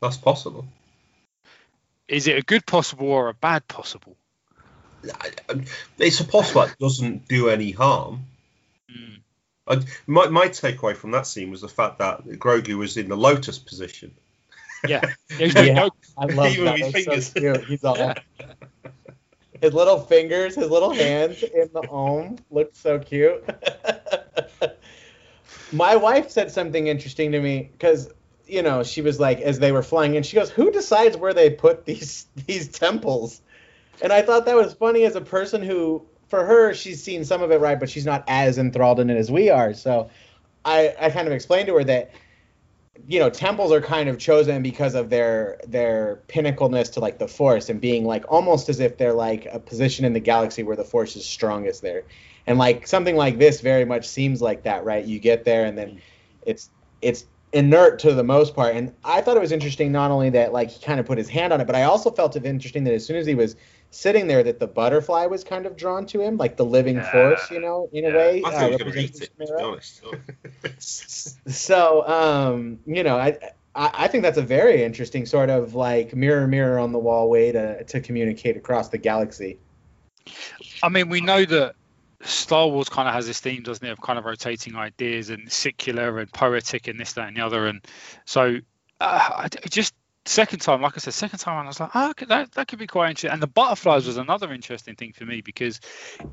[0.00, 0.66] That's possible.
[2.06, 4.16] Is it a good possible or a bad possible?
[5.98, 8.24] It's a possible that doesn't do any harm.
[8.90, 9.20] Mm.
[9.66, 13.16] I, my, my takeaway from that scene was the fact that Grogu was in the
[13.16, 14.14] lotus position.
[14.86, 15.02] Yeah,
[15.38, 16.78] yeah I love Even that.
[16.78, 17.32] His fingers.
[17.32, 17.64] So cute.
[17.64, 17.96] He's all
[19.60, 23.44] his little fingers, his little hands in the om looked so cute.
[25.72, 28.10] my wife said something interesting to me because
[28.48, 31.34] you know, she was like, as they were flying in, she goes, "Who decides where
[31.34, 33.40] they put these these temples?"
[34.02, 37.42] And I thought that was funny as a person who, for her, she's seen some
[37.42, 39.74] of it right, but she's not as enthralled in it as we are.
[39.74, 40.10] So,
[40.64, 42.12] I I kind of explained to her that,
[43.06, 47.28] you know, temples are kind of chosen because of their their pinnacleness to like the
[47.28, 50.76] force and being like almost as if they're like a position in the galaxy where
[50.76, 52.04] the force is strongest there.
[52.46, 55.04] And like something like this very much seems like that, right?
[55.04, 56.00] You get there and then
[56.46, 56.70] it's
[57.02, 58.74] it's inert to the most part.
[58.74, 61.28] And I thought it was interesting not only that like he kind of put his
[61.28, 63.56] hand on it, but I also felt it interesting that as soon as he was
[63.90, 67.10] sitting there, that the butterfly was kind of drawn to him, like the living yeah.
[67.10, 68.10] force, you know, in yeah.
[68.10, 68.42] a way.
[68.44, 70.02] I thought uh, was eat it, to be honest.
[71.48, 73.38] so, um, you know, I,
[73.74, 77.30] I I think that's a very interesting sort of like mirror, mirror on the wall
[77.30, 79.58] way to to communicate across the galaxy.
[80.82, 81.74] I mean, we know that
[82.22, 85.50] Star Wars kind of has this theme, doesn't it, of kind of rotating ideas and
[85.50, 87.66] secular and poetic and this, that, and the other.
[87.66, 87.84] And
[88.24, 88.58] so,
[89.00, 89.94] uh, just
[90.24, 92.86] second time, like I said, second time, I was like, oh, that that could be
[92.86, 93.30] quite interesting.
[93.30, 95.80] And the butterflies was another interesting thing for me because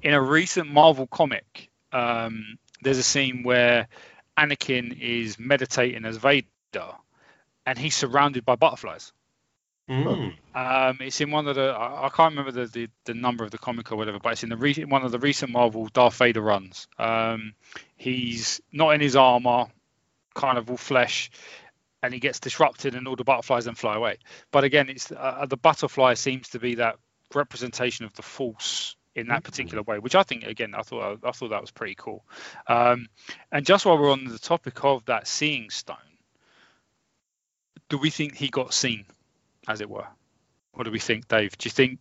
[0.02, 3.88] in a recent Marvel comic, um, there's a scene where
[4.38, 6.46] Anakin is meditating as Vader,
[7.66, 9.14] and he's surrounded by butterflies.
[9.90, 10.34] Mm.
[10.56, 13.52] Um, it's in one of the I, I can't remember the, the, the number of
[13.52, 16.18] the comic or whatever, but it's in the re- one of the recent Marvel Darth
[16.18, 16.88] Vader runs.
[16.98, 17.54] Um,
[17.96, 19.68] he's not in his armor,
[20.34, 21.30] kind of all flesh,
[22.02, 24.18] and he gets disrupted, and all the butterflies then fly away.
[24.52, 26.98] But again, it's uh, the butterfly seems to be that
[27.36, 31.32] representation of the Force in that particular way, which I think again I thought I
[31.32, 32.26] thought that was pretty cool.
[32.68, 33.08] Um,
[33.52, 35.98] and just while we're on the topic of that seeing stone,
[37.90, 39.06] do we think he got seen?
[39.68, 40.08] As it were.
[40.74, 41.58] What do we think, Dave?
[41.58, 42.00] Do you think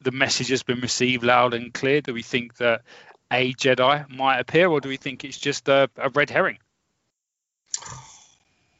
[0.00, 2.00] the message has been received loud and clear?
[2.00, 2.82] Do we think that
[3.32, 6.58] a Jedi might appear, or do we think it's just a, a red herring?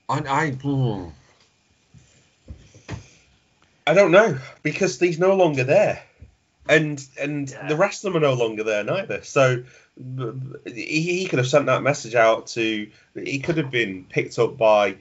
[0.08, 1.08] I, I, hmm.
[3.86, 6.02] I don't know because he's no longer there,
[6.68, 7.68] and and yeah.
[7.68, 9.22] the rest of them are no longer there neither.
[9.22, 9.64] So
[10.64, 12.88] he, he could have sent that message out to.
[13.14, 14.96] He could have been picked up by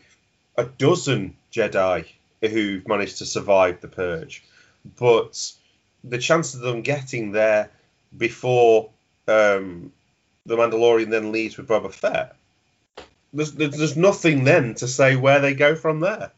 [0.57, 2.05] a dozen Jedi
[2.49, 4.43] who've managed to survive the purge,
[4.97, 5.51] but
[6.03, 7.69] the chance of them getting there
[8.17, 8.89] before
[9.27, 9.91] um,
[10.45, 12.35] the Mandalorian then leaves with Boba Fett,
[13.33, 16.31] there's, there's nothing then to say where they go from there.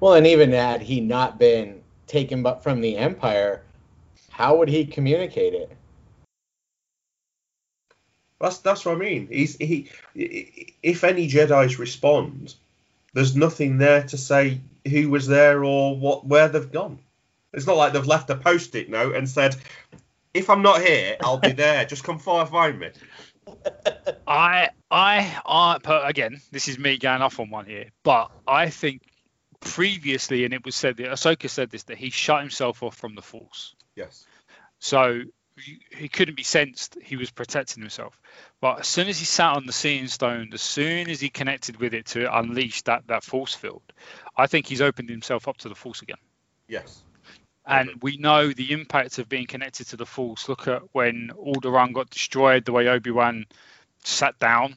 [0.00, 3.62] Well, and even had he not been taken but from the Empire,
[4.30, 5.76] how would he communicate it?
[8.40, 9.28] That's that's what I mean.
[9.30, 9.90] He's he.
[10.14, 12.54] If any Jedi's respond,
[13.12, 16.98] there's nothing there to say who was there or what where they've gone.
[17.52, 19.56] It's not like they've left a post-it note and said,
[20.32, 21.84] "If I'm not here, I'll be there.
[21.84, 22.90] Just come find me."
[24.26, 25.78] I, I, I.
[26.08, 29.02] Again, this is me going off on one here, but I think
[29.60, 33.14] previously, and it was said that Ahsoka said this that he shut himself off from
[33.14, 33.74] the Force.
[33.96, 34.24] Yes.
[34.78, 35.22] So
[35.90, 36.96] he couldn't be sensed.
[37.02, 38.20] He was protecting himself.
[38.60, 41.78] But as soon as he sat on the seeing stone, as soon as he connected
[41.78, 43.82] with it to unleash that that force field,
[44.36, 46.18] I think he's opened himself up to the force again.
[46.68, 47.02] Yes.
[47.66, 50.48] And we know the impact of being connected to the force.
[50.48, 53.46] Look at when Alderaan got destroyed, the way Obi Wan
[54.04, 54.76] sat down.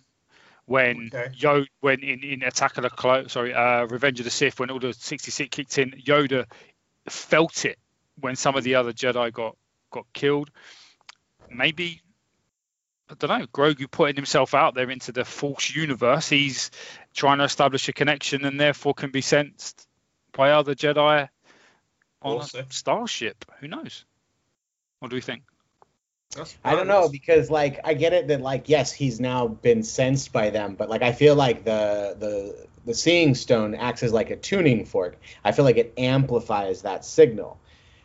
[0.66, 1.34] When okay.
[1.36, 4.70] Yoda, when in, in Attack of the Clo- sorry, uh, Revenge of the Sith, when
[4.70, 6.46] Order 66 kicked in, Yoda
[7.10, 7.78] felt it
[8.20, 9.58] when some of the other Jedi got
[9.94, 10.52] got killed.
[11.50, 12.02] Maybe
[13.10, 13.48] I don't know.
[13.48, 16.28] Grogu putting himself out there into the Force universe.
[16.28, 16.72] He's
[17.14, 19.88] trying to establish a connection and therefore can be sensed
[20.32, 21.30] by other Jedi
[22.22, 22.60] on also.
[22.60, 23.46] a starship.
[23.60, 24.06] Who knows?
[25.00, 25.44] What do we think?
[26.66, 30.34] I don't know because like I get it that like yes he's now been sensed
[30.34, 34.32] by them but like I feel like the the the seeing stone acts as like
[34.32, 35.18] a tuning fork.
[35.44, 37.60] I feel like it amplifies that signal.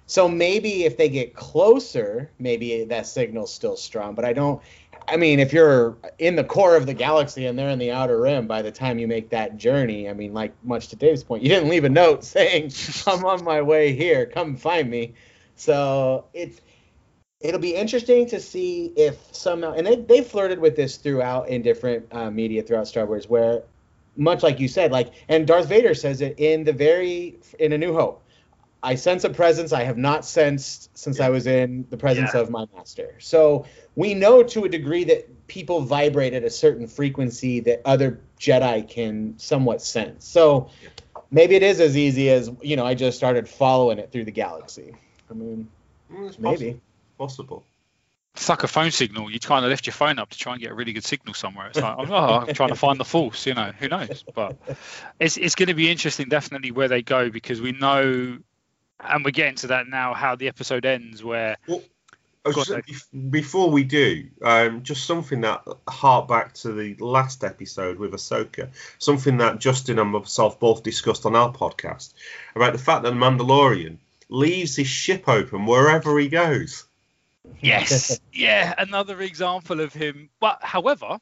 [0.09, 4.15] So maybe if they get closer, maybe that signal's still strong.
[4.15, 4.61] But I don't.
[5.07, 8.19] I mean, if you're in the core of the galaxy and they're in the outer
[8.19, 11.43] rim, by the time you make that journey, I mean, like much to Dave's point,
[11.43, 12.73] you didn't leave a note saying,
[13.07, 15.13] "I'm on my way here, come find me."
[15.57, 16.63] So it's
[17.41, 21.61] it'll be interesting to see if somehow, and they they flirted with this throughout in
[21.61, 23.63] different uh, media throughout Star Wars, where
[24.17, 27.79] much like you said, like, and Darth Vader says it in the very in A
[27.79, 28.23] New Hope
[28.83, 31.27] I sense a presence I have not sensed since yeah.
[31.27, 32.41] I was in the presence yeah.
[32.41, 33.17] of my master.
[33.19, 33.67] So
[33.97, 38.89] we know to a degree that people vibrate at a certain frequency that other Jedi
[38.89, 40.27] can somewhat sense.
[40.27, 40.91] So yeah.
[41.31, 44.33] maybe it is as easy as you know I just started following it through the
[44.33, 44.95] galaxy.
[45.29, 45.69] I mean,
[46.13, 46.81] mm, maybe
[47.19, 47.65] possible.
[48.35, 49.33] It's like a phone signal.
[49.33, 51.35] You kind of lift your phone up to try and get a really good signal
[51.35, 51.67] somewhere.
[51.67, 53.47] It's like, oh, I'm trying to find the force.
[53.47, 54.25] You know, who knows?
[54.33, 54.57] But
[55.19, 58.39] it's it's going to be interesting, definitely, where they go because we know
[59.01, 60.15] and we're getting to that now.
[60.15, 61.83] How the episode ends, where well,
[63.31, 68.71] before we do, um, just something that hark back to the last episode with Ahsoka,
[68.99, 72.15] something that Justin and myself both discussed on our podcast
[72.55, 76.85] about the fact that the Mandalorian leaves his ship open wherever he goes.
[77.61, 80.31] Yes, yeah, another example of him.
[80.41, 81.19] But however,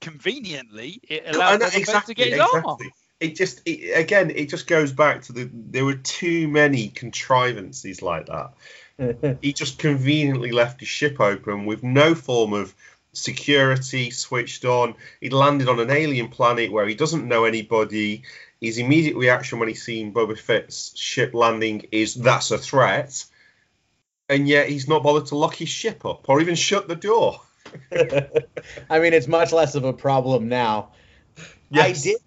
[0.00, 2.62] conveniently, it allows him exactly, to get his exactly.
[2.66, 2.92] armor
[3.22, 8.02] it just it, again it just goes back to the there were too many contrivances
[8.02, 9.38] like that.
[9.42, 12.74] he just conveniently left his ship open with no form of
[13.12, 14.94] security switched on.
[15.20, 18.22] He landed on an alien planet where he doesn't know anybody.
[18.60, 23.24] His immediate reaction when he's seen Boba Fett's ship landing is that's a threat.
[24.28, 27.40] and yet he's not bothered to lock his ship up or even shut the door.
[28.90, 30.90] I mean, it's much less of a problem now.
[31.70, 32.00] Yes.
[32.00, 32.20] I did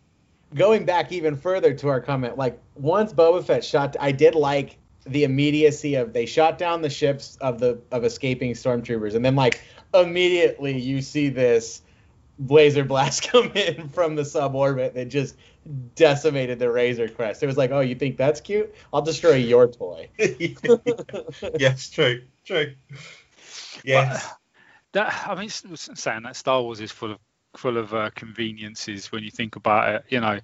[0.56, 2.38] going back even further to our comment.
[2.38, 6.90] Like once Boba Fett shot, I did like the immediacy of they shot down the
[6.90, 9.62] ships of the of escaping stormtroopers, and then like
[9.94, 11.82] immediately you see this
[12.40, 15.36] blazer blast come in from the suborbit that just
[15.96, 17.42] decimated the Razor Crest.
[17.44, 18.74] It was like, oh, you think that's cute?
[18.94, 20.10] I'll destroy your toy.
[21.60, 22.74] yes, true, true.
[23.84, 24.28] Yes.
[24.92, 27.20] that I mean, s- s- saying that Star Wars is full of
[27.58, 30.06] full of uh, conveniences when you think about it.
[30.10, 30.40] You know,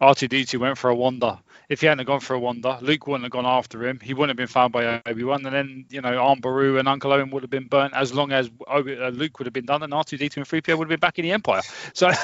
[0.00, 1.38] R2D2 went for a wander.
[1.68, 4.00] If he hadn't gone for a wander, Luke wouldn't have gone after him.
[4.00, 6.88] He wouldn't have been found by Obi Wan, and then you know Aunt Beru and
[6.88, 9.66] Uncle Owen would have been burnt as long as Obi- uh, Luke would have been
[9.66, 11.62] done, and R2D2 and 3PO would have been back in the Empire.
[11.92, 12.10] So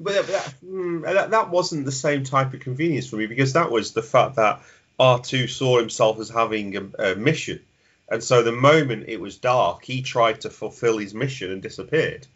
[0.00, 3.52] But that, that, mm, that, that wasn't the same type of convenience for me because
[3.52, 4.60] that was the fact that
[4.98, 7.60] R2 saw himself as having a, a mission.
[8.08, 12.26] And so the moment it was dark, he tried to fulfill his mission and disappeared.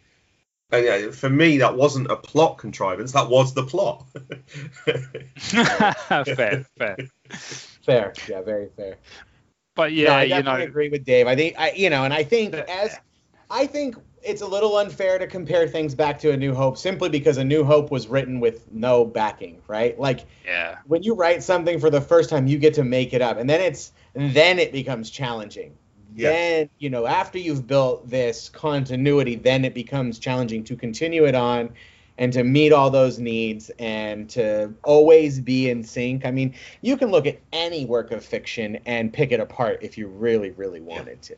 [0.71, 4.05] And yeah, for me, that wasn't a plot contrivance, that was the plot.
[6.25, 6.97] fair, fair.
[7.85, 8.97] Fair, yeah, very fair.
[9.75, 11.25] But No, yeah, I you definitely know, agree with Dave.
[11.25, 12.95] I think I, you know, and I think as
[13.49, 17.09] I think it's a little unfair to compare things back to A New Hope simply
[17.09, 19.99] because A New Hope was written with no backing, right?
[19.99, 23.21] Like yeah, when you write something for the first time, you get to make it
[23.21, 25.75] up, and then it's then it becomes challenging.
[26.15, 26.31] Yes.
[26.33, 31.35] Then you know after you've built this continuity, then it becomes challenging to continue it
[31.35, 31.69] on
[32.17, 36.25] and to meet all those needs and to always be in sync.
[36.25, 39.97] I mean, you can look at any work of fiction and pick it apart if
[39.97, 41.35] you really, really wanted to.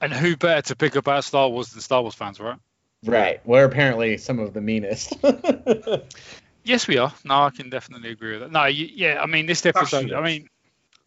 [0.00, 2.58] and who better to pick about Star Wars than Star Wars fans, right?
[3.04, 3.40] Right.
[3.46, 5.14] We're apparently some of the meanest.
[6.64, 7.14] Yes, we are.
[7.24, 8.50] No, I can definitely agree with that.
[8.50, 10.12] No, you, yeah, I mean this episode.
[10.12, 10.48] I mean,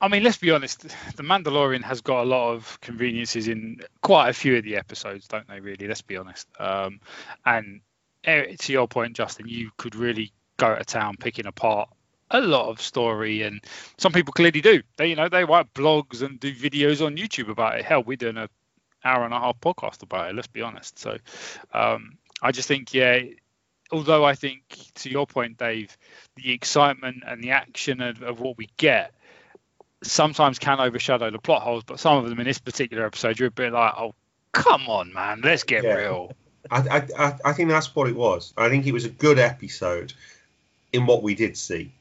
[0.02, 0.84] I mean, let's be honest.
[1.16, 5.28] The Mandalorian has got a lot of conveniences in quite a few of the episodes,
[5.28, 5.60] don't they?
[5.60, 6.48] Really, let's be honest.
[6.58, 7.02] Um,
[7.46, 7.82] and
[8.24, 11.90] eh, to your point, Justin, you could really go to town picking apart
[12.32, 13.62] a lot of story, and
[13.98, 14.82] some people clearly do.
[14.96, 17.86] They, you know, they write blogs and do videos on YouTube about it.
[17.86, 18.48] Hell, we're doing a
[19.04, 20.36] hour and a half podcast about it.
[20.36, 20.98] Let's be honest.
[20.98, 21.18] So,
[21.74, 23.20] um, I just think, yeah,
[23.92, 24.62] although I think
[24.96, 25.98] to your point, Dave,
[26.38, 29.14] the excitement and the action of, of what we get
[30.04, 31.84] sometimes can overshadow the plot holes.
[31.84, 34.16] But some of them in this particular episode, you're a bit like, oh,
[34.52, 35.96] come on, man, let's get Yeah.
[35.96, 36.32] real.
[36.72, 38.54] I, I, I, think that's what it was.
[38.58, 40.14] I think it was a good episode
[40.92, 41.92] in what we did see,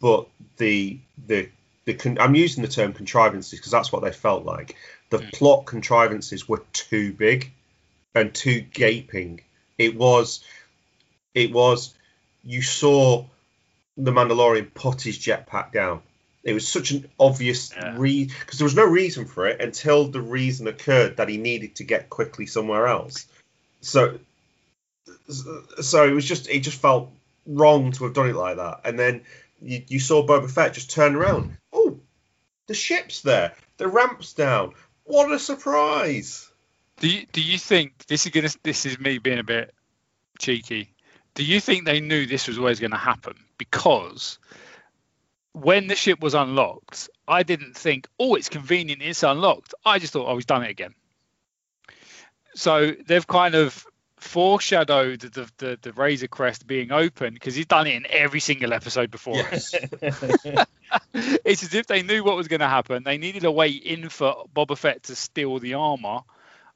[0.00, 1.48] but the the
[1.84, 4.76] the con- I'm using the term contrivances because that's what they felt like.
[5.10, 5.32] The Mm.
[5.32, 7.52] plot contrivances were too big
[8.14, 9.40] and too gaping.
[9.76, 10.42] It was
[11.34, 11.94] it was
[12.44, 13.24] you saw
[13.96, 16.00] the Mandalorian put his jetpack down.
[16.44, 17.94] It was such an obvious Yeah.
[17.96, 21.76] re because there was no reason for it until the reason occurred that he needed
[21.76, 23.26] to get quickly somewhere else.
[23.80, 24.18] So
[25.80, 27.10] so it was just it just felt
[27.46, 28.80] wrong to have done it like that.
[28.84, 29.22] And then
[29.60, 31.56] you, you saw Boba Fett just turn around.
[31.72, 31.98] Oh,
[32.66, 33.54] the ship's there.
[33.78, 34.74] The ramp's down.
[35.04, 36.48] What a surprise!
[37.00, 39.74] Do you do you think this is gonna this is me being a bit
[40.38, 40.90] cheeky?
[41.34, 43.34] Do you think they knew this was always going to happen?
[43.58, 44.38] Because
[45.54, 49.72] when the ship was unlocked, I didn't think, oh, it's convenient, it's unlocked.
[49.84, 50.94] I just thought, oh, he's done it again.
[52.56, 53.86] So they've kind of
[54.18, 58.72] foreshadowed the the, the Razor Crest being open because he's done it in every single
[58.72, 59.36] episode before.
[59.36, 59.74] Yes.
[61.14, 63.04] it's as if they knew what was going to happen.
[63.04, 66.20] They needed a way in for Boba Fett to steal the armor.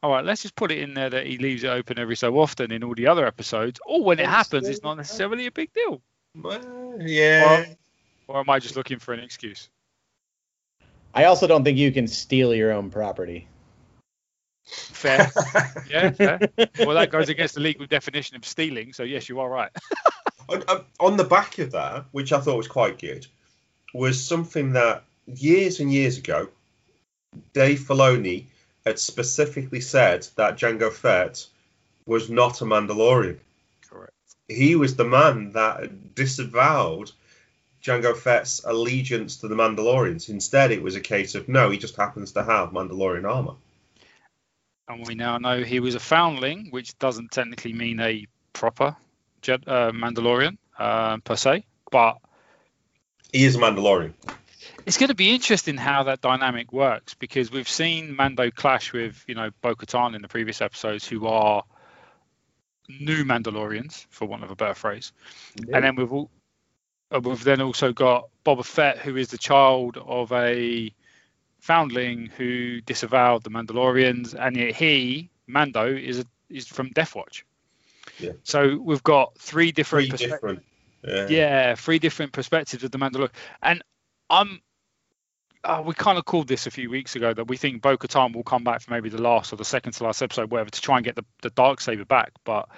[0.00, 2.38] All right, let's just put it in there that he leaves it open every so
[2.38, 3.80] often in all the other episodes.
[3.84, 6.00] Or when it happens, it's not necessarily a big deal.
[6.36, 7.64] Well, yeah.
[8.28, 9.68] Or am I just looking for an excuse?
[11.14, 13.48] I also don't think you can steal your own property.
[14.66, 15.30] Fair.
[15.90, 16.40] yeah, fair.
[16.78, 18.92] Well, that goes against the legal definition of stealing.
[18.92, 19.70] So, yes, you are right.
[20.48, 23.26] on, on- on the back of that, which I thought was quite good,
[23.94, 26.48] was something that years and years ago,
[27.55, 28.44] Dave Filoni
[28.84, 31.46] had specifically said that Jango Fett
[32.06, 33.38] was not a Mandalorian.
[33.88, 34.12] Correct.
[34.48, 37.10] He was the man that disavowed
[37.82, 40.28] Jango Fett's allegiance to the Mandalorians.
[40.28, 43.55] Instead, it was a case of no, he just happens to have Mandalorian armor.
[44.88, 48.96] And we now know he was a foundling, which doesn't technically mean a proper
[49.42, 51.64] Jed, uh, Mandalorian uh, per se.
[51.90, 52.16] But
[53.32, 54.14] He is a Mandalorian.
[54.86, 59.22] it's going to be interesting how that dynamic works because we've seen Mando clash with
[59.26, 61.62] you know Bo-Katan in the previous episodes, who are
[62.88, 65.12] new Mandalorians, for want of a better phrase,
[65.72, 66.30] and then we've all,
[67.10, 70.93] we've then also got Boba Fett, who is the child of a
[71.60, 77.44] foundling who disavowed the Mandalorians, and yet he, Mando, is a, is from Death Watch.
[78.18, 78.32] Yeah.
[78.43, 80.64] So we've got three different Three different.
[81.06, 81.28] Yeah.
[81.28, 83.30] yeah, three different perspectives of the Mandalorian.
[83.62, 83.82] And
[84.28, 84.60] I'm,
[85.62, 88.35] uh, we kind of called this a few weeks ago that we think Bo Katan
[88.35, 90.80] will come back for maybe the last or the second to last episode, whatever, to
[90.80, 92.32] try and get the, the dark saber back.
[92.44, 92.68] But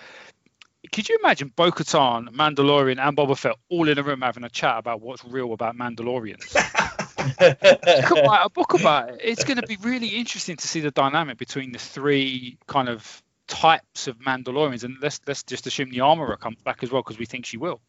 [0.93, 4.49] could you imagine Bo Katan, Mandalorian, and Boba Fett all in a room having a
[4.49, 6.55] chat about what's real about Mandalorians?
[7.19, 9.21] you could write a book about it.
[9.23, 13.23] It's going to be really interesting to see the dynamic between the three kind of
[13.47, 17.19] types of Mandalorians, and let's let's just assume the armorer comes back as well because
[17.19, 17.81] we think she will.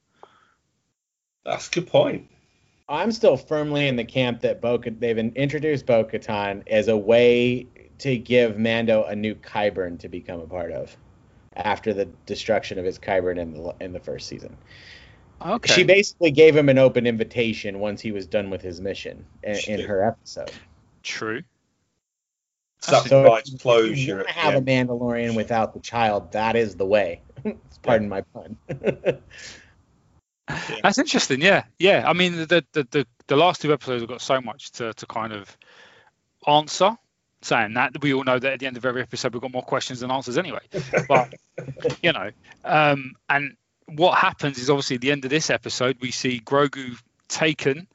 [1.45, 2.29] That's a good point.
[2.89, 7.67] I'm still firmly in the camp that Bo they've introduced Bo Katan as a way
[7.99, 10.95] to give Mando a new Kyburn to become a part of
[11.55, 14.57] after the destruction of his Kyburn in the in the first season.
[15.45, 15.73] Okay.
[15.73, 19.57] She basically gave him an open invitation once he was done with his mission in,
[19.67, 20.51] in her episode.
[21.01, 21.41] True.
[22.79, 24.15] So if Sacrifice you closure.
[24.17, 24.59] want to have yeah.
[24.59, 27.21] a Mandalorian without the child, that is the way.
[27.83, 28.57] Pardon my pun.
[30.83, 31.41] That's interesting.
[31.41, 32.03] Yeah, yeah.
[32.07, 35.05] I mean, the the the, the last two episodes have got so much to to
[35.05, 35.57] kind of
[36.47, 36.97] answer.
[37.43, 39.63] Saying that, we all know that at the end of every episode we've got more
[39.63, 40.59] questions than answers anyway.
[41.07, 41.33] But
[42.03, 42.29] you know,
[42.63, 43.55] um, and
[43.87, 46.97] what happens is obviously at the end of this episode we see Grogu
[47.27, 47.87] taken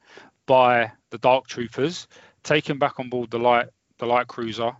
[0.45, 2.07] by the Dark Troopers,
[2.43, 3.67] taken back on board the light
[3.99, 4.73] the light cruiser,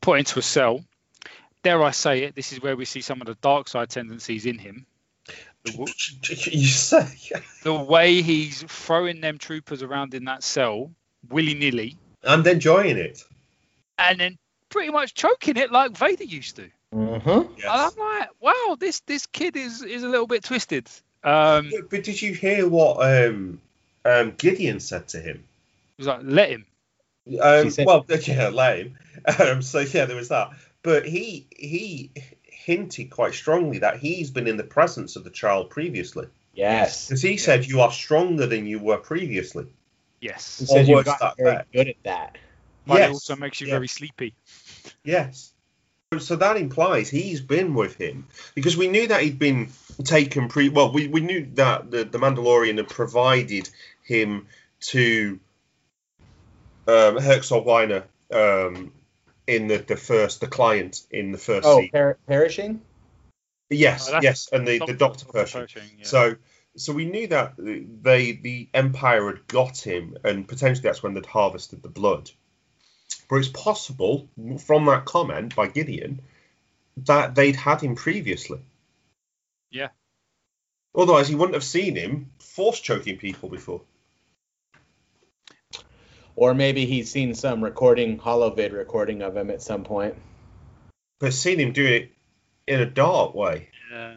[0.00, 0.84] put into a cell.
[1.62, 2.34] Dare I say it?
[2.34, 4.86] This is where we see some of the dark side tendencies in him.
[5.64, 5.72] The,
[6.50, 7.06] You say.
[7.64, 10.90] the way he's throwing them troopers around in that cell
[11.28, 13.22] willy nilly And enjoying it.
[14.00, 16.68] And then pretty much choking it like Vader used to.
[16.92, 20.88] hmm And I'm like, wow, this this kid is is a little bit twisted.
[21.22, 23.60] Um, he But did you hear what um,
[24.04, 25.44] um, Gideon said to him?
[25.96, 26.66] He was like, let him.
[27.40, 28.96] Um, She said- well, yeah, lame.
[29.38, 30.50] Um, so yeah, there was that.
[30.82, 32.10] But he he
[32.44, 37.08] hinted quite strongly that he's been in the presence of the child previously, Yes.
[37.08, 39.66] because he said you are stronger than you were previously.
[40.20, 40.58] Yes.
[40.58, 41.66] He says Or you've worse, got that very bad.
[41.72, 42.38] good at that.
[42.86, 43.74] But it Yes, also makes you yeah.
[43.74, 44.34] very sleepy.
[45.04, 45.52] Yes.
[46.18, 48.26] So that implies he's been with him
[48.56, 49.68] because we knew that he'd been
[50.02, 50.68] taken pre.
[50.68, 53.70] Well, we, we knew that the, the Mandalorian had provided
[54.02, 54.48] him
[54.80, 55.38] to
[56.88, 58.92] um, Herxel Weiner um,
[59.46, 61.90] in the, the first, the client in the first Oh, season.
[61.92, 62.80] per- perishing?
[63.68, 65.68] Yes, Oh, yes, and the, the Doctor Pershing.
[65.98, 66.04] yeah.
[66.04, 66.36] So,
[66.76, 71.26] so we knew that they the Empire had got him, and potentially that's when they'd
[71.26, 72.30] harvested the blood.
[73.30, 74.28] But it's possible
[74.58, 76.20] from that comment by Gideon
[77.06, 78.58] that they'd had him previously.
[79.70, 79.90] Yeah.
[80.96, 83.82] Otherwise, he wouldn't have seen him force choking people before.
[86.34, 90.16] Or maybe he's seen some recording, holovid recording of him at some point.
[91.20, 92.10] But seen him do it
[92.66, 93.68] in a dark way.
[93.92, 94.16] yeah.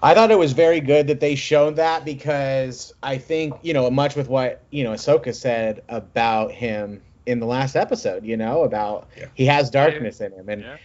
[0.00, 3.90] I thought it was very good that they showed that because I think, you know,
[3.90, 8.64] much with what, you know, Ahsoka said about him in the last episode, you know,
[8.64, 9.26] about Yeah.
[9.34, 10.48] he has darkness in him.
[10.48, 10.76] And Yeah.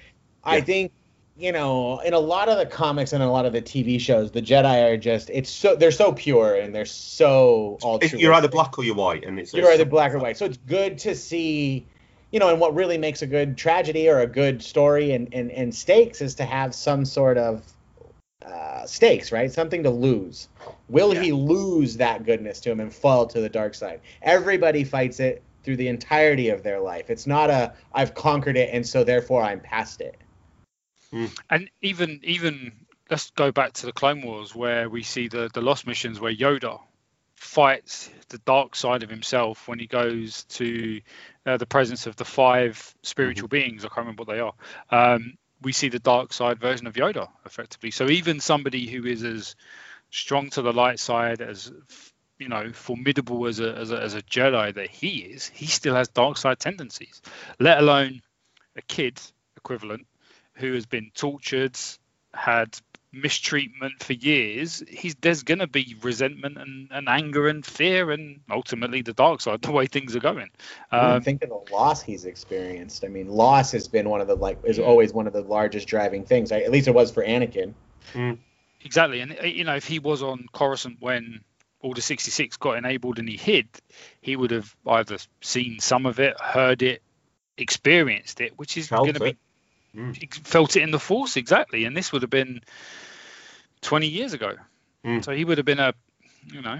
[0.43, 0.63] I Yeah.
[0.63, 0.91] think,
[1.35, 4.31] you know, in a lot of the comics and a lot of the TV shows,
[4.31, 8.21] the Jedi are just, it's so, they're so pure and they're so If altruistic.
[8.21, 10.37] you're either black or you're white, and it's You're either black or white.
[10.37, 11.85] So it's good to see,
[12.31, 15.51] you know, and what really makes a good tragedy or a good story and, and,
[15.51, 17.63] and stakes is to have some sort of
[18.45, 19.51] uh, stakes, right?
[19.51, 20.47] Something to lose.
[20.89, 23.99] Will he lose that goodness to him and fall to the dark side?
[24.21, 27.09] Everybody fights it through the entirety of their life.
[27.09, 30.15] It's not a I've conquered it and so therefore I'm past it.
[31.49, 32.71] And even even
[33.11, 36.33] let's go back to the Clone Wars where we see the the Lost missions where
[36.33, 36.79] Yoda
[37.35, 41.01] fights the dark side of himself when he goes to
[41.45, 43.83] uh, the presence of the five spiritual beings.
[43.83, 44.53] I can't remember what they are.
[44.89, 47.91] Um, we see the dark side version of Yoda effectively.
[47.91, 49.57] So even somebody who is as
[50.11, 51.73] strong to the light side as
[52.39, 55.95] you know formidable as a, as a as a Jedi that he is, he still
[55.95, 57.21] has dark side tendencies.
[57.59, 58.21] Let alone
[58.75, 59.19] a kid
[59.55, 60.07] equivalent
[60.55, 61.77] who has been tortured,
[62.33, 62.77] had
[63.11, 68.41] mistreatment for years, he's there's going to be resentment and, and anger and fear and
[68.49, 70.49] ultimately the dark side, the way things are going.
[70.91, 73.03] I Um, think of the loss he's experienced.
[73.03, 75.87] I mean, loss has been one of the like is always one of the largest
[75.87, 76.51] driving things.
[76.51, 77.73] At least it was for Anakin.
[78.83, 81.41] exactly, and you know if he was on Coruscant when
[81.81, 83.67] Order 66 got enabled and he hid,
[84.21, 87.01] he would have either seen some of it, heard it,
[87.57, 89.37] experienced it, which is going to be.
[89.95, 90.33] Mm.
[90.45, 92.61] felt it in the force exactly and this would have been
[93.81, 94.53] 20 years ago
[95.05, 95.23] Mm.
[95.23, 95.93] so he would have been a
[96.51, 96.79] you know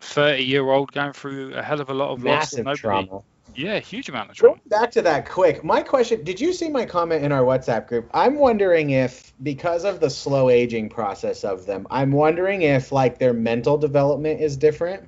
[0.00, 2.50] 30 year old going through a hell of a lot of loss.
[2.50, 3.22] that Massive nobody- trauma.
[3.54, 4.53] Yeah, huge amount of trauma.
[4.66, 8.08] Back to that quick, my question: Did you see my comment in our WhatsApp group?
[8.14, 13.18] I'm wondering if, because of the slow aging process of them, I'm wondering if like
[13.18, 15.06] their mental development is different.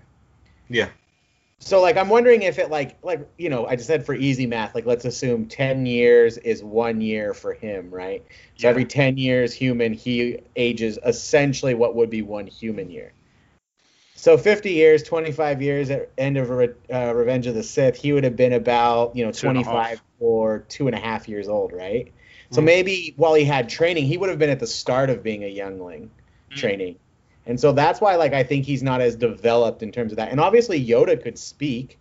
[0.69, 0.89] Yeah.
[1.59, 4.47] So like I'm wondering if it like like you know I just said for easy
[4.47, 8.23] math like let's assume 10 years is one year for him right
[8.57, 8.70] so Yeah.
[8.70, 13.12] every 10 years human he ages essentially what would be one human year
[14.16, 18.12] so 50 years 25 years at end of Re- uh, Revenge of the Sith he
[18.12, 20.02] would have been about you know Two and a 25 half.
[20.20, 22.12] or two and a half years old right
[22.51, 22.64] so Mm.
[22.64, 25.48] maybe while he had training he would have been at the start of being a
[25.48, 26.10] youngling
[26.52, 26.56] Mm.
[26.56, 26.97] training.
[27.48, 30.30] And so that's why like I think he's not as developed in terms of that.
[30.30, 31.98] And obviously Yoda could speak.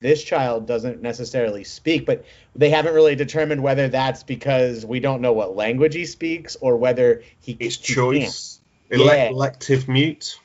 [0.00, 2.24] This child doesn't necessarily speak, but
[2.54, 6.76] they haven't really determined whether that's because we don't know what language he speaks or
[6.76, 8.60] whether he It's he choice.
[8.90, 8.98] Yeah.
[8.98, 10.38] Elect- Elective mute.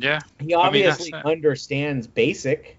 [0.00, 0.20] Yeah.
[0.20, 0.24] can't.
[0.40, 2.76] He I mean, obviously understands basic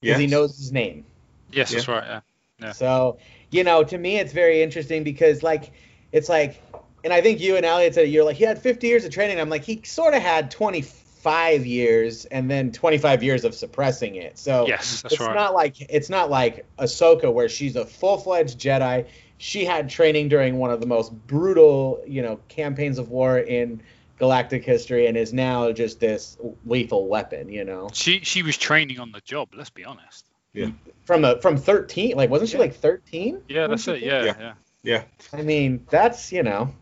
[0.00, 0.20] because Yes.
[0.20, 1.04] he knows his name.
[1.52, 1.76] Yes, Yeah.
[1.76, 2.04] that's right.
[2.06, 2.20] Yeah.
[2.60, 2.72] Yeah.
[2.72, 3.18] So,
[3.50, 5.72] you know, to me, it's very interesting because, like,
[6.12, 6.62] it's like,
[7.04, 9.40] and I think you and Elliot said you're like he had 50 years of training.
[9.40, 14.38] I'm like he sort of had 25 years and then 25 years of suppressing it.
[14.38, 15.34] So Yes, that's it's right.
[15.34, 19.06] not like it's not like Ahsoka where she's a full-fledged Jedi.
[19.38, 23.80] She had training during one of the most brutal, you know, campaigns of war in
[24.20, 27.88] galactic history and is now just this lethal weapon, you know.
[27.92, 29.48] She she was training on the job.
[29.54, 30.24] Let's be honest.
[30.52, 30.70] yeah
[31.06, 32.60] From a from 13, like wasn't she Yeah.
[32.66, 33.42] like 13?
[33.48, 34.00] Yeah, that's it.
[34.02, 34.34] Yeah, Yeah.
[34.38, 34.52] yeah.
[34.82, 35.02] Yeah.
[35.32, 36.72] I mean, that's, you know,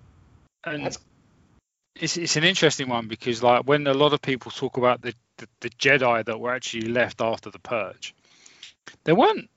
[0.65, 0.99] And That's-
[1.95, 5.15] it's it's an interesting one because like when a lot of people talk about the,
[5.39, 8.15] the the Jedi that were actually left after the purge,
[9.05, 9.49] there weren't.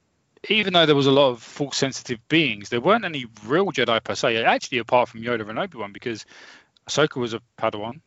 [0.49, 4.03] Even though there was a lot of force sensitive beings, there weren't any real Jedi
[4.03, 4.43] per se.
[4.43, 6.25] Actually, apart from Yoda and Obi Wan, because
[6.91, 8.01] Ahsoka was a Padawan.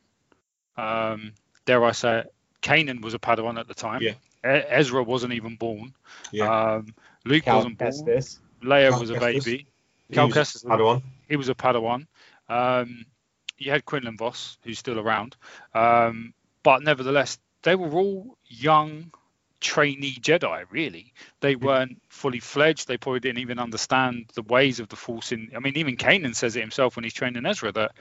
[0.76, 1.32] Um,
[1.64, 2.34] dare I say it?
[2.60, 4.02] Kanan was a Padawan at the time.
[4.02, 4.12] Yeah.
[4.44, 5.94] E- Ezra wasn't even born.
[6.32, 6.74] Yeah.
[6.74, 6.94] Um,
[7.24, 7.92] Luke Cal wasn't born.
[7.92, 8.38] Kestis.
[8.62, 9.44] Leia Cal was a Kestis.
[9.44, 9.66] baby.
[10.08, 10.64] He Cal was a Kestis.
[10.64, 11.02] Padawan.
[11.28, 12.06] He was a Padawan.
[12.48, 13.06] Um,
[13.56, 15.36] you had Quinlan Vos, who's still around,
[15.74, 19.12] um, but nevertheless, they were all young
[19.60, 20.64] trainee Jedi.
[20.70, 22.88] Really, they weren't fully fledged.
[22.88, 25.32] They probably didn't even understand the ways of the Force.
[25.32, 27.92] In I mean, even Kanan says it himself when he's training Ezra that,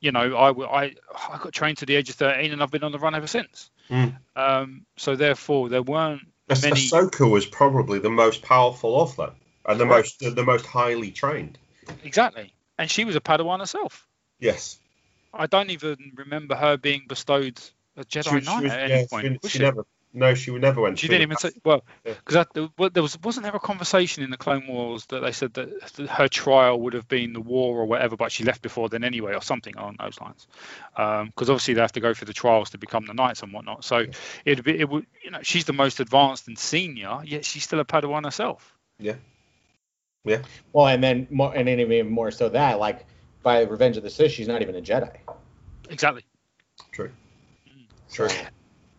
[0.00, 0.94] you know, I, I,
[1.28, 3.26] I got trained to the age of 13 and I've been on the run ever
[3.26, 3.70] since.
[3.90, 4.16] Mm.
[4.36, 6.80] Um, so therefore, there weren't Ah- many.
[6.80, 9.32] Ahsoka was probably the most powerful of them,
[9.66, 11.58] and the most the most highly trained.
[12.04, 14.06] Exactly, and she was a Padawan herself.
[14.38, 14.78] Yes.
[15.34, 17.60] I don't even remember her being bestowed
[17.96, 19.38] a Jedi Knight was- at any she point.
[19.42, 19.58] she she?
[19.58, 19.84] never.
[20.14, 20.98] No, she would never went.
[20.98, 21.60] She didn't even say path.
[21.64, 22.14] well Yeah.
[22.24, 25.92] because there was wasn't there a conversation in the Clone Wars that they said that
[25.96, 29.04] that her trial would have been the war or whatever, but she left before then
[29.04, 30.46] anyway, or something along those lines.
[30.96, 33.52] Um, because obviously they have to go through the trials to become the knights and
[33.52, 33.84] whatnot.
[33.84, 34.06] So
[34.44, 37.80] it'd be it would you know she's the most advanced and senior, yet she's still
[37.80, 38.74] a Padawan herself.
[38.98, 39.16] Yeah.
[40.24, 40.42] Yeah.
[40.72, 43.04] Well, and then more, and then even more so that like
[43.42, 45.16] by Revenge of the Sith, she's not even a Jedi.
[45.90, 46.24] Exactly.
[46.92, 47.10] True.
[48.08, 48.36] So, True.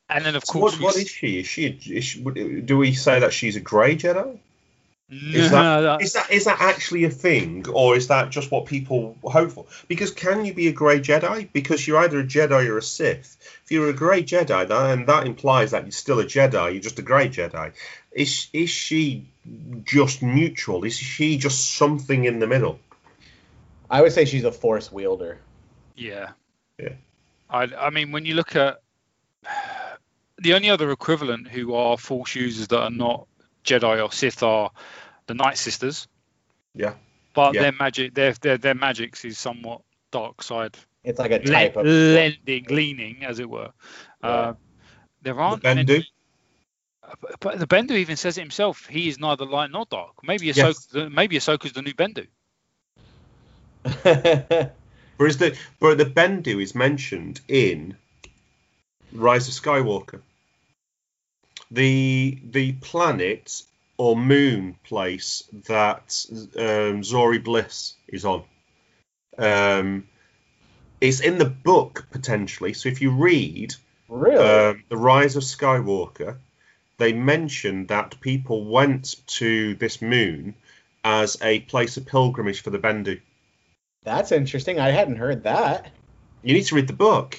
[0.09, 1.39] And then of So course what, we what s- is she?
[1.39, 1.65] Is she?
[1.67, 4.37] Is she do we say that she's a grey Jedi?
[5.11, 8.67] Is No, that is that is that actually a thing, or is that just what
[8.67, 9.65] people hope for?
[9.87, 11.51] Because can you be a grey Jedi?
[11.51, 13.37] Because you're either a Jedi or a Sith.
[13.65, 16.73] If you're a grey Jedi, then that implies that you're still a Jedi.
[16.73, 17.73] You're just a grey Jedi.
[18.11, 19.25] Is is she
[19.83, 20.83] just neutral?
[20.83, 22.79] Is she just something in the middle?
[23.89, 25.39] I would say she's a Force wielder.
[25.95, 26.31] Yeah.
[26.79, 26.93] Yeah.
[27.49, 28.81] I I mean when you look at
[30.41, 33.27] the only other equivalent who are force users that are not
[33.63, 34.71] Jedi or Sith are
[35.27, 36.07] the Night Sisters.
[36.73, 36.93] Yeah.
[37.33, 37.61] But Yeah.
[37.63, 41.75] their magic their their their magics is somewhat dark side It's like a le- type
[41.77, 41.85] of.
[41.85, 43.71] lending leaning as it were.
[44.23, 44.29] Yeah.
[44.29, 44.53] Uh,
[45.21, 45.87] there aren't Bendu.
[45.87, 46.07] many-
[47.39, 48.85] but the Bendu even says it himself.
[48.87, 50.13] He is neither light nor dark.
[50.23, 50.57] Maybe Yes.
[50.59, 52.27] Ahsoka, maybe Ahsoka's the new Bendu.
[55.17, 57.95] Whereas the but the Bendu is mentioned in
[59.11, 60.21] Rise of Skywalker.
[61.71, 63.63] The the planet
[63.97, 66.25] or moon place that
[66.57, 68.43] um, Zori Bliss is on.
[69.37, 70.07] Um,
[71.01, 72.73] it's in the book potentially.
[72.73, 73.75] So if you read
[74.07, 74.43] really?
[74.43, 76.37] um, the Rise of Skywalker,
[76.97, 80.55] they mention that people went to this moon
[81.03, 83.19] as a place of pilgrimage for the Bendu.
[84.03, 84.79] That's interesting.
[84.79, 85.91] I hadn't heard that.
[86.41, 87.37] You need to read the book.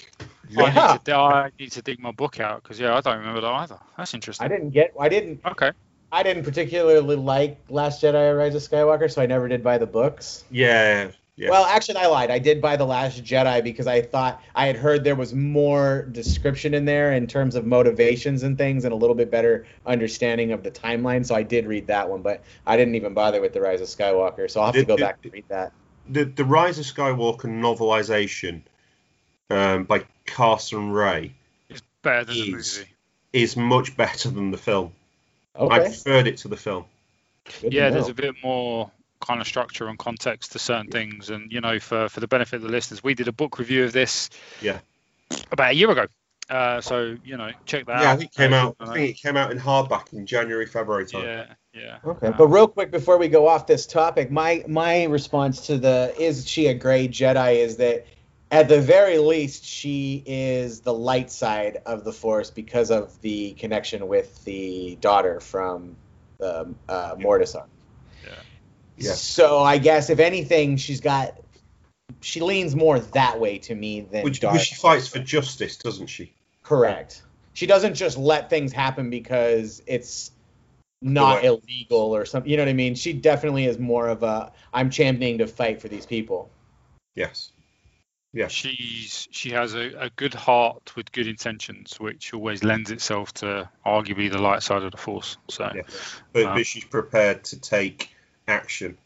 [0.59, 3.41] I, need to, I need to dig my book out because yeah, I don't remember
[3.41, 3.79] that either.
[3.97, 4.45] That's interesting.
[4.45, 4.93] I didn't get.
[4.99, 5.41] I didn't.
[5.45, 5.73] Okay.
[6.13, 9.79] I didn't particularly like Last Jedi: or Rise of Skywalker, so I never did buy
[9.79, 10.45] the books.
[10.51, 11.51] Yeah, Yeah.
[11.51, 12.31] Well, actually, I lied.
[12.33, 16.03] I did buy The Last Jedi because I thought I had heard there was more
[16.11, 20.51] description in there in terms of motivations and things and a little bit better understanding
[20.51, 21.25] of the timeline.
[21.25, 23.87] So I did read that one, but I didn't even bother with The Rise of
[23.87, 24.51] Skywalker.
[24.51, 25.73] So I'll have to go did- back and read that.
[26.09, 28.63] The the Rise of Skywalker novelization
[29.51, 31.33] um, by Carson Ray
[31.69, 32.79] It's better than the Is.
[32.79, 32.91] movie.
[33.33, 34.93] is much better than the film.
[35.59, 36.85] I preferred it to the film.
[37.61, 38.91] good Yeah, there's a bit more
[39.21, 42.57] kind of structure and context to certain things, and you know, for for the benefit
[42.57, 44.31] of the listeners, we did a book review of this.
[44.63, 44.79] Yeah.
[45.53, 46.07] About a year ago.
[46.49, 48.03] Uh, so you know, check that out.
[48.03, 48.77] Yeah, I think it came Uh, out.
[48.81, 51.25] uh, I think it came out in hardback in January, February time.
[51.25, 51.99] Yeah, yeah.
[52.05, 55.79] Okay, Uh, but real quick before we go off this topic, my my response to
[55.79, 58.07] the is she a gray Jedi is that
[58.51, 63.53] at the very least she is the light side of the Force because of the
[63.53, 65.97] connection with the daughter from
[66.43, 67.67] um, uh, Mortisar.
[68.25, 68.33] Yeah.
[68.97, 69.13] Yeah.
[69.13, 71.41] So I guess if anything, she's got
[72.21, 76.09] she leans more that way to me than Which, which she fights for justice, doesn't
[76.09, 76.35] she?
[76.63, 77.23] Correct.
[77.53, 80.33] She doesn't just let things happen because it's
[81.03, 81.47] not Correct.
[81.47, 82.51] illegal or something.
[82.51, 82.95] You know what I mean?
[82.95, 86.51] She definitely is more of a I'm championing to fight for these people.
[87.15, 87.53] Yes.
[88.33, 88.47] Yeah.
[88.49, 93.69] She's she has a, a good heart with good intentions, which always lends itself to
[93.85, 95.37] arguably the light side of the force.
[95.49, 95.83] So Yeah.
[96.33, 96.55] But, Wow.
[96.55, 98.15] but she's prepared to take
[98.47, 98.97] action.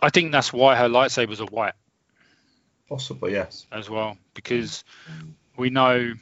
[0.00, 1.74] I think that's why her lightsabers are white
[2.88, 3.66] Possibly, yes.
[3.70, 4.82] as well, because
[5.56, 6.14] we know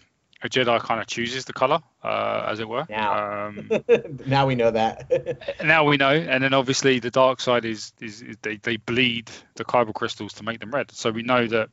[0.42, 2.86] a Jedi kind of chooses the color, uh, as it were.
[2.88, 3.47] Now.
[3.48, 3.70] Um,
[4.26, 5.56] now we know that.
[5.64, 9.30] now we know, and then obviously the dark side is is, is they, they bleed
[9.56, 10.90] the kyber crystals to make them red.
[10.92, 11.68] So we know that,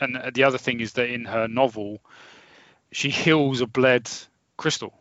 [0.00, 2.00] and the other thing is that in her novel,
[2.92, 4.10] she heals a bled
[4.56, 4.94] crystal,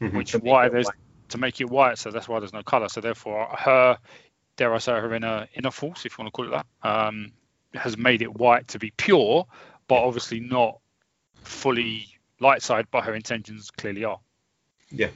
[0.00, 0.12] Mhm.
[0.12, 0.94] which why there's white.
[1.30, 1.98] to make it white.
[1.98, 2.88] So that's why there's no color.
[2.88, 3.98] So therefore, her,
[4.56, 7.32] dare I say, her inner inner force, if you want to call it that, um,
[7.74, 9.46] has made it white to be pure,
[9.88, 10.78] but obviously not
[11.42, 12.06] fully
[12.40, 12.86] light side.
[12.90, 14.20] But her intentions clearly are.
[14.90, 15.08] Yeah.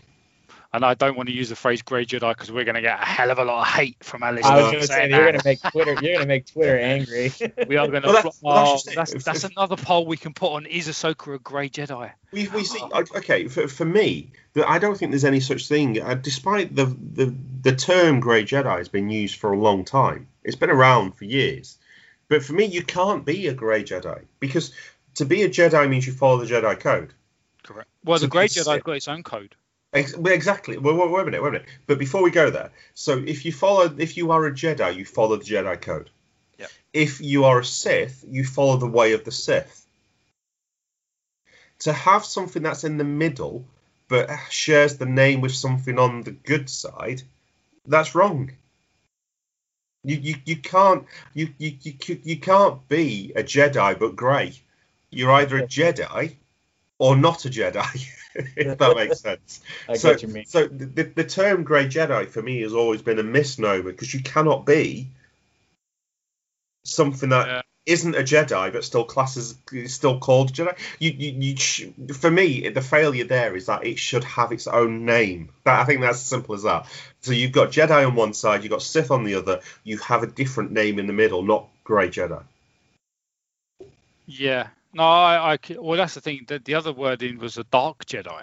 [0.79, 3.03] And I don't want to use the phrase grey Jedi because we're going to get
[3.03, 5.25] a hell of a lot of hate from our I was going to say you're
[5.25, 7.33] going to make Twitter you're going to make Twitter angry.
[7.67, 8.07] We are going to.
[8.09, 8.95] Well, that's- well, that's just it.
[8.95, 12.13] that's, that's another poll we can put on: Is Ahsoka a grey Jedi?
[12.31, 12.81] We, we see
[13.17, 14.31] okay for, for me
[14.67, 18.79] I don't think there's any such thing uh, despite the, the the term grey Jedi
[18.79, 21.77] has been used for a long time it's been around for years
[22.29, 24.73] but for me you can't be a grey Jedi because
[25.15, 27.15] to be a Jedi means you follow the Jedi code
[27.65, 27.89] Correct.
[28.05, 29.55] Well, So the grey Jedi's got its own code.
[29.93, 33.19] Exactly well, wait, wait a minute wait a minute but before we go there so
[33.27, 36.11] if you follow if you are a Jedi you follow the Jedi code
[36.59, 36.71] Yep.
[36.93, 39.87] if you are a Sith you follow the way of the Sith
[41.81, 43.65] to have something that's in the middle
[44.09, 47.23] but shares the name with something on the good side,
[47.87, 48.51] that's wrong.
[50.03, 51.05] You you, you can't
[51.35, 51.95] you, you you
[52.25, 54.55] you can't be a Jedi but grey.
[55.11, 56.37] You're either a Jedi
[56.99, 58.09] or not a Jedi,
[58.57, 59.61] if that makes sense.
[59.89, 60.47] I so get you mean.
[60.47, 64.21] so the, the term grey Jedi for me has always been a misnomer because you
[64.21, 65.09] cannot be
[66.85, 67.63] something that Yeah.
[67.87, 70.77] not a Jedi but still classes is still called Jedi.
[70.99, 74.67] You, you, you sh- for me the failure there is that it should have its
[74.67, 75.49] own name.
[75.65, 76.87] That I think that's as simple as that.
[77.23, 79.61] So you've got Jedi on one side, you've got Sith on the other.
[79.85, 82.43] You have a different name in the middle, not Grey Jedi.
[84.27, 84.69] Yeah.
[84.93, 86.45] No, I, I c- well, that's the thing.
[86.47, 88.43] The, the other wording was a dark Jedi.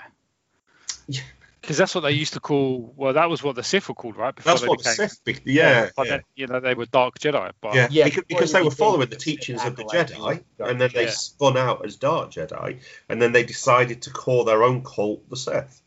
[1.07, 1.21] Yeah.
[1.61, 2.93] Because that's what they used to call.
[2.95, 4.35] Well, that was what the Sith were called, right?
[4.35, 5.23] Before That's they what the Sith.
[5.23, 6.11] Be- yeah, But yeah.
[6.11, 7.51] then, you know, they were dark Jedi.
[7.59, 10.79] But Yeah, Yeah, because, because they were following the the teachings of the Jedi, and
[10.79, 11.09] then they Yeah.
[11.09, 15.37] spun out as Dark Jedi, and then they decided to call their own cult the
[15.37, 15.81] Sith.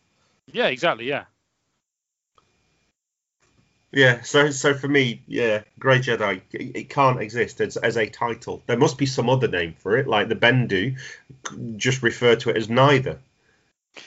[0.50, 1.06] yeah, exactly.
[1.08, 1.26] Yeah.
[3.90, 8.06] Yeah, so so for me, yeah, Grey Jedi, it, it can't exist as, as a
[8.06, 8.62] title.
[8.66, 10.98] There must be some other name for it, like the Bendu
[11.76, 13.18] just refer to it as neither.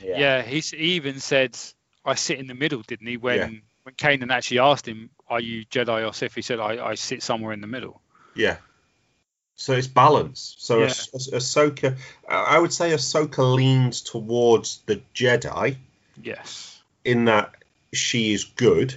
[0.04, 0.44] Yeah.
[0.44, 1.58] He's, he even said,
[2.06, 3.18] "I sit in the middle," didn't he?
[3.18, 3.60] When Yeah.
[3.84, 7.24] when Kanan actually asked him, "Are you Jedi or Sith?" He said, "I, I sit
[7.24, 8.02] somewhere in the middle."
[8.36, 8.58] Yeah.
[9.56, 10.56] So it's balance.
[10.60, 10.94] So Yeah.
[10.94, 11.98] Ah- Ahs- Ahsoka,
[12.30, 15.76] I would say Ahsoka leans towards the Jedi
[16.22, 16.82] Yes.
[17.04, 17.56] in that
[17.94, 18.96] she is good,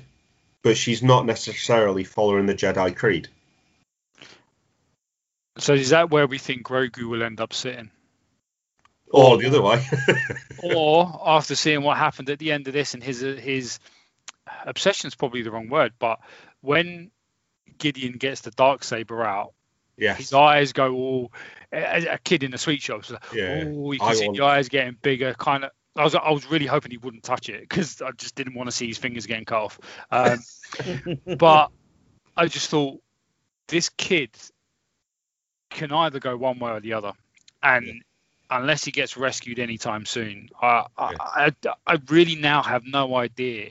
[0.65, 3.29] but she's not necessarily following the Jedi creed.
[5.59, 7.91] So is that where we think Grogu will end up sitting?
[9.13, 9.87] Or the other way.
[10.75, 13.79] or after seeing what happened at the end of this and his his
[14.67, 16.19] obsession is probably the wrong word, but
[16.63, 17.13] when
[17.79, 19.53] Gideon gets the dark saber out,
[19.97, 20.17] yes.
[20.19, 21.33] his eyes go all.
[21.73, 23.65] A, a kid in the sweet shop, so Yeah.
[23.67, 25.35] oh, you can I see want- the eyes getting bigger.
[25.35, 25.71] Kind of.
[25.97, 28.69] I was I was really hoping he wouldn't touch it because I just didn't want
[28.69, 29.81] to see his fingers getting cut off.
[30.11, 30.39] Um,
[31.39, 31.71] but
[32.37, 33.01] I just thought
[33.69, 34.31] this kid
[35.71, 37.13] can either go one way or the other,
[37.63, 37.87] and.
[37.87, 37.93] Yeah.
[38.51, 41.53] Unless he gets rescued anytime soon, I, I, I,
[41.87, 43.71] I really now have no idea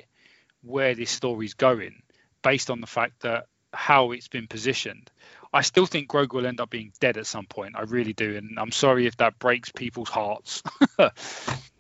[0.64, 2.02] where this story's going
[2.42, 5.12] based on the fact that how it's been positioned.
[5.52, 7.76] I still think Grogu will end up being dead at some point.
[7.76, 10.64] I really do, and I'm sorry if that breaks people's hearts.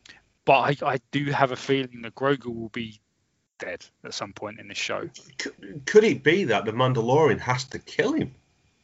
[0.45, 2.99] but I, I do have a feeling that Grogu will be
[3.59, 5.09] dead at some point in the show.
[5.37, 8.33] Could, could it be that the Mandalorian has to kill him?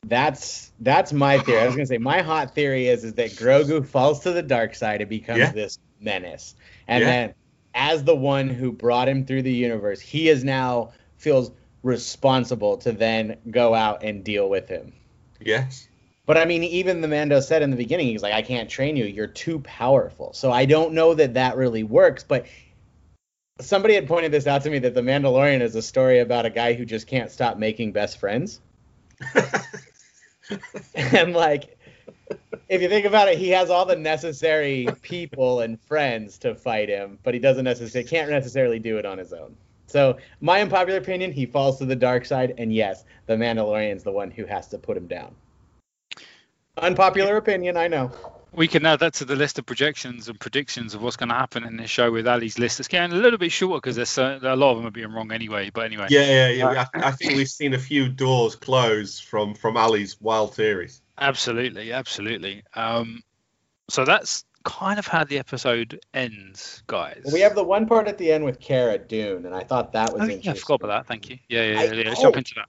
[0.06, 1.60] That's that's my theory.
[1.60, 4.74] I was gonna say my hot theory is is that Grogu falls to the dark
[4.74, 5.52] side and becomes Yeah.
[5.52, 6.56] this menace,
[6.88, 7.08] and Yeah.
[7.08, 7.34] then
[7.76, 11.52] as the one who brought him through the universe, he is now feels
[11.84, 14.94] responsible to then go out and deal with him.
[15.42, 15.89] Yes.
[16.30, 18.96] But I mean, even the Mando said in the beginning, he's like, "I can't train
[18.96, 19.06] you.
[19.06, 22.24] You're too powerful." So I don't know that that really works.
[22.24, 22.46] But
[23.60, 26.52] somebody had pointed this out to me that the Mandalorian is a story about a
[26.52, 28.62] guy who just can't stop making best friends.
[30.94, 31.80] and like,
[32.68, 36.90] if you think about it, he has all the necessary people and friends to fight
[36.90, 39.58] him, but he doesn't necessarily can't necessarily do it on his own.
[39.88, 44.12] So, my unpopular opinion, he falls to the dark side, and yes, the Mandalorian's the
[44.12, 45.34] one who has to put him down.
[46.82, 48.12] Unpopular opinion, I know.
[48.52, 51.36] We can add that to the list of projections and predictions of what's going to
[51.36, 52.80] happen in this show with Ali's list.
[52.80, 55.12] It's getting a little bit shorter because there's so, a lot of them are being
[55.12, 55.70] wrong anyway.
[55.72, 56.86] But anyway, Yeah, yeah, yeah.
[56.96, 61.02] I, I think we've seen a few doors close from from Ali's wild theories.
[61.20, 62.64] Absolutely, absolutely.
[62.74, 63.22] Um,
[63.88, 67.24] so that's kind of how the episode ends, guys.
[67.32, 70.12] We have the one part at the end with Cara Dune, and I thought that
[70.12, 70.62] was Oh, yeah, I interesting.
[70.62, 71.08] forgot about that.
[71.08, 71.38] Thank you.
[71.48, 71.92] Yeah, yeah, I- yeah.
[71.94, 72.10] yeah.
[72.10, 72.24] Let's oh.
[72.24, 72.68] jump into that.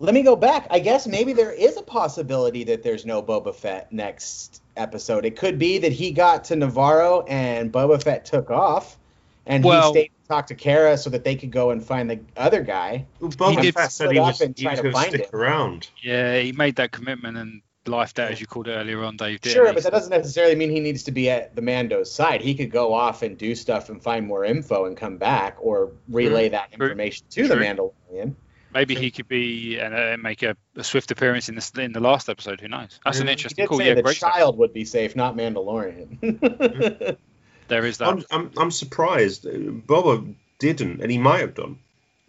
[0.00, 0.68] Let me go back.
[0.70, 5.24] I guess maybe there is a possibility that there's no Boba Fett next episode.
[5.24, 8.96] It could be that he got to Nevarro and Boba Fett took off,
[9.44, 12.08] and Well- he stayed to talk to Cara so that they could go and find
[12.08, 13.06] the other guy.
[13.18, 15.00] Well, Boba did Fett said he up was, and he try was to going to
[15.00, 15.34] find stick it.
[15.34, 15.88] around.
[16.00, 19.40] Yeah, he made that commitment and lifed out, as you called it earlier on, Dave.
[19.40, 19.72] didn't Sure, he?
[19.72, 22.40] but that doesn't necessarily mean he needs to be at the Mando's side.
[22.40, 25.90] He could go off and do stuff and find more info and come back, or
[26.08, 26.86] relay that True.
[26.86, 28.34] information to the Mandalorian.
[28.74, 32.00] Maybe he could be and uh, make a, a swift appearance in the in the
[32.00, 32.60] last episode.
[32.60, 33.00] Who knows?
[33.04, 33.30] That's an Yeah.
[33.30, 33.78] He interesting did call.
[33.78, 34.16] say Yeah, the great.
[34.16, 34.34] stuff.
[34.34, 37.16] child would be safe, not Mandalorian.
[37.68, 38.08] There is that.
[38.08, 41.78] I'm, I'm, I'm surprised uh, Boba didn't, and he might have done,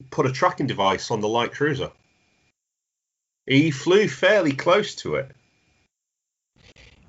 [0.09, 1.91] put a tracking device on the light cruiser.
[3.45, 5.31] He flew fairly close to it.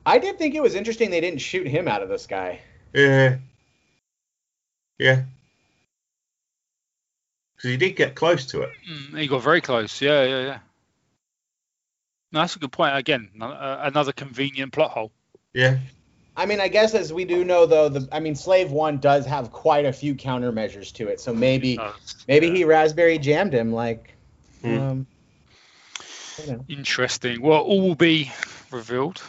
[0.06, 2.60] I did think it was interesting they didn't shoot him out of the sky.
[2.94, 3.38] Yeah.
[5.00, 5.22] Yeah.
[7.60, 8.70] Because he did get close to it.
[8.90, 10.00] Mm, he got very close.
[10.00, 10.58] Yeah, yeah, yeah.
[12.32, 12.96] No, that's a good point.
[12.96, 15.12] Again, uh, another convenient plot hole.
[15.52, 15.76] Yeah.
[16.38, 19.26] I mean, I guess as we do know, though, the I mean, Slave One does
[19.26, 21.20] have quite a few countermeasures to it.
[21.20, 21.92] So maybe Uh,
[22.26, 22.54] maybe yeah.
[22.54, 24.14] he raspberry jammed him, like.
[24.62, 24.78] Hmm.
[24.78, 25.06] Um,
[26.38, 26.64] you know.
[26.66, 27.42] Interesting.
[27.42, 28.32] Well, all will be
[28.70, 29.20] revealed.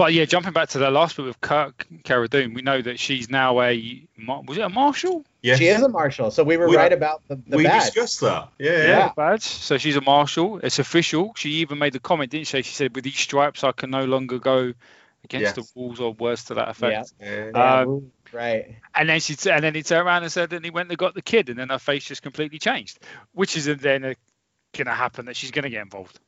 [0.00, 2.98] But yeah, jumping back to the last bit with Kirk, Cara Dune, we know that
[2.98, 4.02] she's now a
[4.46, 5.26] was it a marshal?
[5.42, 5.56] Yeah.
[5.56, 7.84] She is a marshal, so we were We- right about the, the we badge.
[7.92, 8.48] discussed that.
[8.58, 8.70] Yeah.
[8.70, 8.86] Yeah.
[8.86, 9.12] Yeah.
[9.14, 9.42] badge.
[9.42, 10.58] So she's a marshal.
[10.62, 11.34] It's official.
[11.36, 12.62] She even made the comment, didn't she?
[12.62, 14.72] She said, "With these stripes, I can no longer go
[15.22, 15.56] against Yes.
[15.56, 17.12] the walls," or words to that effect.
[17.20, 17.50] Yeah.
[17.54, 18.76] Yeah, Um, right.
[18.94, 21.12] And then she and then he turned around and said, and he went and got
[21.12, 23.00] the kid, and then her face just completely changed,
[23.32, 24.14] which is then going
[24.86, 26.18] to happen that she's going to get involved.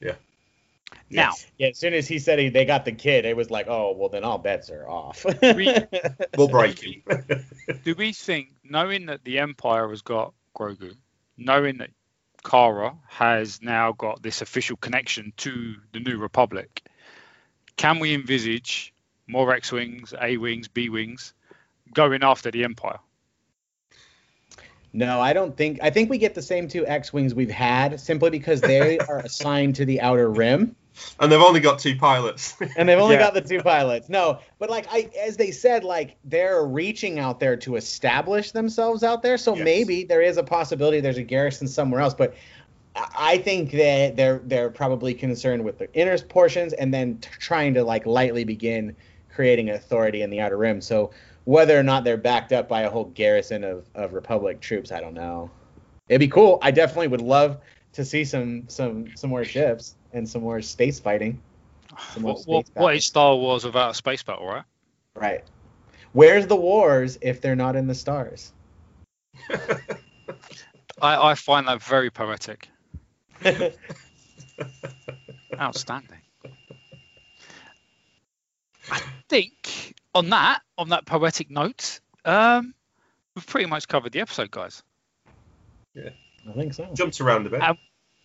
[0.00, 0.14] Yeah.
[1.10, 3.66] Now, Yeah, as soon as he said he, they got the kid, it was like,
[3.68, 5.24] oh, well, then all bets are off.
[5.42, 5.74] We-
[6.36, 7.02] We'll break him.
[7.84, 10.94] do we think, knowing that the Empire has got Grogu,
[11.36, 11.90] knowing that
[12.44, 16.82] Cara has now got this official connection to the New Republic,
[17.76, 18.92] can we envisage
[19.26, 21.34] more X-wings, A-wings, B-wings
[21.92, 22.98] going after the Empire?
[24.92, 25.78] No, I don't think.
[25.82, 29.18] I think we get the same two X Wings we've had simply because they are
[29.20, 30.74] assigned to the Outer Rim.
[31.20, 32.56] and they've only got two pilots.
[32.76, 33.20] and they've only Yeah.
[33.22, 34.08] got the two pilots.
[34.08, 39.02] No, but like I, as they said, like they're reaching out there to establish themselves
[39.04, 39.38] out there.
[39.38, 39.64] So Yes.
[39.64, 42.14] maybe there is a possibility there's a garrison somewhere else.
[42.14, 42.34] But
[42.96, 47.28] I I think that they're they're probably concerned with the inner portions and then t-
[47.38, 48.96] trying to like lightly begin
[49.32, 50.80] creating authority in the outer rim.
[50.80, 51.10] So
[51.48, 55.00] whether or not they're backed up by a whole garrison of, of Republic troops, I
[55.00, 55.50] don't know.
[56.06, 56.58] It'd be cool.
[56.60, 57.62] I definitely would love
[57.94, 61.40] to see some some some more ships and some more space fighting.
[62.12, 62.88] Some What, what, space what battle.
[62.90, 64.64] is Star Wars without a space battle, right?
[65.14, 65.42] Right.
[66.12, 68.52] Where's the wars if they're not in the stars?
[71.00, 72.68] I, I find that very poetic.
[75.58, 76.20] Outstanding.
[78.90, 79.00] I
[79.30, 82.74] think on that, on that poetic note, um,
[83.34, 84.82] we've pretty much covered the episode, guys.
[85.94, 86.10] Yeah,
[86.48, 86.88] I think so.
[86.94, 87.62] Jumped around a bit.
[87.62, 87.78] Um,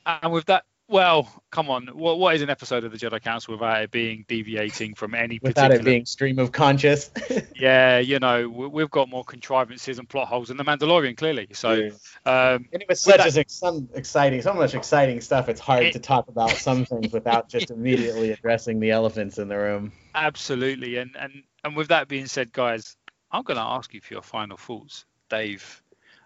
[0.05, 1.87] And with that Well, come on.
[1.87, 5.39] What, what is an episode of the Jedi Council without it being deviating from any
[5.41, 5.89] without particular?
[5.89, 7.09] it being stream of conscious.
[7.55, 11.47] Yeah, you know, we- we've got more contrivances and plot holes than the Mandalorian, clearly.
[11.53, 11.87] So,
[12.25, 15.47] um, And it was such that- some exciting, so much exciting stuff.
[15.47, 19.47] It's hard It- to talk about some things without just immediately addressing the elephants in
[19.47, 19.93] the room.
[20.15, 20.97] absolutely.
[20.97, 22.97] And and and with that being said, guys,
[23.31, 25.81] I'm going to ask you for your final thoughts, Dave.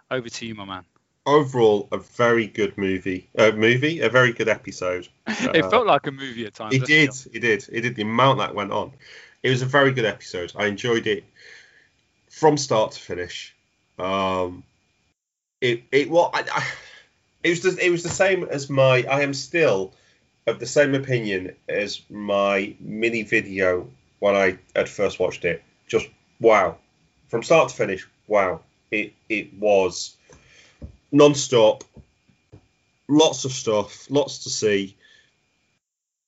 [0.10, 0.86] Over to you, my man.
[1.28, 3.28] Overall, a very good movie.
[3.38, 5.10] A movie, a very good episode.
[5.28, 6.76] it Uh, felt like a movie at times.
[6.76, 7.10] It did.
[7.34, 7.66] It did.
[7.70, 7.95] It did.
[7.95, 8.94] The amount that went on.
[9.44, 10.54] It was a very good episode.
[10.56, 11.26] I enjoyed it
[12.30, 13.54] from start to finish.
[13.99, 14.64] Um,
[15.60, 16.66] it it well, I, I,
[17.44, 19.04] it was the, it was the same as my.
[19.04, 19.94] I am still
[20.45, 23.90] of the same opinion as my mini video
[24.20, 25.62] when I had first watched it.
[25.88, 26.08] Just
[26.40, 26.78] wow,
[27.28, 28.08] from start to finish.
[28.28, 30.16] Wow, it it was
[31.12, 31.84] non-stop.
[33.10, 34.98] Lots of stuff, lots to see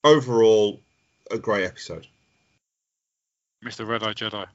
[0.02, 0.80] overall
[1.30, 2.06] a great episode.
[3.64, 3.86] Mr.
[3.86, 4.46] Red Eye Jedi.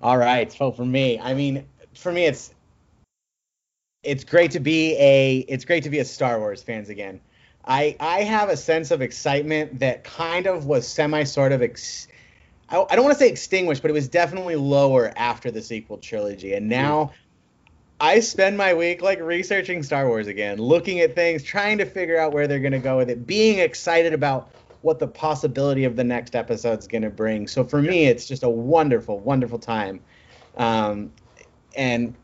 [0.00, 0.52] All right.
[0.52, 2.54] So for me, I mean, for me, it's
[4.04, 7.20] it's great to be a it's great to be a Star Wars fans again.
[7.64, 12.06] I I have a sense of excitement that kind of was semi sort of ex,
[12.68, 15.98] I, I don't want to say extinguished, but it was definitely lower after the sequel
[15.98, 16.54] trilogy.
[16.54, 17.12] And now
[18.00, 22.18] I spend my week like researching Star Wars again, looking at things, trying to figure
[22.18, 24.50] out where they're going to go with it, being excited about
[24.82, 27.48] what the possibility of the next episode is going to bring.
[27.48, 30.00] So for me, it's just a wonderful, wonderful time.
[30.56, 31.12] Um,
[31.76, 32.14] and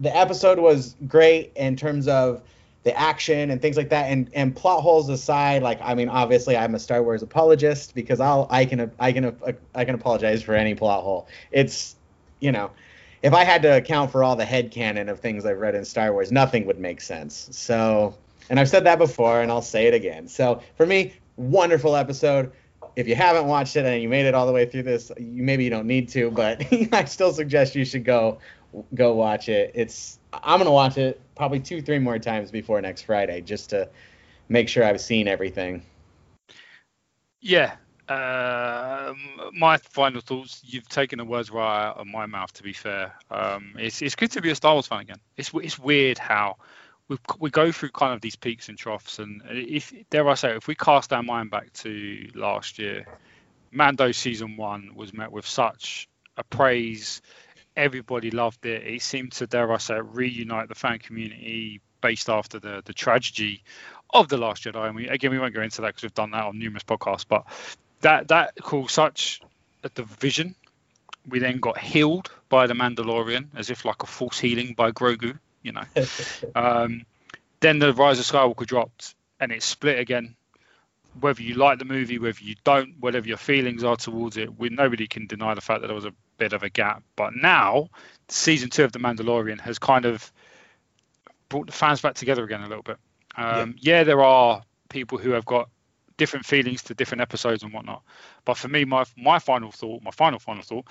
[0.00, 2.42] the episode was great in terms of
[2.82, 4.10] the action and things like that.
[4.10, 8.18] And and plot holes aside, like I mean, obviously I'm a Star Wars apologist because
[8.18, 9.36] I'll I can I can
[9.74, 11.28] I can apologize for any plot hole.
[11.52, 11.94] It's
[12.40, 12.72] you know.
[13.22, 15.84] If I had to account for all the head headcanon of things I've read in
[15.84, 17.48] Star Wars, nothing would make sense.
[17.50, 18.14] So,
[18.50, 20.28] and I've said that before and I'll say it again.
[20.28, 22.52] So, for me, wonderful episode.
[22.96, 25.42] If you haven't watched it and you made it all the way through this, you
[25.42, 28.38] maybe you don't need to, but I still suggest you should go
[28.94, 29.72] go watch it.
[29.74, 33.88] It's I'm gonna watch it probably two, three more times before next Friday just to
[34.48, 35.82] make sure I've seen everything.
[37.40, 37.76] Yeah.
[38.08, 39.18] Um,
[39.52, 40.62] my final thoughts.
[40.64, 42.52] You've taken the words right out of my mouth.
[42.54, 45.18] To be fair, um, it's it's good to be a Star Wars fan again.
[45.36, 46.56] It's it's weird how
[47.08, 50.56] we we go through kind of these peaks and troughs, and if dare I say,
[50.56, 53.06] if we cast our mind back to last year,
[53.70, 57.20] Mando season one was met with such a praise.
[57.76, 58.86] Everybody loved it.
[58.86, 63.62] It seemed to, dare I say, reunite the fan community based after the the tragedy
[64.10, 64.86] of the Last Jedi.
[64.86, 67.26] And we again, we won't go into that because we've done that on numerous podcasts.
[67.28, 67.44] But
[68.00, 69.40] that that caused such
[69.82, 70.54] a division.
[71.28, 75.38] We then got healed by the Mandalorian, as if like a force healing by Grogu.
[75.62, 75.84] You know.
[76.54, 77.04] um,
[77.60, 80.36] then the Rise of Skywalker dropped, and it split again.
[81.20, 84.68] Whether you like the movie, whether you don't, whatever your feelings are towards it, we
[84.68, 87.02] nobody can deny the fact that there was a bit of a gap.
[87.16, 87.88] But now,
[88.28, 90.32] season two of the Mandalorian has kind of
[91.48, 92.98] brought the fans back together again a little bit.
[93.36, 94.04] Um, yeah.
[94.04, 95.68] there are people who have got
[96.18, 98.02] different feelings to different episodes and whatnot.
[98.44, 100.84] But for me, my my final thought, my final final thought,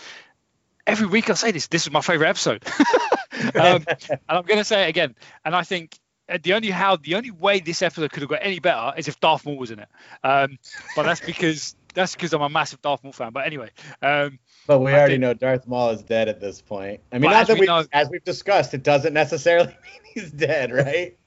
[0.87, 1.67] every week I say this.
[1.67, 2.65] This is my favorite episode,
[3.55, 5.13] um, and I'm going to say it again.
[5.45, 5.99] And I think
[6.29, 9.07] uh, the only how the only way this episode could have got any better is
[9.07, 9.89] if Darth Maul was in it.
[10.23, 10.57] Um,
[10.95, 13.31] but that's because that's because I'm a massive Darth Maul fan.
[13.31, 13.69] But anyway,
[14.01, 17.01] um, But we I already think- know Darth Maul is dead at this point.
[17.11, 20.01] I mean, not as that we we, know- as we've discussed, it doesn't necessarily mean
[20.13, 21.17] he's dead, right?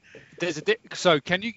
[0.41, 1.53] There's a di- so can you?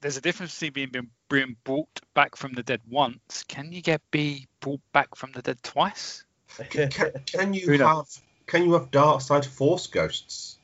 [0.00, 3.44] There's a difference between being being being brought back from the dead once.
[3.48, 6.24] Can you get be brought back from the dead twice?
[6.70, 6.90] Can,
[7.26, 8.06] can you have
[8.46, 10.58] can you have dark side force ghosts?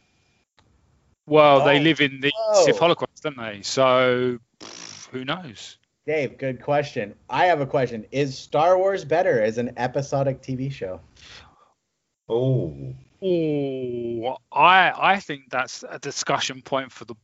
[1.27, 2.65] Well, they Oh, live in the whoa.
[2.65, 3.62] Sith Holocron, don't they?
[3.62, 5.78] So pff, who knows?
[6.07, 7.15] Dave, good question.
[7.31, 8.05] I have a question.
[8.11, 11.01] Is Star Wars better as an episodic TV show?
[12.28, 12.74] Oh,
[13.24, 17.15] Oh, I I think that's a discussion point for the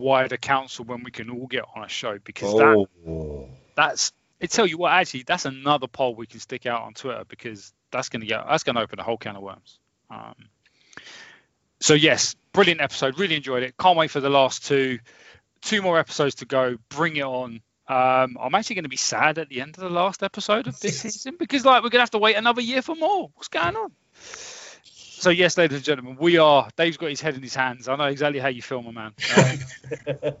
[0.00, 3.48] wider council when we can all get on a show because that oh.
[3.76, 4.12] that's
[4.42, 7.72] I tell you what actually that's another poll we can stick out on Twitter because
[7.90, 9.78] that's going to get that's going to open a whole can of worms.
[10.10, 10.34] Um,
[11.80, 13.18] so yes, brilliant episode.
[13.18, 13.76] Really enjoyed it.
[13.78, 14.98] Can't wait for the last two
[15.62, 16.76] two more episodes to go.
[16.88, 17.60] Bring it on.
[17.88, 20.78] Um, I'm actually going to be sad at the end of the last episode of
[20.80, 23.30] this season because like we're going to have to wait another year for more.
[23.34, 23.92] What's going on?
[25.20, 26.66] So yes, ladies and gentlemen, we are.
[26.78, 27.88] Dave's got his head in his hands.
[27.88, 29.12] I know exactly how you feel, my man.
[30.32, 30.34] Um,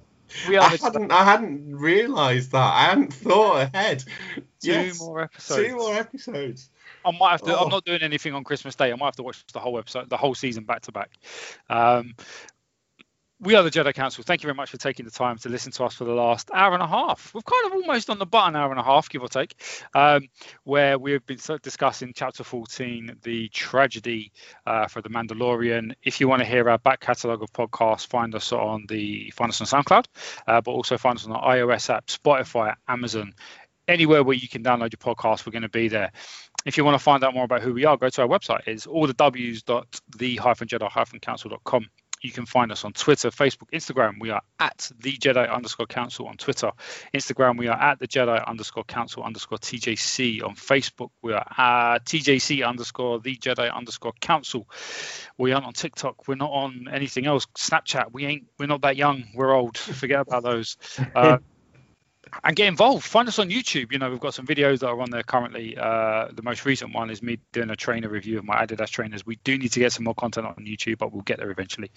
[0.48, 2.72] we I are the hadn't I hadn't realised that.
[2.72, 4.04] I hadn't thought ahead.
[4.36, 5.68] two Yes, more episodes.
[5.68, 6.70] Two more episodes.
[7.04, 7.58] I might have to.
[7.58, 7.64] Oh.
[7.64, 8.92] I'm not doing anything on Christmas Day.
[8.92, 11.10] I might have to watch the whole episode, the whole season back to back.
[11.68, 12.14] Um,
[13.40, 14.22] we are the Jedi Council.
[14.22, 16.50] Thank you very much for taking the time to listen to us for the last
[16.52, 17.32] hour and a half.
[17.32, 19.54] We've kind of almost on the button hour and a half, give or take,
[19.94, 20.28] um,
[20.64, 24.32] where we've been discussing Chapter 14, the tragedy
[24.66, 25.94] uh, for the Mandalorian.
[26.02, 29.48] If you want to hear our back catalogue of podcasts, find us on the find
[29.48, 30.04] us on SoundCloud,
[30.46, 33.32] uh, but also find us on the iOS app, Spotify, Amazon,
[33.88, 35.46] anywhere where you can download your podcast.
[35.46, 36.12] We're going to be there
[36.66, 38.66] if you want to find out more about who we are, go to our website.
[38.66, 41.86] It's all the w's.the-jedi-council.com
[42.20, 44.20] you can find us on Twitter, Facebook, Instagram.
[44.20, 46.70] We are at the Jedi underscore Council on Twitter.
[47.14, 50.42] Instagram, we are at the Jedi underscore Council underscore TJC.
[50.42, 54.68] On Facebook, we are at TJC underscore the Jedi underscore Council.
[55.38, 56.28] We aren't on TikTok.
[56.28, 57.46] We're not on anything else.
[57.56, 58.12] Snapchat.
[58.12, 58.46] We ain't.
[58.58, 59.24] We're not that young.
[59.34, 59.78] We're old.
[59.78, 60.76] Forget about those.
[61.12, 61.38] Uh,
[62.44, 63.04] and get involved.
[63.04, 63.92] Find us on YouTube.
[63.92, 65.76] You know, we've got some videos that are on there currently.
[65.76, 69.24] Uh, the most recent one is me doing a trainer review of my Adidas trainers.
[69.24, 71.90] We do need to get some more content on YouTube, but we'll get there eventually.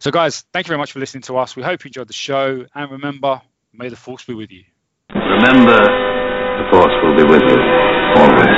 [0.00, 1.56] So, guys, thank you very much for listening to us.
[1.56, 2.66] We hope you enjoyed the show.
[2.74, 3.42] And remember,
[3.72, 4.64] may the force be with you.
[5.14, 7.58] Remember, the force will be with you
[8.16, 8.55] always.